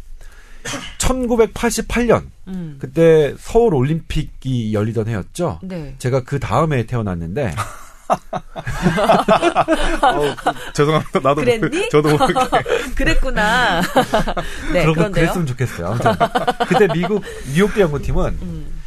1988년 0.97 2.24
음. 2.47 2.78
그때 2.80 3.34
서울 3.39 3.74
올림픽이 3.76 4.74
열리던 4.74 5.07
해였죠. 5.07 5.59
네. 5.64 5.95
제가 5.99 6.24
그 6.24 6.39
다음에 6.39 6.86
태어났는데 6.86 7.53
어, 10.03 10.36
죄송합니다. 10.74 11.20
나도 11.20 11.36
그랬니? 11.41 11.59
모르- 11.61 11.89
저도 11.89 12.09
모르게. 12.18 12.34
그랬구나. 12.95 13.82
네, 14.72 14.86
그런. 14.86 15.11
그랬으면 15.11 15.45
좋겠어요. 15.47 15.88
아무튼 15.88 16.11
그때 16.68 16.88
미국 16.93 17.24
뉴욕대 17.53 17.82
연구팀은 17.82 18.38
음, 18.41 18.82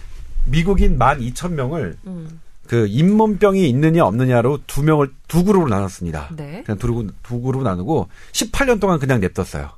미국인 0.44 0.98
12,000명을 0.98 1.96
음. 2.06 2.40
그 2.66 2.86
잇몸병이 2.88 3.68
있느냐 3.68 4.04
없느냐로 4.04 4.58
두 4.66 4.82
명을 4.82 5.12
두 5.28 5.44
그룹으로 5.44 5.70
나눴습니다. 5.70 6.30
네. 6.36 6.62
그냥 6.66 6.78
두 6.78 6.86
그룹 6.94 7.22
두 7.22 7.40
그룹 7.40 7.62
나누고 7.62 8.08
18년 8.32 8.80
동안 8.80 8.98
그냥 8.98 9.20
냅뒀어요. 9.20 9.70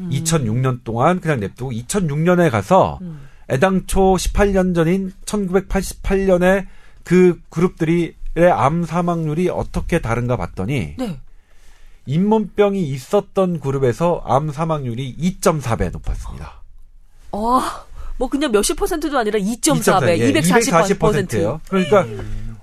2006년 0.00 0.84
동안 0.84 1.20
그냥 1.20 1.40
냅두고 1.40 1.70
2006년에 1.72 2.50
가서 2.50 2.98
음. 3.02 3.28
애당초 3.50 4.14
18년 4.14 4.74
전인 4.74 5.12
1988년에 5.24 6.66
그 7.04 7.40
그룹들이 7.50 8.14
의 8.34 8.50
암 8.50 8.84
사망률이 8.84 9.48
어떻게 9.50 10.00
다른가 10.00 10.36
봤더니 10.36 10.94
네. 10.98 11.20
잇몸병이 12.06 12.82
있었던 12.88 13.60
그룹에서 13.60 14.22
암 14.24 14.50
사망률이 14.50 15.16
2.4배 15.16 15.90
높았습니다. 15.92 16.62
아, 17.32 17.84
뭐 18.18 18.28
그냥 18.28 18.50
몇십 18.50 18.76
퍼센트도 18.76 19.18
아니라 19.18 19.38
2.4배, 19.38 20.18
2.4, 20.18 20.18
예, 20.18 20.32
240%. 20.32 21.38
예요 21.38 21.60
그러니까 21.68 22.06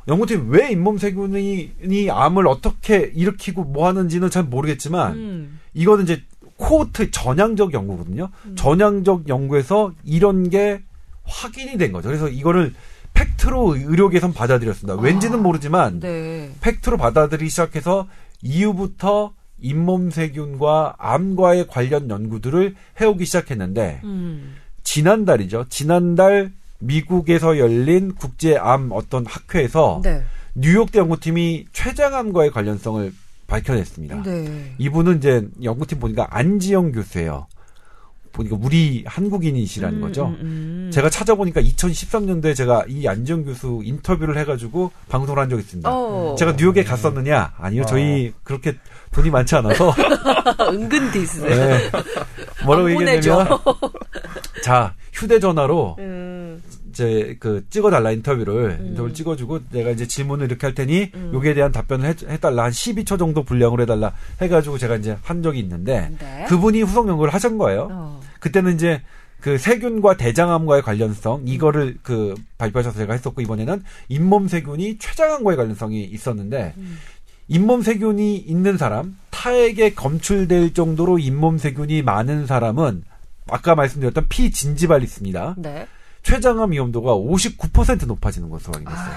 연구팀 0.07 0.49
왜 0.49 0.71
잇몸 0.71 0.97
세균이 0.97 1.71
이 1.89 2.09
암을 2.09 2.47
어떻게 2.47 3.11
일으키고 3.13 3.63
뭐 3.63 3.87
하는지는 3.87 4.29
잘 4.29 4.43
모르겠지만 4.43 5.13
음. 5.13 5.59
이거는 5.75 6.05
이제 6.05 6.23
코호트 6.59 7.09
전향적 7.09 7.73
연구거든요. 7.73 8.29
전향적 8.55 9.29
연구에서 9.29 9.93
이런 10.03 10.49
게 10.49 10.81
확인이 11.23 11.77
된 11.77 11.91
거죠. 11.91 12.09
그래서 12.09 12.27
이거를 12.27 12.73
팩트로 13.13 13.75
의료계에선 13.75 14.33
받아들였습니다. 14.33 15.01
왠지는 15.01 15.41
모르지만 15.41 15.99
네. 15.99 16.51
팩트로 16.61 16.97
받아들이기 16.97 17.49
시작해서 17.49 18.07
이후부터 18.41 19.33
잇몸 19.61 20.11
세균과 20.11 20.95
암과의 20.97 21.67
관련 21.67 22.09
연구들을 22.09 22.75
해오기 22.99 23.25
시작했는데 23.25 24.01
음. 24.03 24.55
지난달이죠. 24.83 25.65
지난달 25.69 26.51
미국에서 26.79 27.57
열린 27.57 28.15
국제암 28.15 28.89
어떤 28.91 29.25
학회에서 29.25 30.01
네. 30.03 30.23
뉴욕대 30.55 30.99
연구팀이 30.99 31.65
췌장암과의 31.71 32.51
관련성을 32.51 33.13
밝혀냈습니다. 33.49 34.23
네. 34.23 34.75
이분은 34.77 35.17
이제 35.17 35.47
연구팀 35.61 35.99
보니까 35.99 36.27
안지영 36.29 36.93
교수예요. 36.93 37.47
보니까 38.31 38.57
우리 38.61 39.03
한국인이시라는 39.05 39.97
음, 39.97 40.01
거죠. 40.01 40.27
음, 40.27 40.37
음. 40.41 40.91
제가 40.93 41.09
찾아보니까 41.09 41.61
2013년도에 41.61 42.55
제가 42.55 42.85
이 42.87 43.07
안지영 43.07 43.43
교수 43.43 43.81
인터뷰를 43.83 44.37
해가지고 44.37 44.91
방송을 45.09 45.41
한 45.41 45.49
적이 45.49 45.61
있습니다. 45.63 45.89
어. 45.91 46.35
제가 46.37 46.53
뉴욕에 46.53 46.83
갔었느냐? 46.83 47.53
아니요, 47.57 47.85
저희 47.85 48.31
그렇게 48.43 48.77
돈이 49.11 49.29
많지 49.29 49.55
않아서. 49.55 49.93
은근 50.71 51.11
디스. 51.11 51.41
네. 51.41 51.89
뭐라고 52.65 52.87
안 52.87 53.01
얘기했냐면, 53.01 53.47
자, 54.63 54.93
휴대전화로 55.13 55.95
음. 55.99 56.38
이제 56.99 57.37
그 57.39 57.65
찍어달라 57.69 58.11
인터뷰를 58.11 58.77
음. 58.81 58.87
인터뷰를 58.87 59.13
찍어주고 59.13 59.59
내가 59.71 59.89
이제 59.91 60.05
질문을 60.05 60.47
이렇게 60.47 60.67
할 60.67 60.75
테니 60.75 61.11
음. 61.15 61.31
여기에 61.33 61.53
대한 61.53 61.71
답변을 61.71 62.09
해, 62.09 62.15
해달라 62.27 62.65
한 62.65 62.71
12초 62.71 63.17
정도 63.17 63.43
분량으로 63.43 63.83
해달라 63.83 64.13
해가지고 64.41 64.77
제가 64.77 64.97
이제 64.97 65.17
한 65.23 65.41
적이 65.41 65.59
있는데 65.59 66.11
네. 66.19 66.45
그분이 66.49 66.81
후속 66.81 67.07
연구를 67.07 67.33
하신 67.33 67.57
거예요. 67.57 67.87
어. 67.91 68.21
그때는 68.41 68.75
이제 68.75 69.01
그 69.39 69.57
세균과 69.57 70.17
대장암과의 70.17 70.81
관련성 70.81 71.43
이거를 71.45 71.97
그 72.03 72.35
발표하셔서 72.57 72.97
제가 72.97 73.13
했었고 73.13 73.41
이번에는 73.41 73.81
잇몸 74.09 74.49
세균이 74.49 74.97
췌장암과의 74.97 75.55
관련성이 75.55 76.03
있었는데 76.03 76.73
음. 76.75 76.99
잇몸 77.47 77.81
세균이 77.81 78.35
있는 78.35 78.77
사람 78.77 79.17
타에게 79.29 79.93
검출될 79.93 80.73
정도로 80.73 81.19
잇몸 81.19 81.57
세균이 81.57 82.01
많은 82.01 82.45
사람은 82.45 83.03
아까 83.47 83.73
말씀드렸던 83.75 84.27
피진지발리스입니다. 84.27 85.55
네. 85.57 85.87
췌장암 86.23 86.71
위험도가 86.71 87.13
59% 87.13 88.05
높아지는 88.07 88.49
것으로 88.49 88.73
확인됐어요. 88.73 89.15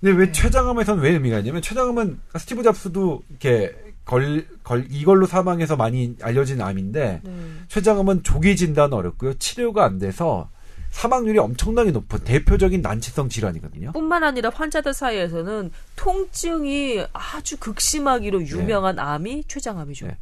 근데 0.00 0.18
왜 0.18 0.32
췌장암에서는 0.32 1.02
왜 1.02 1.10
의미가 1.12 1.38
있냐면 1.38 1.62
췌장암은 1.62 2.20
스티브 2.38 2.62
잡스도 2.62 3.22
이렇게 3.30 3.74
걸, 4.04 4.46
걸 4.62 4.86
이걸로 4.90 5.26
사망해서 5.26 5.76
많이 5.76 6.16
알려진 6.22 6.60
암인데 6.60 7.20
네. 7.24 7.32
췌장암은 7.68 8.22
조기 8.22 8.56
진단 8.56 8.92
어렵고요. 8.92 9.34
치료가 9.34 9.84
안 9.84 9.98
돼서 9.98 10.48
사망률이 10.90 11.38
엄청나게 11.38 11.90
높은 11.90 12.20
대표적인 12.20 12.80
난치성 12.80 13.28
질환이거든요. 13.28 13.92
뿐만 13.92 14.24
아니라 14.24 14.50
환자들 14.50 14.94
사이에서는 14.94 15.70
통증이 15.96 17.04
아주 17.12 17.58
극심하기로 17.58 18.46
유명한 18.46 18.98
암이 18.98 19.44
췌장암이죠. 19.46 20.06
네. 20.06 20.16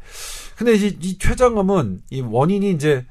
근데 0.56 0.72
이제 0.72 0.96
이 1.00 1.18
췌장암은 1.18 2.02
이 2.10 2.20
원인이 2.22 2.70
이제 2.70 3.06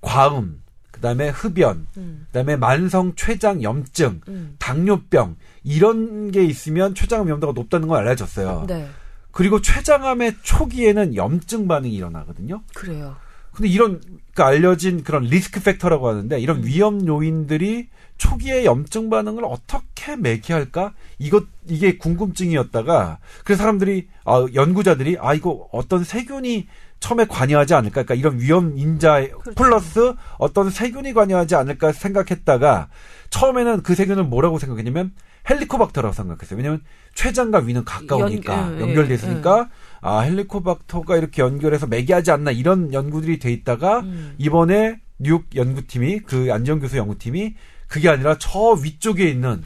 과음, 0.00 0.61
그다음에 1.02 1.30
흡연, 1.30 1.88
음. 1.96 2.26
그다음에 2.28 2.54
만성 2.54 3.14
췌장 3.16 3.62
염증, 3.64 4.20
음. 4.28 4.54
당뇨병 4.60 5.36
이런 5.64 6.30
게 6.30 6.44
있으면 6.44 6.94
췌장암 6.94 7.26
위험도가 7.26 7.52
높다는 7.54 7.88
걸 7.88 7.98
알려졌어요. 7.98 8.66
네. 8.68 8.88
그리고 9.32 9.60
췌장암의 9.60 10.36
초기에는 10.42 11.16
염증 11.16 11.66
반응이 11.66 11.92
일어나거든요. 11.92 12.62
그래요. 12.74 13.16
근데 13.52 13.68
이런 13.68 14.00
그러니까 14.00 14.46
알려진 14.46 15.02
그런 15.02 15.24
리스크 15.24 15.60
팩터라고 15.60 16.08
하는데 16.08 16.40
이런 16.40 16.58
음. 16.58 16.64
위험 16.64 17.06
요인들이 17.06 17.88
초기에 18.16 18.64
염증 18.64 19.10
반응을 19.10 19.44
어떻게 19.44 20.14
매개할까? 20.16 20.94
이것 21.18 21.44
이게 21.68 21.98
궁금증이었다가 21.98 23.18
그래서 23.44 23.62
사람들이 23.62 24.08
아, 24.24 24.46
연구자들이 24.54 25.16
아 25.20 25.34
이거 25.34 25.68
어떤 25.72 26.04
세균이 26.04 26.68
처음에 27.02 27.26
관여하지 27.26 27.74
않을까? 27.74 28.04
그러니까 28.04 28.14
이런 28.14 28.40
위험 28.40 28.78
인자 28.78 29.26
그렇죠. 29.26 29.54
플러스 29.56 30.14
어떤 30.38 30.70
세균이 30.70 31.12
관여하지 31.12 31.56
않을까 31.56 31.92
생각했다가 31.92 32.88
처음에는 33.30 33.82
그 33.82 33.94
세균을 33.94 34.24
뭐라고 34.24 34.58
생각했냐면 34.58 35.12
헬리코박터라고 35.50 36.14
생각했어요. 36.14 36.56
왜냐하면 36.56 36.82
췌장과 37.14 37.58
위는 37.58 37.84
가까우니까 37.84 38.56
연- 38.56 38.76
예, 38.76 38.80
연결돼 38.82 39.14
있으니까 39.14 39.68
아 40.00 40.20
헬리코박터가 40.20 41.16
이렇게 41.16 41.42
연결해서 41.42 41.86
매개하지 41.88 42.30
않나 42.30 42.52
이런 42.52 42.92
연구들이 42.92 43.40
돼 43.40 43.52
있다가 43.52 44.00
음. 44.00 44.34
이번에 44.38 45.00
뉴욕 45.18 45.44
연구팀이 45.54 46.20
그 46.20 46.48
안지영 46.52 46.78
교수 46.78 46.96
연구팀이 46.96 47.54
그게 47.88 48.08
아니라 48.08 48.36
저 48.38 48.70
위쪽에 48.82 49.28
있는 49.28 49.62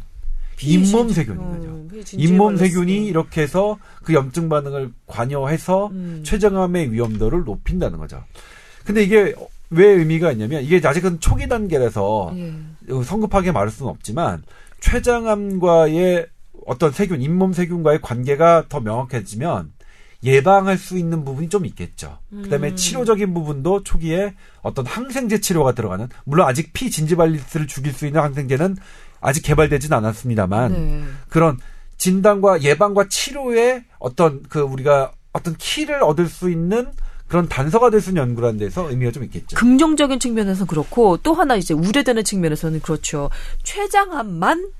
잇몸 0.63 1.11
세균인 1.11 1.39
거죠. 1.39 1.69
음, 1.69 1.91
잇몸 2.13 2.57
세균이 2.57 3.07
이렇게 3.07 3.43
해서 3.43 3.79
그 4.03 4.15
염증 4.15 4.49
반응을 4.49 4.93
관여해서 5.07 5.89
음. 5.89 6.23
췌장암의 6.25 6.93
위험도를 6.93 7.45
높인다는 7.45 7.99
거죠. 7.99 8.23
근데 8.85 9.03
이게 9.03 9.35
왜 9.71 9.87
의미가 9.87 10.33
있냐면 10.33 10.63
이게 10.63 10.81
아직은 10.87 11.21
초기 11.21 11.49
단계라서 11.49 12.33
예. 12.37 12.53
성급하게 13.05 13.53
말할 13.53 13.71
수는 13.71 13.91
없지만 13.91 14.43
췌장암과의 14.81 16.27
어떤 16.67 16.93
세균, 16.93 17.21
잇몸 17.21 17.53
세균과의 17.53 18.01
관계가 18.01 18.65
더 18.69 18.81
명확해지면 18.81 19.73
예방할 20.25 20.79
수 20.79 20.99
있는 20.99 21.25
부분이 21.25 21.49
좀 21.49 21.67
있겠죠. 21.67 22.19
그다음에 22.31 22.71
음. 22.71 22.77
치료적인 22.77 23.35
부분도 23.35 23.83
초기에 23.83 24.35
어떤 24.63 24.87
항생제 24.87 25.41
치료가 25.41 25.73
들어가는 25.73 26.09
물론 26.25 26.49
아직 26.49 26.73
피진지발리스를 26.73 27.67
죽일 27.67 27.93
수 27.93 28.07
있는 28.07 28.21
항생제는 28.21 28.77
아직 29.21 29.43
개발되진 29.43 29.93
않았습니다만 29.93 30.73
네. 30.73 31.03
그런 31.29 31.59
진단과 31.99 32.62
예방과 32.62 33.09
치료에 33.09 33.85
어떤 33.99 34.43
그 34.49 34.61
우리가 34.61 35.12
어떤 35.33 35.55
키를 35.57 36.03
얻을 36.03 36.27
수 36.29 36.51
있는 36.51 36.89
그런 37.29 37.49
단서가 37.49 37.91
될 37.91 38.01
수 38.01 38.11
있는 38.11 38.23
연구라는 38.23 38.59
데서 38.59 38.89
의미가 38.89 39.11
좀 39.12 39.25
있겠죠. 39.25 39.57
긍정적인 39.57 40.21
측면에서 40.21 40.64
그렇고 40.64 41.17
또 41.19 41.35
하나 41.35 41.57
이제 41.57 41.75
우려되는 41.75 42.23
측면에서는 42.23 42.81
그렇죠. 42.81 43.31
췌장암만 43.64 44.71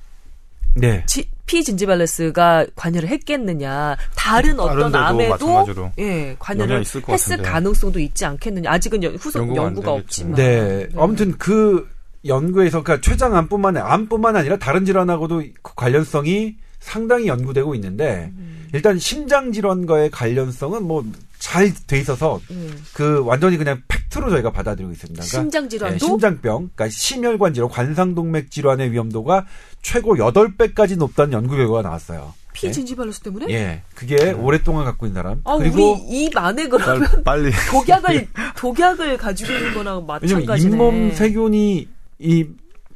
네. 0.75 1.03
지, 1.07 1.29
피진지발레스가 1.47 2.67
관여를 2.77 3.09
했겠느냐. 3.09 3.97
다른 4.15 4.61
어떤 4.61 4.93
다른 4.93 5.19
데도 5.19 5.59
암에도 5.59 5.93
예, 5.99 6.37
관여를 6.39 6.81
했을 6.81 7.01
같은데. 7.03 7.43
가능성도 7.43 7.99
있지 7.99 8.25
않겠느냐. 8.27 8.71
아직은 8.71 9.03
연- 9.03 9.17
후속 9.17 9.57
연구가. 9.57 9.93
없지만. 9.93 10.35
네. 10.35 10.87
아무튼 10.97 11.35
그 11.39 11.89
연구에서 12.25 12.83
그러니까 12.83 13.09
췌장암뿐만 13.09 13.77
아니라 13.77 13.93
암뿐만 13.93 14.37
아니라 14.37 14.57
다른 14.59 14.85
질환하고도 14.85 15.43
그 15.63 15.75
관련성이 15.75 16.57
상당히 16.79 17.27
연구되고 17.27 17.75
있는데 17.75 18.33
음. 18.37 18.69
일단 18.73 18.99
심장 18.99 19.53
질환과의 19.53 20.11
관련성은 20.11 20.83
뭐 20.85 21.05
잘 21.39 21.73
돼 21.87 21.99
있어서 22.01 22.41
예. 22.51 22.71
그 22.93 23.23
완전히 23.25 23.57
그냥 23.57 23.83
팩트로 23.89 24.31
저희가 24.31 24.51
받아들이고 24.51 24.91
있습니다. 24.93 25.23
그러니까 25.23 25.41
심장 25.41 25.69
질환도 25.69 25.95
네, 25.95 25.99
심장병, 25.99 26.71
그러니까 26.75 26.89
심혈관 26.89 27.55
질환, 27.55 27.71
관상동맥 27.71 28.51
질환의 28.51 28.91
위험도가 28.93 29.47
최고 29.83 30.17
8배까지 30.17 30.97
높다는 30.97 31.33
연구 31.35 31.57
결과가 31.57 31.83
나왔어요. 31.83 32.35
피 32.53 32.73
진지발레스 32.73 33.21
때문에? 33.21 33.47
예. 33.51 33.55
예. 33.55 33.83
그게 33.95 34.33
오랫동안 34.33 34.87
갖고 34.87 35.07
있는 35.07 35.23
사람. 35.23 35.41
아, 35.45 35.57
그리고 35.59 35.93
우리 35.93 36.25
입 36.25 36.37
안에 36.37 36.69
그러면 36.69 37.23
빨리, 37.23 37.51
빨리 37.51 37.53
독약을 37.71 38.29
독약을 38.57 39.17
가지고 39.19 39.53
있는 39.53 39.75
거나 39.75 39.99
왜냐면 39.99 40.07
마찬가지네. 40.07 40.73
잇몸 40.73 41.13
세균이 41.13 41.89
이 42.19 42.47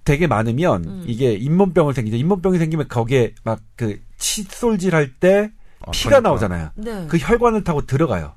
되게 0.05 0.27
많으면 0.27 0.85
음. 0.85 1.05
이게 1.07 1.33
잇몸병을 1.35 1.95
생기죠. 1.95 2.17
잇몸병이 2.17 2.59
생기면 2.59 2.89
거기에 2.89 3.35
막 3.45 3.61
그 3.77 3.99
칫솔질 4.19 4.95
할 4.95 5.15
때 5.19 5.51
아, 5.81 5.91
피가 5.93 6.11
그러니까. 6.21 6.29
나오잖아요. 6.29 6.71
네. 6.77 7.07
그 7.09 7.17
혈관을 7.19 7.65
타고 7.65 7.87
들어가요. 7.87 8.33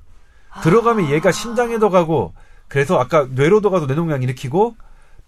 아. 0.50 0.62
들어가면 0.62 1.12
얘가 1.12 1.32
심장에도 1.32 1.90
가고 1.90 2.34
그래서 2.70 2.98
아까 3.00 3.28
뇌로도 3.30 3.70
가도 3.70 3.86
뇌동양 3.86 4.24
일으키고 4.24 4.76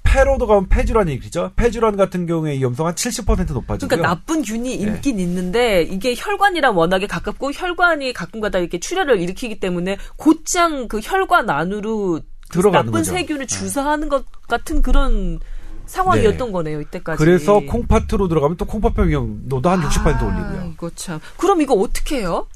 폐로도 0.04 0.48
가면 0.48 0.70
폐질환이 0.70 1.12
일으키죠. 1.14 1.52
폐질환 1.56 1.98
같은 1.98 2.26
경우에 2.26 2.54
위험성 2.54 2.88
한 2.88 2.94
70% 2.94 3.52
높아지고요. 3.54 3.88
그러니까 3.90 3.98
나쁜 4.08 4.44
균이 4.44 4.78
네. 4.78 4.94
있긴 4.94 5.20
있는데 5.20 5.82
이게 5.82 6.14
혈관이랑 6.16 6.78
워낙에 6.78 7.08
가깝고 7.08 7.52
혈관이 7.52 8.14
가끔가다 8.14 8.60
이렇게 8.60 8.80
출혈을 8.80 9.20
일으키기 9.20 9.60
때문에 9.60 9.98
곧장 10.16 10.88
그 10.88 11.00
혈관 11.04 11.50
안으로 11.50 12.22
그 12.22 12.22
들어가는 12.50 12.86
나쁜 12.86 12.92
거죠. 13.00 13.12
세균을 13.12 13.48
주사하는 13.48 14.10
것 14.10 14.26
같은 14.48 14.82
그런 14.82 15.40
상황이었던 15.86 16.48
네. 16.48 16.52
거네요 16.52 16.82
이때까지. 16.82 17.18
그래서 17.18 17.60
콩팥으로 17.60 18.28
들어가면 18.28 18.58
또 18.58 18.66
콩팥병 18.66 19.10
위험도도 19.10 19.70
한 19.70 19.82
60% 19.82 20.22
아, 20.22 20.26
올리고요. 20.26 20.72
이거 20.74 20.90
참. 20.96 21.20
그럼 21.38 21.62
이거 21.62 21.74
어떻게 21.76 22.20
해요? 22.20 22.48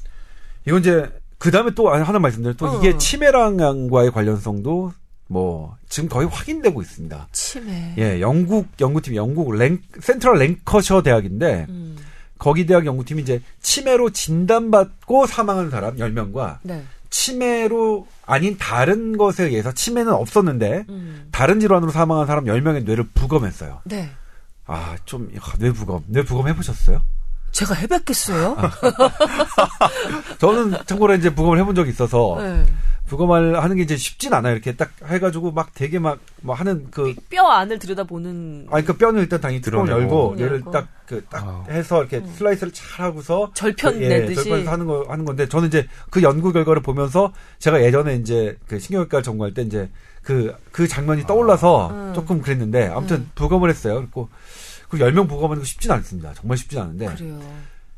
이건 0.66 0.80
이제 0.80 1.10
그 1.38 1.50
다음에 1.50 1.70
또 1.74 1.88
하나 1.90 2.18
말씀드려요. 2.18 2.56
또 2.56 2.66
어. 2.66 2.78
이게 2.78 2.98
치매랑과의 2.98 4.10
관련성도 4.10 4.92
뭐 5.26 5.76
지금 5.88 6.08
거의 6.08 6.28
확인되고 6.28 6.82
있습니다. 6.82 7.28
치매. 7.32 7.94
예, 7.98 8.20
영국 8.20 8.66
연구팀 8.80 9.14
영국 9.14 9.54
랭 9.54 9.78
센트럴 10.00 10.38
랭커셔 10.38 11.02
대학인데 11.02 11.66
음. 11.68 11.96
거기 12.36 12.66
대학 12.66 12.84
연구팀이 12.84 13.22
이제 13.22 13.40
치매로 13.62 14.10
진단받고 14.10 15.26
사망한 15.26 15.70
사람 15.70 15.96
10명과 15.96 16.58
네. 16.62 16.82
치매로 17.10 18.06
아닌 18.30 18.56
다른 18.58 19.16
것에 19.16 19.44
의해서 19.44 19.72
치매는 19.72 20.12
없었는데 20.12 20.84
음. 20.88 21.28
다른 21.32 21.58
질환으로 21.58 21.90
사망한 21.90 22.26
사람 22.26 22.44
10명의 22.44 22.84
뇌를 22.84 23.04
부검했어요. 23.12 23.80
네. 23.84 24.10
아, 24.66 24.96
좀 25.04 25.30
야, 25.36 25.40
뇌 25.58 25.72
부검. 25.72 26.04
뇌 26.06 26.22
부검 26.22 26.46
해 26.46 26.54
보셨어요? 26.54 27.02
제가 27.52 27.74
해봤겠어요? 27.74 28.56
아. 28.58 28.70
저는 30.38 30.78
참고로 30.86 31.14
이제 31.14 31.34
부검을 31.34 31.58
해본 31.58 31.74
적이 31.74 31.90
있어서 31.90 32.36
네. 32.38 32.64
부검을 33.10 33.60
하는 33.60 33.76
게 33.76 33.82
이제 33.82 33.96
쉽진 33.96 34.32
않아요. 34.32 34.52
이렇게 34.52 34.76
딱 34.76 34.92
해가지고 35.04 35.50
막 35.50 35.74
되게 35.74 35.98
막, 35.98 36.20
뭐 36.42 36.54
하는 36.54 36.86
그, 36.92 37.12
뼈 37.28 37.44
안을 37.48 37.80
들여다보는 37.80 38.68
아니, 38.70 38.84
그 38.84 38.96
뼈는 38.96 39.20
일단 39.20 39.40
당연히 39.40 39.60
드러내고. 39.60 39.90
열고, 40.00 40.34
뇌를 40.36 40.52
열고. 40.58 40.70
딱, 40.70 40.86
그, 41.06 41.24
딱 41.28 41.44
아. 41.44 41.64
해서 41.68 42.04
이렇게 42.04 42.24
슬라이스를 42.24 42.72
잘 42.72 43.06
하고서. 43.06 43.50
절편 43.52 43.94
그, 43.94 44.02
예, 44.04 44.08
내듯이. 44.08 44.36
절편해서 44.36 44.70
하는 44.70 44.86
거, 44.86 45.04
하는 45.08 45.24
건데, 45.24 45.48
저는 45.48 45.66
이제 45.66 45.88
그 46.08 46.22
연구 46.22 46.52
결과를 46.52 46.82
보면서 46.82 47.32
제가 47.58 47.82
예전에 47.82 48.14
이제 48.14 48.56
그 48.68 48.78
신경외과 48.78 49.22
전공할 49.22 49.54
때 49.54 49.62
이제 49.62 49.90
그, 50.22 50.54
그 50.70 50.86
장면이 50.86 51.26
떠올라서 51.26 51.90
음. 51.90 52.12
조금 52.14 52.40
그랬는데, 52.40 52.86
아무튼 52.94 53.16
음. 53.16 53.30
부검을 53.34 53.70
했어요. 53.70 53.96
그리고, 53.96 54.28
그 54.90 54.98
10명 54.98 55.28
부검하는 55.28 55.62
거 55.62 55.64
쉽진 55.64 55.90
않습니다. 55.92 56.34
정말 56.34 56.58
쉽진 56.58 56.80
않은데. 56.80 57.06
그래요. 57.14 57.40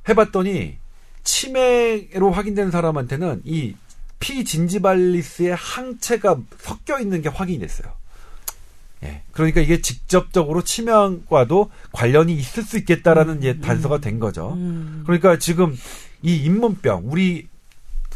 해봤더니 0.09 0.77
치매로 1.25 2.31
확인된 2.31 2.71
사람한테는 2.71 3.43
이 3.45 3.75
피진지발리스의 4.21 5.57
항체가 5.57 6.39
섞여 6.59 7.01
있는 7.01 7.23
게 7.23 7.29
확인이 7.29 7.59
됐어요. 7.59 7.93
예. 9.05 9.23
그러니까 9.33 9.61
이게 9.61 9.81
직접적으로 9.81 10.63
치명과도 10.63 11.71
관련이 11.93 12.35
있을 12.35 12.63
수 12.63 12.79
있겠다라는 12.79 13.39
이제 13.39 13.59
단서가 13.59 13.99
된 13.99 14.21
거죠. 14.21 14.53
음. 14.53 15.03
그러니까 15.07 15.39
지금 15.39 15.77
이 16.23 16.37
잇몸병 16.37 17.05
우리 17.07 17.49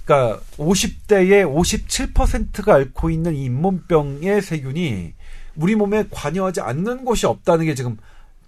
그러니까 0.04 0.40
50대의 0.58 1.44
57%가 1.44 2.74
앓고 2.74 3.10
있는 3.10 3.34
이 3.34 3.44
잇몸병의 3.46 4.42
세균이 4.42 5.14
우리 5.56 5.74
몸에 5.74 6.04
관여하지 6.10 6.60
않는 6.60 7.04
곳이 7.04 7.26
없다는 7.26 7.64
게 7.64 7.74
지금 7.74 7.96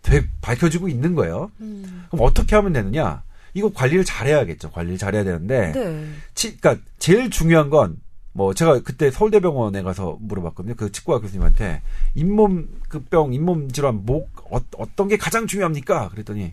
되- 0.08 0.28
밝혀지고 0.40 0.88
있는 0.88 1.14
거예요. 1.14 1.50
음. 1.60 2.04
그럼 2.10 2.26
어떻게 2.26 2.56
하면 2.56 2.72
되느냐? 2.72 3.22
이거 3.54 3.70
관리를 3.72 4.04
잘해야겠죠. 4.04 4.70
관리를 4.70 4.98
잘해야 4.98 5.24
되는데, 5.24 5.72
네. 5.72 6.08
치, 6.34 6.56
그러니까 6.58 6.82
제일 6.98 7.30
중요한 7.30 7.70
건 7.70 7.96
뭐 8.34 8.54
제가 8.54 8.80
그때 8.82 9.10
서울대병원에 9.10 9.82
가서 9.82 10.16
물어봤거든요. 10.20 10.74
그 10.76 10.92
치과 10.92 11.18
교수님한테 11.18 11.82
잇몸 12.14 12.68
그 12.88 13.00
병 13.00 13.32
잇몸 13.34 13.68
질환 13.72 14.04
목 14.06 14.28
어, 14.52 14.60
어떤 14.76 15.08
게 15.08 15.16
가장 15.16 15.48
중요합니까? 15.48 16.08
그랬더니 16.10 16.52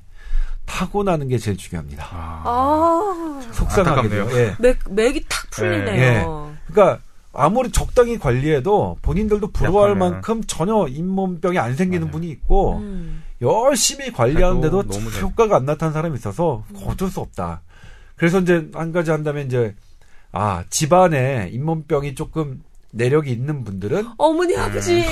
타고나는 0.65 1.27
게 1.27 1.37
제일 1.37 1.57
중요합니다. 1.57 2.05
아, 2.09 2.41
아. 2.45 3.41
속상하게도. 3.51 4.15
안타깝네요. 4.15 4.39
예. 4.39 4.55
맥, 4.59 4.79
맥이 4.89 5.25
탁 5.29 5.49
풀리네요. 5.51 6.01
예. 6.01 6.25
그러니까 6.73 7.03
아무리 7.33 7.69
적당히 7.71 8.17
관리해도 8.17 8.97
본인들도 9.03 9.51
부러워할 9.51 9.91
약하면. 9.91 10.11
만큼 10.13 10.43
전혀 10.47 10.87
잇몸병이 10.87 11.59
안 11.59 11.75
생기는 11.75 12.07
맞아요. 12.07 12.11
분이 12.13 12.29
있고 12.31 12.77
음. 12.79 13.21
열심히 13.45 14.11
관리하는데도 14.11 14.77
그래도 14.77 14.93
너무 14.99 15.11
잘- 15.11 15.21
효과가 15.23 15.55
안 15.57 15.65
나타난 15.65 15.93
사람이 15.93 16.15
있어서 16.17 16.63
어쩔 16.85 17.09
수 17.09 17.19
없다. 17.19 17.61
그래서 18.15 18.39
이제 18.39 18.69
한 18.73 18.91
가지 18.91 19.11
한다면 19.11 19.45
이제 19.45 19.75
아 20.31 20.63
집안에 20.69 21.49
잇몸병이 21.53 22.15
조금 22.15 22.61
내력이 22.91 23.29
있는 23.31 23.63
분들은 23.65 24.07
어머니, 24.17 24.55
아버지. 24.55 25.03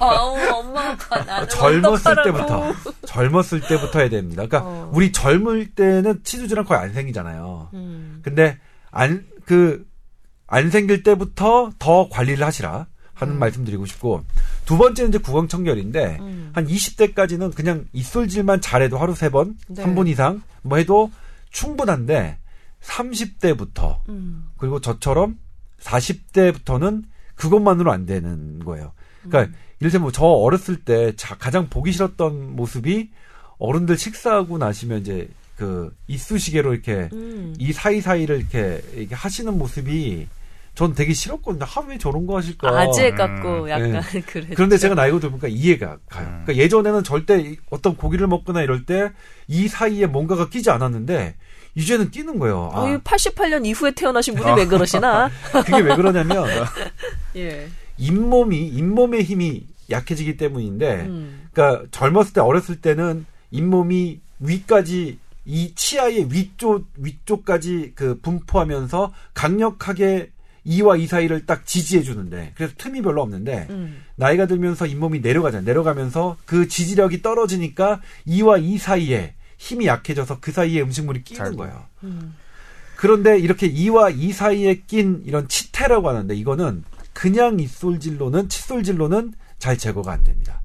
아우, 0.00 0.36
엄마, 0.54 0.90
아빠, 0.90 1.22
나는 1.24 1.48
젊었을 1.48 2.18
어떡하라고. 2.18 2.24
때부터 2.24 2.74
젊었을 3.06 3.60
때부터 3.60 4.00
해야 4.00 4.08
됩니다. 4.08 4.44
그러니까 4.46 4.68
어. 4.68 4.90
우리 4.92 5.12
젊을 5.12 5.74
때는 5.74 6.20
치주 6.24 6.48
질환 6.48 6.64
거의 6.64 6.80
안 6.80 6.92
생기잖아요. 6.92 7.68
음. 7.74 8.20
근데 8.24 8.58
안 8.90 9.24
그안 9.44 10.70
생길 10.70 11.04
때부터 11.04 11.70
더 11.78 12.08
관리를 12.08 12.44
하시라 12.44 12.86
하는 13.16 13.34
음. 13.34 13.38
말씀드리고 13.40 13.86
싶고 13.86 14.22
두 14.66 14.76
번째는 14.78 15.08
이제 15.08 15.18
구강청결인데 15.18 16.18
음. 16.20 16.50
한 16.52 16.66
20대까지는 16.66 17.54
그냥 17.54 17.86
입술질만 17.92 18.60
잘해도 18.60 18.98
하루 18.98 19.14
세 19.14 19.30
번, 19.30 19.56
네. 19.68 19.82
삼 19.82 19.94
3분 19.94 20.06
이상 20.08 20.42
뭐 20.62 20.78
해도 20.78 21.10
충분한데 21.50 22.38
30대부터 22.82 23.98
음. 24.10 24.46
그리고 24.58 24.80
저처럼 24.80 25.38
40대부터는 25.80 27.04
그것만으로 27.34 27.90
안 27.90 28.06
되는 28.06 28.58
거예요. 28.64 28.92
그러니까 29.22 29.52
음. 29.52 29.58
이를테면 29.80 30.12
저 30.12 30.24
어렸을 30.24 30.76
때 30.84 31.14
자- 31.16 31.36
가장 31.36 31.68
보기 31.68 31.92
싫었던 31.92 32.54
모습이 32.54 33.10
어른들 33.58 33.96
식사하고 33.98 34.58
나시면 34.58 35.00
이제 35.00 35.28
그 35.56 35.94
이쑤시개로 36.06 36.74
이렇게 36.74 37.08
음. 37.12 37.54
이 37.58 37.72
사이사이를 37.72 38.38
이렇게, 38.38 38.82
이렇게 38.94 39.14
하시는 39.14 39.56
모습이 39.56 40.28
전 40.76 40.94
되게 40.94 41.12
싫었거든요. 41.14 41.64
하왜 41.66 41.98
저런 41.98 42.26
거 42.26 42.36
하실까? 42.36 42.68
아재 42.68 43.08
음. 43.10 43.14
같고 43.16 43.68
약간 43.70 43.92
네. 44.02 44.20
그랬죠. 44.20 44.54
그런데 44.54 44.76
제가 44.78 44.94
나이가 44.94 45.18
들보니까 45.18 45.48
이해가 45.48 45.96
가요. 46.08 46.26
음. 46.26 46.42
그러니까 46.44 46.56
예전에는 46.56 47.02
절대 47.02 47.40
이- 47.40 47.56
어떤 47.70 47.96
고기를 47.96 48.26
먹거나 48.28 48.62
이럴 48.62 48.84
때 48.84 49.10
이 49.48 49.68
사이에 49.68 50.06
뭔가가 50.06 50.48
끼지 50.48 50.70
않았는데 50.70 51.36
이제는 51.76 52.10
끼는 52.10 52.38
거예요. 52.38 52.70
아, 52.74 52.82
어이, 52.82 52.98
88년 52.98 53.64
이후에 53.64 53.90
태어나신 53.92 54.34
분이 54.34 54.56
왜 54.56 54.66
그러시나? 54.66 55.30
그게 55.64 55.78
왜 55.78 55.94
그러냐면 55.96 56.44
예. 57.36 57.68
잇몸이 57.96 58.66
잇몸의 58.68 59.22
힘이 59.22 59.66
약해지기 59.90 60.36
때문인데 60.36 61.06
음. 61.06 61.48
그러니까 61.52 61.86
젊었을 61.90 62.32
때 62.32 62.40
어렸을 62.40 62.80
때는 62.80 63.24
잇몸이 63.50 64.20
위까지 64.40 65.18
이 65.44 65.72
치아의 65.76 66.26
위쪽 66.32 66.86
위쪽까지 66.96 67.92
그 67.94 68.18
분포하면서 68.20 69.12
강력하게 69.32 70.30
이와 70.66 70.96
이 70.96 71.06
사이를 71.06 71.46
딱 71.46 71.64
지지해 71.64 72.02
주는데 72.02 72.52
그래서 72.56 72.74
틈이 72.76 73.00
별로 73.00 73.22
없는데 73.22 73.68
음. 73.70 74.02
나이가 74.16 74.46
들면서 74.46 74.86
잇몸이 74.86 75.20
내려가잖아요. 75.20 75.64
내려가면서 75.64 76.36
그 76.44 76.66
지지력이 76.66 77.22
떨어지니까 77.22 78.00
이와 78.24 78.58
이 78.58 78.76
사이에 78.76 79.34
힘이 79.56 79.86
약해져서 79.86 80.40
그 80.40 80.52
사이에 80.52 80.82
음식물이 80.82 81.22
끼는 81.22 81.38
잘 81.38 81.56
거예요. 81.56 81.84
음. 82.02 82.34
그런데 82.96 83.38
이렇게 83.38 83.66
이와 83.66 84.10
이 84.10 84.32
사이에 84.32 84.82
낀 84.86 85.22
이런 85.24 85.48
치태라고 85.48 86.08
하는데 86.08 86.34
이거는 86.34 86.82
그냥 87.12 87.60
입술질로는 87.60 88.48
칫솔질로는 88.48 89.34
잘 89.58 89.78
제거가 89.78 90.12
안 90.12 90.24
됩니다. 90.24 90.62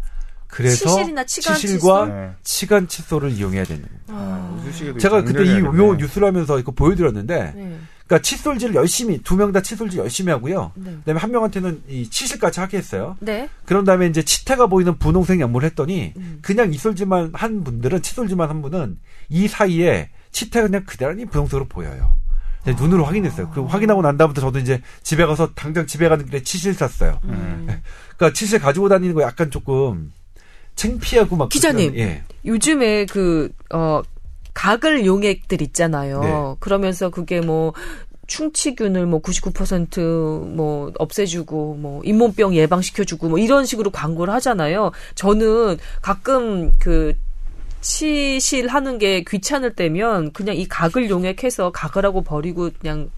그래서 0.47 0.89
치실이나 0.89 1.24
치간 1.24 1.56
치실과 1.56 2.06
칫솔? 2.06 2.10
네. 2.10 2.32
치간 2.43 2.88
칫솔을 2.88 3.32
이용해야 3.32 3.64
되는 3.64 3.84
거예요. 3.84 4.20
아. 4.20 4.58
이쑤시개도 4.60 4.99
제가 4.99 5.24
그때 5.24 5.45
이. 5.45 5.60
요 5.60 5.95
뉴스를 5.95 6.28
하면서 6.28 6.60
이거 6.60 6.72
보여드렸는데, 6.74 7.54
네. 7.56 7.80
그러니까 8.12 8.22
칫솔질 8.24 8.76
열심히 8.76 9.20
두 9.24 9.36
명 9.38 9.53
다 9.53 9.62
칫솔질 9.62 9.99
열심히 9.99 10.32
하고요. 10.34 10.74
네. 10.76 10.91
그다음에 10.97 11.20
한 11.22 11.32
명한테는 11.32 11.84
이 11.88 12.09
치실까지 12.09 12.59
하게 12.59 12.78
했어요. 12.78 13.16
네. 13.22 13.47
그런 13.66 13.86
다음에 13.86 14.07
이제 14.07 14.22
치태가 14.22 14.68
보이는 14.68 14.97
분홍색 14.97 15.39
약물을 15.39 15.66
했더니 15.70 16.12
음. 16.18 16.39
그냥 16.41 16.74
이솔질만 16.74 17.32
한 17.34 17.64
분들은 17.64 18.01
칫솔질만 18.01 18.49
한 18.49 18.62
분은 18.62 18.97
이 19.30 19.47
사이에 19.47 20.09
치태가 20.32 20.68
그냥 20.68 20.84
그대로 20.86 21.16
분홍색으로 21.16 21.68
보여요. 21.70 22.18
근데 22.66 22.80
눈으로 22.82 23.05
확인했어요. 23.05 23.49
그 23.51 23.64
확인하고 23.64 24.01
난 24.01 24.18
다음부터 24.18 24.41
저도 24.41 24.59
이제 24.59 24.82
집에 25.03 25.26
가서 25.26 25.49
당장 25.55 25.88
집에 25.88 26.09
가는 26.09 26.26
길에 26.26 26.43
치실 26.43 26.74
샀어요. 26.74 27.18
음. 27.24 27.66
그러니까 28.18 28.34
치실 28.38 28.59
가지고 28.59 28.89
다니는 28.89 29.16
거 29.16 29.22
약간 29.22 29.49
조금 29.49 30.12
창피하고 30.76 31.38
막 31.38 31.47
기자님. 31.49 31.93
그런- 31.93 32.07
예. 32.09 32.24
요즘에 32.45 33.05
그, 33.05 33.49
어, 33.74 34.01
가글 34.54 35.06
용액들 35.06 35.62
있잖아요. 35.62 36.20
네. 36.22 36.56
그러면서 36.60 37.10
그게 37.10 37.41
뭐, 37.41 37.74
충치균을 38.28 39.06
뭐 39.08 39.22
99%뭐 39.22 40.93
없애주고 40.97 41.76
뭐 41.76 42.02
잇몸병 42.06 42.56
예방시켜주고 42.56 43.28
뭐 43.28 43.38
이런 43.38 43.66
식으로 43.66 43.91
광고를 43.91 44.34
하잖아요. 44.36 44.91
저는 45.16 45.78
가끔 46.02 46.72
그 46.80 47.14
치실하는 47.82 48.99
게 48.99 49.26
귀찮을 49.28 49.76
때면 49.76 50.32
그냥 50.32 50.56
이 50.56 50.66
가글 50.66 51.10
용액해서 51.10 51.72
가글하고 51.72 52.22
버리고 52.22 52.70
그냥 52.80 53.10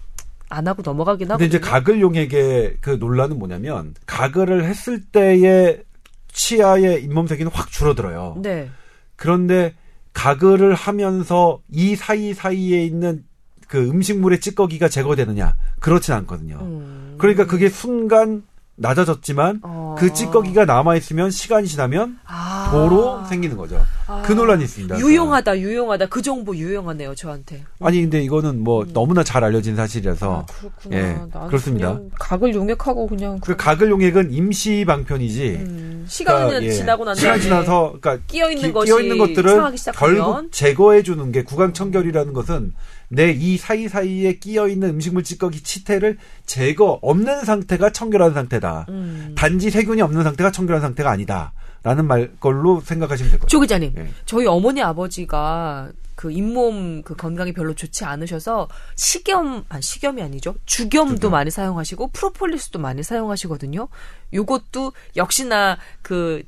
안 0.48 0.66
하고 0.66 0.82
넘어가긴 0.84 1.28
근데 1.28 1.32
하거든요. 1.34 1.46
이제 1.46 1.60
가글 1.60 2.00
용액의 2.00 2.78
그 2.80 2.90
논란은 2.90 3.38
뭐냐면 3.38 3.94
가글을 4.06 4.64
했을 4.64 5.00
때의 5.00 5.84
치아의 6.32 7.04
잇몸 7.04 7.28
색이 7.28 7.44
확 7.52 7.70
줄어들어요. 7.70 8.38
네. 8.42 8.68
그런데 9.16 9.74
가글을 10.14 10.74
하면서 10.74 11.60
이 11.70 11.96
사이 11.96 12.32
사이에 12.32 12.84
있는 12.84 13.24
그 13.68 13.78
음식물의 13.88 14.40
찌꺼기가 14.40 14.88
제거되느냐? 14.88 15.56
그렇진 15.80 16.14
않거든요. 16.14 16.58
음. 16.62 17.16
그러니까 17.18 17.46
그게 17.46 17.68
순간 17.68 18.42
낮아졌지만 18.76 19.60
어. 19.62 19.96
그 19.98 20.12
찌꺼기가 20.12 20.64
남아 20.64 20.96
있으면 20.96 21.30
시간이 21.30 21.66
지나면 21.66 22.18
아. 22.24 22.53
도로 22.74 23.24
생기는 23.26 23.56
거죠. 23.56 23.84
그 24.24 24.32
논란이 24.32 24.64
있습니다. 24.64 24.98
유용하다, 24.98 25.58
유용하다. 25.58 26.06
그 26.06 26.20
정보 26.20 26.54
유용하네요, 26.56 27.14
저한테. 27.14 27.62
아니 27.80 28.00
근데 28.02 28.20
이거는 28.22 28.62
뭐 28.62 28.84
너무나 28.92 29.22
잘 29.22 29.44
알려진 29.44 29.76
사실이라서 29.76 30.40
아, 30.40 30.46
그렇구나. 30.46 30.96
예, 30.96 31.18
그렇습니다. 31.48 31.98
각을 32.18 32.54
용액하고 32.54 33.06
그냥 33.06 33.38
그 33.40 33.56
가글 33.56 33.90
용액은 33.90 34.32
임시 34.32 34.84
방편이지. 34.86 35.48
음, 35.60 36.04
시간은 36.08 36.46
그러니까, 36.48 36.66
예, 36.70 36.70
지나고 36.74 37.04
난 37.04 37.14
시간 37.14 37.30
다음에 37.32 37.42
지나서 37.42 37.94
그러니까 38.00 38.24
끼어 38.26 38.50
있는 38.50 38.68
기- 38.68 38.72
것이 38.72 38.86
끼어 38.92 39.00
있는 39.00 39.18
것들을 39.18 39.62
결국 39.94 40.52
제거해 40.52 41.02
주는 41.02 41.32
게 41.32 41.42
구강 41.44 41.72
청결이라는 41.72 42.32
것은 42.32 42.74
내이 43.08 43.56
사이 43.56 43.88
사이에 43.88 44.34
끼어 44.38 44.66
있는 44.68 44.90
음식물 44.90 45.22
찌꺼기 45.22 45.62
치태를 45.62 46.18
제거 46.46 46.98
없는 47.02 47.44
상태가 47.44 47.90
청결한 47.90 48.34
상태다. 48.34 48.86
음. 48.88 49.34
단지 49.36 49.70
세균이 49.70 50.02
없는 50.02 50.24
상태가 50.24 50.50
청결한 50.50 50.80
상태가 50.82 51.10
아니다. 51.10 51.52
라는 51.84 52.06
말 52.06 52.32
걸로 52.40 52.80
생각하시면 52.80 53.30
될 53.30 53.40
거예요. 53.40 53.48
조 53.48 53.60
기자님, 53.60 53.92
예. 53.98 54.10
저희 54.26 54.46
어머니 54.46 54.82
아버지가 54.82 55.90
그 56.16 56.30
잇몸 56.32 57.02
그 57.02 57.14
건강이 57.14 57.52
별로 57.52 57.74
좋지 57.74 58.04
않으셔서 58.04 58.68
식염, 58.96 59.64
아 59.68 59.80
식염이 59.80 60.22
아니죠. 60.22 60.54
주겸도 60.64 61.14
주겸. 61.16 61.30
많이 61.32 61.50
사용하시고 61.50 62.08
프로폴리스도 62.08 62.78
많이 62.78 63.02
사용하시거든요. 63.02 63.88
요것도 64.32 64.92
역시나 65.16 65.76
그 66.02 66.42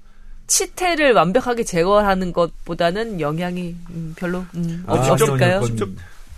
치태를 0.46 1.12
완벽하게 1.12 1.64
제거하는 1.64 2.32
것보다는 2.32 3.20
영향이 3.20 3.76
음, 3.90 4.14
별로 4.16 4.44
음, 4.54 4.84
아, 4.86 4.94
없을까요? 4.94 5.60
직접 5.64 5.88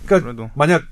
그러니까 0.05 0.25
그래도. 0.31 0.49
만약 0.55 0.83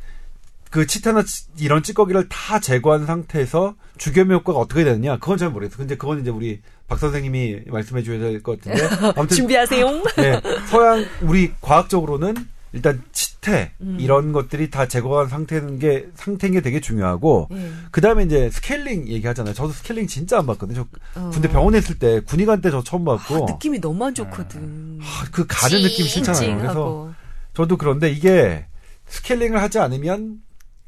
그 0.69 0.85
치태나 0.85 1.23
치- 1.23 1.45
이런 1.57 1.81
찌꺼기를 1.81 2.29
다 2.29 2.59
제거한 2.59 3.05
상태에서 3.05 3.75
주겸 3.97 4.31
효과가 4.31 4.59
어떻게 4.59 4.83
되느냐 4.83 5.17
그건 5.17 5.37
잘 5.37 5.49
모르겠어요. 5.49 5.77
근데 5.79 5.97
그건 5.97 6.21
이제 6.21 6.29
우리 6.29 6.61
박 6.87 6.99
선생님이 6.99 7.61
말씀해 7.67 8.01
주셔야 8.03 8.19
될 8.19 8.41
것 8.41 8.61
같은데 8.61 8.87
아무튼 9.17 9.35
준비하세요. 9.37 9.87
네, 10.17 10.41
서양 10.69 11.05
우리 11.21 11.51
과학적으로는 11.61 12.35
일단 12.73 13.01
치태 13.11 13.71
음. 13.81 13.97
이런 13.99 14.33
것들이 14.33 14.69
다 14.69 14.87
제거한 14.87 15.29
상태인 15.29 15.79
게 15.79 16.07
상태인 16.15 16.53
게 16.53 16.61
되게 16.61 16.79
중요하고 16.81 17.47
예. 17.51 17.71
그 17.91 18.01
다음에 18.01 18.23
이제 18.23 18.49
스케일링 18.51 19.07
얘기하잖아요. 19.07 19.53
저도 19.53 19.71
스케일링 19.73 20.07
진짜 20.07 20.37
안 20.37 20.45
받았거든요. 20.45 20.85
저 21.13 21.19
어. 21.21 21.29
군대 21.31 21.47
병원에 21.49 21.77
있을 21.77 21.97
때 21.97 22.19
군의관 22.21 22.61
때 22.61 22.69
저 22.71 22.83
처음 22.83 23.07
아, 23.09 23.15
봤고 23.17 23.45
느낌이 23.49 23.79
너무 23.79 24.05
안 24.05 24.13
좋거든. 24.13 24.99
아, 25.01 25.25
그 25.31 25.45
가는 25.47 25.81
느낌 25.81 26.05
싫잖아요. 26.05 26.57
그래서. 26.59 27.13
저도 27.53 27.77
그런데 27.77 28.09
이게 28.11 28.65
스케일링을 29.07 29.61
하지 29.61 29.79
않으면 29.79 30.41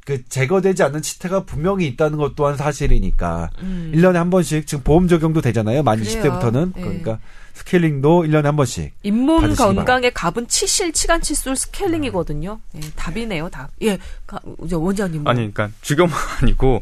그 0.06 0.24
제거되지 0.28 0.84
않는 0.84 1.02
치태가 1.02 1.43
분명히 1.43 1.88
있다는 1.88 2.18
것 2.18 2.36
또한 2.36 2.58
사실이니까 2.58 3.50
음. 3.62 3.91
1년에 3.93 4.14
한 4.14 4.30
번씩 4.30 4.66
지금 4.66 4.84
보험 4.84 5.08
적용도 5.08 5.41
되잖아요. 5.41 5.84
만 5.84 6.00
그래요. 6.00 6.24
20대부터는 6.24 6.74
예. 6.78 6.82
그러니까 6.82 7.20
스케일링도 7.54 8.24
1년에 8.24 8.43
한 8.43 8.56
번씩 8.56 8.93
잇몸 9.04 9.54
건강의 9.54 10.12
답은 10.13 10.47
치실, 10.47 10.93
치간, 10.93 11.22
칫솔, 11.22 11.56
스케일링이거든요. 11.56 12.60
예, 12.76 12.80
답이네요, 12.95 13.50
답. 13.50 13.70
예, 13.82 13.97
가, 14.26 14.39
이제 14.64 14.76
원장님. 14.76 15.24
뭐. 15.24 15.32
아니, 15.32 15.54
그러니까 15.54 15.70
주겸은 15.82 16.12
아니고 16.41 16.82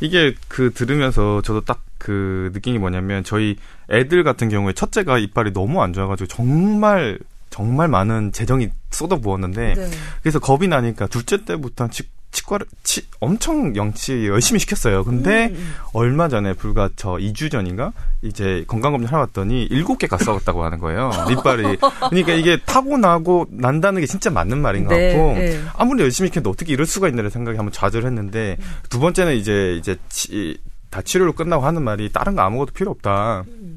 이게 0.00 0.34
그 0.48 0.72
들으면서 0.72 1.42
저도 1.42 1.60
딱 1.62 2.14
그게 2.14 2.78
뭐냐면 2.78 3.22
저희 3.22 3.56
애들 3.90 4.24
같은 4.24 4.48
경우에 4.48 4.72
첫째가 4.72 5.18
이빨이 5.18 5.52
너무 5.52 5.82
안 5.82 5.92
좋아가지고 5.92 6.26
정말 6.28 7.18
정말 7.50 7.86
많은 7.86 8.32
재정이 8.32 8.70
쏟아 8.90 9.16
부었는데 9.16 9.74
네. 9.74 9.90
그래서 10.22 10.40
겁이 10.40 10.66
나니까 10.66 11.06
둘째 11.06 11.44
때부터 11.44 11.88
치, 11.88 12.02
치과를 12.34 12.66
치, 12.82 13.02
엄청 13.20 13.74
양치 13.76 14.26
열심히 14.26 14.58
시켰어요. 14.58 15.04
근데 15.04 15.46
음, 15.46 15.54
음. 15.54 15.74
얼마 15.92 16.28
전에 16.28 16.52
불과 16.52 16.90
저 16.96 17.12
2주 17.12 17.50
전인가 17.50 17.92
이제 18.22 18.64
건강검진 18.66 19.08
하러 19.08 19.20
왔더니 19.20 19.68
7개가 19.70 20.22
썩었다고 20.22 20.62
하는 20.64 20.78
거예요. 20.78 21.10
이빨이. 21.30 21.76
그러니까 22.10 22.32
이게 22.32 22.58
타고나고 22.66 23.46
난다는 23.50 24.00
게 24.00 24.06
진짜 24.06 24.30
맞는 24.30 24.58
말인 24.58 24.84
것 24.84 24.94
네, 24.94 25.08
같고 25.08 25.34
네. 25.34 25.60
아무리 25.74 26.02
열심히 26.02 26.28
했는데 26.28 26.50
어떻게 26.50 26.72
이럴 26.72 26.86
수가 26.86 27.08
있나를 27.08 27.30
생각이 27.30 27.56
한번 27.56 27.72
좌절을 27.72 28.06
했는데 28.06 28.58
두 28.90 28.98
번째는 28.98 29.36
이제 29.36 29.76
이제 29.78 29.96
치, 30.08 30.58
다 30.90 31.00
치료로 31.02 31.32
끝나고 31.32 31.64
하는 31.64 31.82
말이 31.82 32.10
다른 32.12 32.34
거 32.34 32.42
아무것도 32.42 32.72
필요 32.72 32.90
없다. 32.90 33.44
음. 33.48 33.73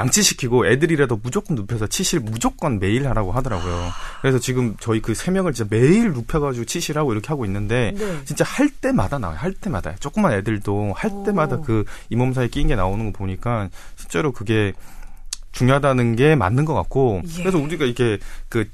양치시키고 0.00 0.66
애들이라도 0.66 1.20
무조건 1.22 1.56
눕혀서 1.56 1.86
치실 1.88 2.20
무조건 2.20 2.78
매일 2.78 3.06
하라고 3.08 3.32
하더라고요. 3.32 3.90
그래서 4.20 4.38
지금 4.38 4.76
저희 4.80 5.00
그 5.00 5.14
세 5.14 5.30
명을 5.30 5.52
진짜 5.52 5.68
매일 5.70 6.12
눕혀가지고 6.12 6.64
치실하고 6.64 7.12
이렇게 7.12 7.28
하고 7.28 7.44
있는데 7.44 7.92
네. 7.96 8.24
진짜 8.24 8.44
할 8.44 8.70
때마다 8.70 9.18
나와요. 9.18 9.36
할 9.38 9.52
때마다. 9.52 9.94
조그만 9.96 10.32
애들도 10.32 10.94
할 10.96 11.10
오. 11.12 11.24
때마다 11.24 11.60
그 11.60 11.84
잇몸 12.08 12.32
사이에 12.32 12.48
끼인 12.48 12.68
게 12.68 12.74
나오는 12.76 13.12
거 13.12 13.18
보니까 13.18 13.68
실제로 13.96 14.32
그게 14.32 14.72
중요하다는 15.52 16.16
게 16.16 16.34
맞는 16.36 16.64
것 16.64 16.74
같고 16.74 17.22
예. 17.26 17.42
그래서 17.42 17.58
우리가 17.58 17.84
이게 17.84 18.18
그 18.48 18.68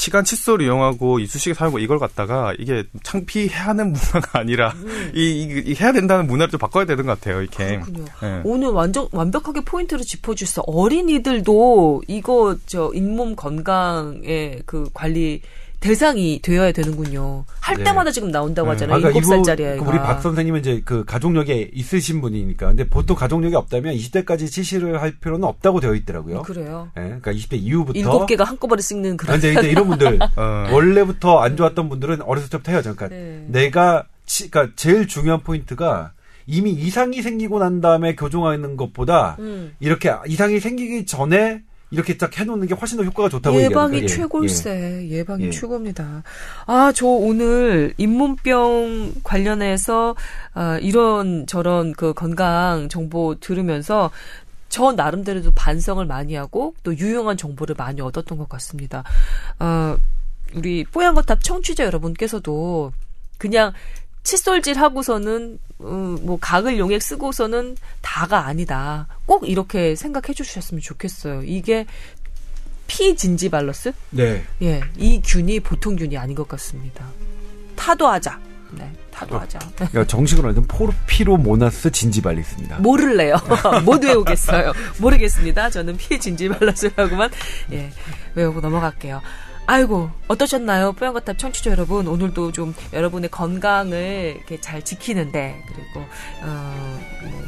시간 0.00 0.24
칫솔 0.24 0.62
이용하고 0.62 1.18
이쑤시개 1.18 1.52
사용하고 1.52 1.78
이걸 1.78 1.98
갖다가 1.98 2.54
이게 2.58 2.84
창피해하는 3.02 3.92
문화가 3.92 4.38
아니라 4.38 4.72
이, 5.14 5.42
이, 5.42 5.62
이 5.66 5.74
해야 5.74 5.92
된다는 5.92 6.26
문화를 6.26 6.50
좀 6.50 6.58
바꿔야 6.58 6.86
되는 6.86 7.04
것 7.04 7.20
같아요. 7.20 7.42
이렇게. 7.42 7.76
음. 7.76 7.82
그렇군요. 7.82 8.04
예. 8.22 8.40
오늘 8.44 8.68
완전 8.68 9.08
완벽하게 9.12 9.60
포인트를 9.60 10.02
짚어주셔서 10.02 10.62
어린이들도 10.66 12.04
이거 12.08 12.56
저 12.64 12.90
잇몸 12.94 13.36
건강의 13.36 14.62
그 14.64 14.88
관리 14.94 15.42
대상이 15.80 16.40
되어야 16.42 16.72
되는군요. 16.72 17.44
할 17.60 17.76
네. 17.76 17.84
때마다 17.84 18.10
지금 18.10 18.30
나온다고 18.30 18.68
네. 18.68 18.72
하잖아요. 18.72 18.98
아까 18.98 19.08
일곱 19.08 19.18
이분, 19.20 19.28
살짜리 19.28 19.62
그 19.64 19.70
아이가. 19.70 19.88
우리 19.88 19.98
박 19.98 20.20
선생님은 20.20 20.60
이제 20.60 20.82
그 20.84 21.04
가족력이 21.04 21.70
있으신 21.72 22.20
분이니까. 22.20 22.68
근데 22.68 22.88
보통 22.88 23.16
가족력이 23.16 23.56
없다면 23.56 23.94
20대까지 23.94 24.50
치실을 24.50 25.00
할 25.00 25.12
필요는 25.18 25.44
없다고 25.44 25.80
되어 25.80 25.94
있더라고요. 25.94 26.42
그래요. 26.42 26.90
예, 26.98 27.02
그러니까 27.02 27.32
20대 27.32 27.54
이후부터. 27.54 27.98
일곱 27.98 28.26
개가 28.26 28.44
한꺼번에 28.44 28.82
씹는 28.82 29.14
아, 29.14 29.16
그런. 29.16 29.38
이제, 29.38 29.52
이제 29.52 29.70
이런 29.70 29.88
분들 29.88 30.18
어. 30.36 30.66
원래부터 30.72 31.38
안 31.40 31.56
좋았던 31.56 31.88
분들은 31.88 32.22
어렸을 32.22 32.50
때부터 32.50 32.72
해야죠. 32.72 32.94
그러니까 32.94 33.16
네. 33.16 33.44
내가 33.48 34.04
치, 34.26 34.50
그러니까 34.50 34.74
제일 34.76 35.08
중요한 35.08 35.42
포인트가 35.42 36.12
이미 36.46 36.72
이상이 36.72 37.22
생기고 37.22 37.58
난 37.58 37.80
다음에 37.80 38.14
교정하는 38.14 38.76
것보다 38.76 39.36
음. 39.38 39.74
이렇게 39.80 40.12
이상이 40.26 40.60
생기기 40.60 41.06
전에 41.06 41.62
이렇게 41.90 42.16
딱 42.16 42.36
해놓는 42.38 42.66
게 42.66 42.74
훨씬 42.74 42.98
더 42.98 43.04
효과가 43.04 43.28
좋다고 43.28 43.56
예방이 43.56 43.96
얘기하니까. 43.96 44.02
예, 44.02 44.06
최골세. 44.06 45.08
예. 45.10 45.24
방이 45.24 45.46
예. 45.46 45.50
최고입니다. 45.50 46.22
아, 46.66 46.92
저 46.94 47.06
오늘 47.06 47.94
잇몸병 47.96 49.14
관련해서 49.24 50.14
아, 50.54 50.78
이런 50.80 51.46
저런 51.46 51.92
그 51.92 52.12
건강 52.14 52.88
정보 52.88 53.34
들으면서 53.40 54.10
저 54.68 54.92
나름대로도 54.92 55.50
반성을 55.52 56.04
많이 56.06 56.36
하고 56.36 56.74
또 56.84 56.96
유용한 56.96 57.36
정보를 57.36 57.74
많이 57.76 58.00
얻었던 58.00 58.38
것 58.38 58.48
같습니다. 58.48 59.02
아, 59.58 59.96
우리 60.54 60.84
뽀얀거탑 60.84 61.42
청취자 61.42 61.84
여러분께서도 61.84 62.92
그냥 63.36 63.72
칫솔질 64.22 64.78
하고서는 64.78 65.58
음, 65.80 66.18
뭐 66.22 66.38
각을 66.40 66.78
용액 66.78 67.02
쓰고서는 67.02 67.76
다가 68.02 68.46
아니다. 68.46 69.06
꼭 69.26 69.48
이렇게 69.48 69.94
생각해 69.96 70.34
주셨으면 70.34 70.80
좋겠어요. 70.82 71.42
이게 71.44 71.86
P. 72.86 73.48
gingivalis? 73.48 73.92
네. 74.10 74.44
예, 74.62 74.82
이 74.96 75.22
균이 75.24 75.60
보통 75.60 75.96
균이 75.96 76.18
아닌 76.18 76.34
것 76.34 76.48
같습니다. 76.48 77.06
타도하자. 77.76 78.38
네, 78.72 78.92
타도하자. 79.10 79.58
그러니까 79.76 80.06
정식으로 80.06 80.48
하면 80.48 80.64
Porphyromonas 80.66 81.90
gingivalis입니다. 81.90 82.78
모를래요. 82.78 83.36
못 83.84 84.02
외우겠어요. 84.04 84.72
모르겠습니다. 84.98 85.70
저는 85.70 85.96
P. 85.96 86.10
gingivalis라고만 86.10 87.30
예 87.72 87.90
외우고 88.34 88.60
넘어갈게요. 88.60 89.20
아이고 89.70 90.10
어떠셨나요, 90.26 90.94
뽀얀거탑 90.94 91.38
청취자 91.38 91.70
여러분? 91.70 92.08
오늘도 92.08 92.50
좀 92.50 92.74
여러분의 92.92 93.30
건강을 93.30 94.34
이렇게 94.38 94.60
잘 94.60 94.82
지키는데 94.84 95.62
그리고 95.68 96.00
어, 96.42 96.98
뭐, 97.22 97.42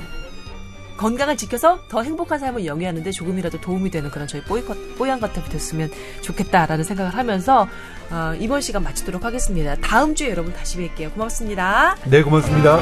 건강을 0.98 1.36
지켜서 1.36 1.80
더 1.88 2.04
행복한 2.04 2.38
삶을 2.38 2.64
영위하는데 2.64 3.10
조금이라도 3.10 3.60
도움이 3.60 3.90
되는 3.90 4.08
그런 4.08 4.28
저희 4.28 4.40
뽀얀- 4.44 4.96
뽀얀거탑이 4.96 5.48
됐으면 5.48 5.90
좋겠다라는 6.20 6.84
생각을 6.84 7.12
하면서 7.12 7.66
어, 8.12 8.34
이번 8.38 8.60
시간 8.60 8.84
마치도록 8.84 9.24
하겠습니다. 9.24 9.74
다음 9.80 10.14
주에 10.14 10.30
여러분 10.30 10.52
다시 10.54 10.78
뵐게요. 10.78 11.12
고맙습니다. 11.14 11.96
네, 12.04 12.22
고맙습니다. 12.22 12.78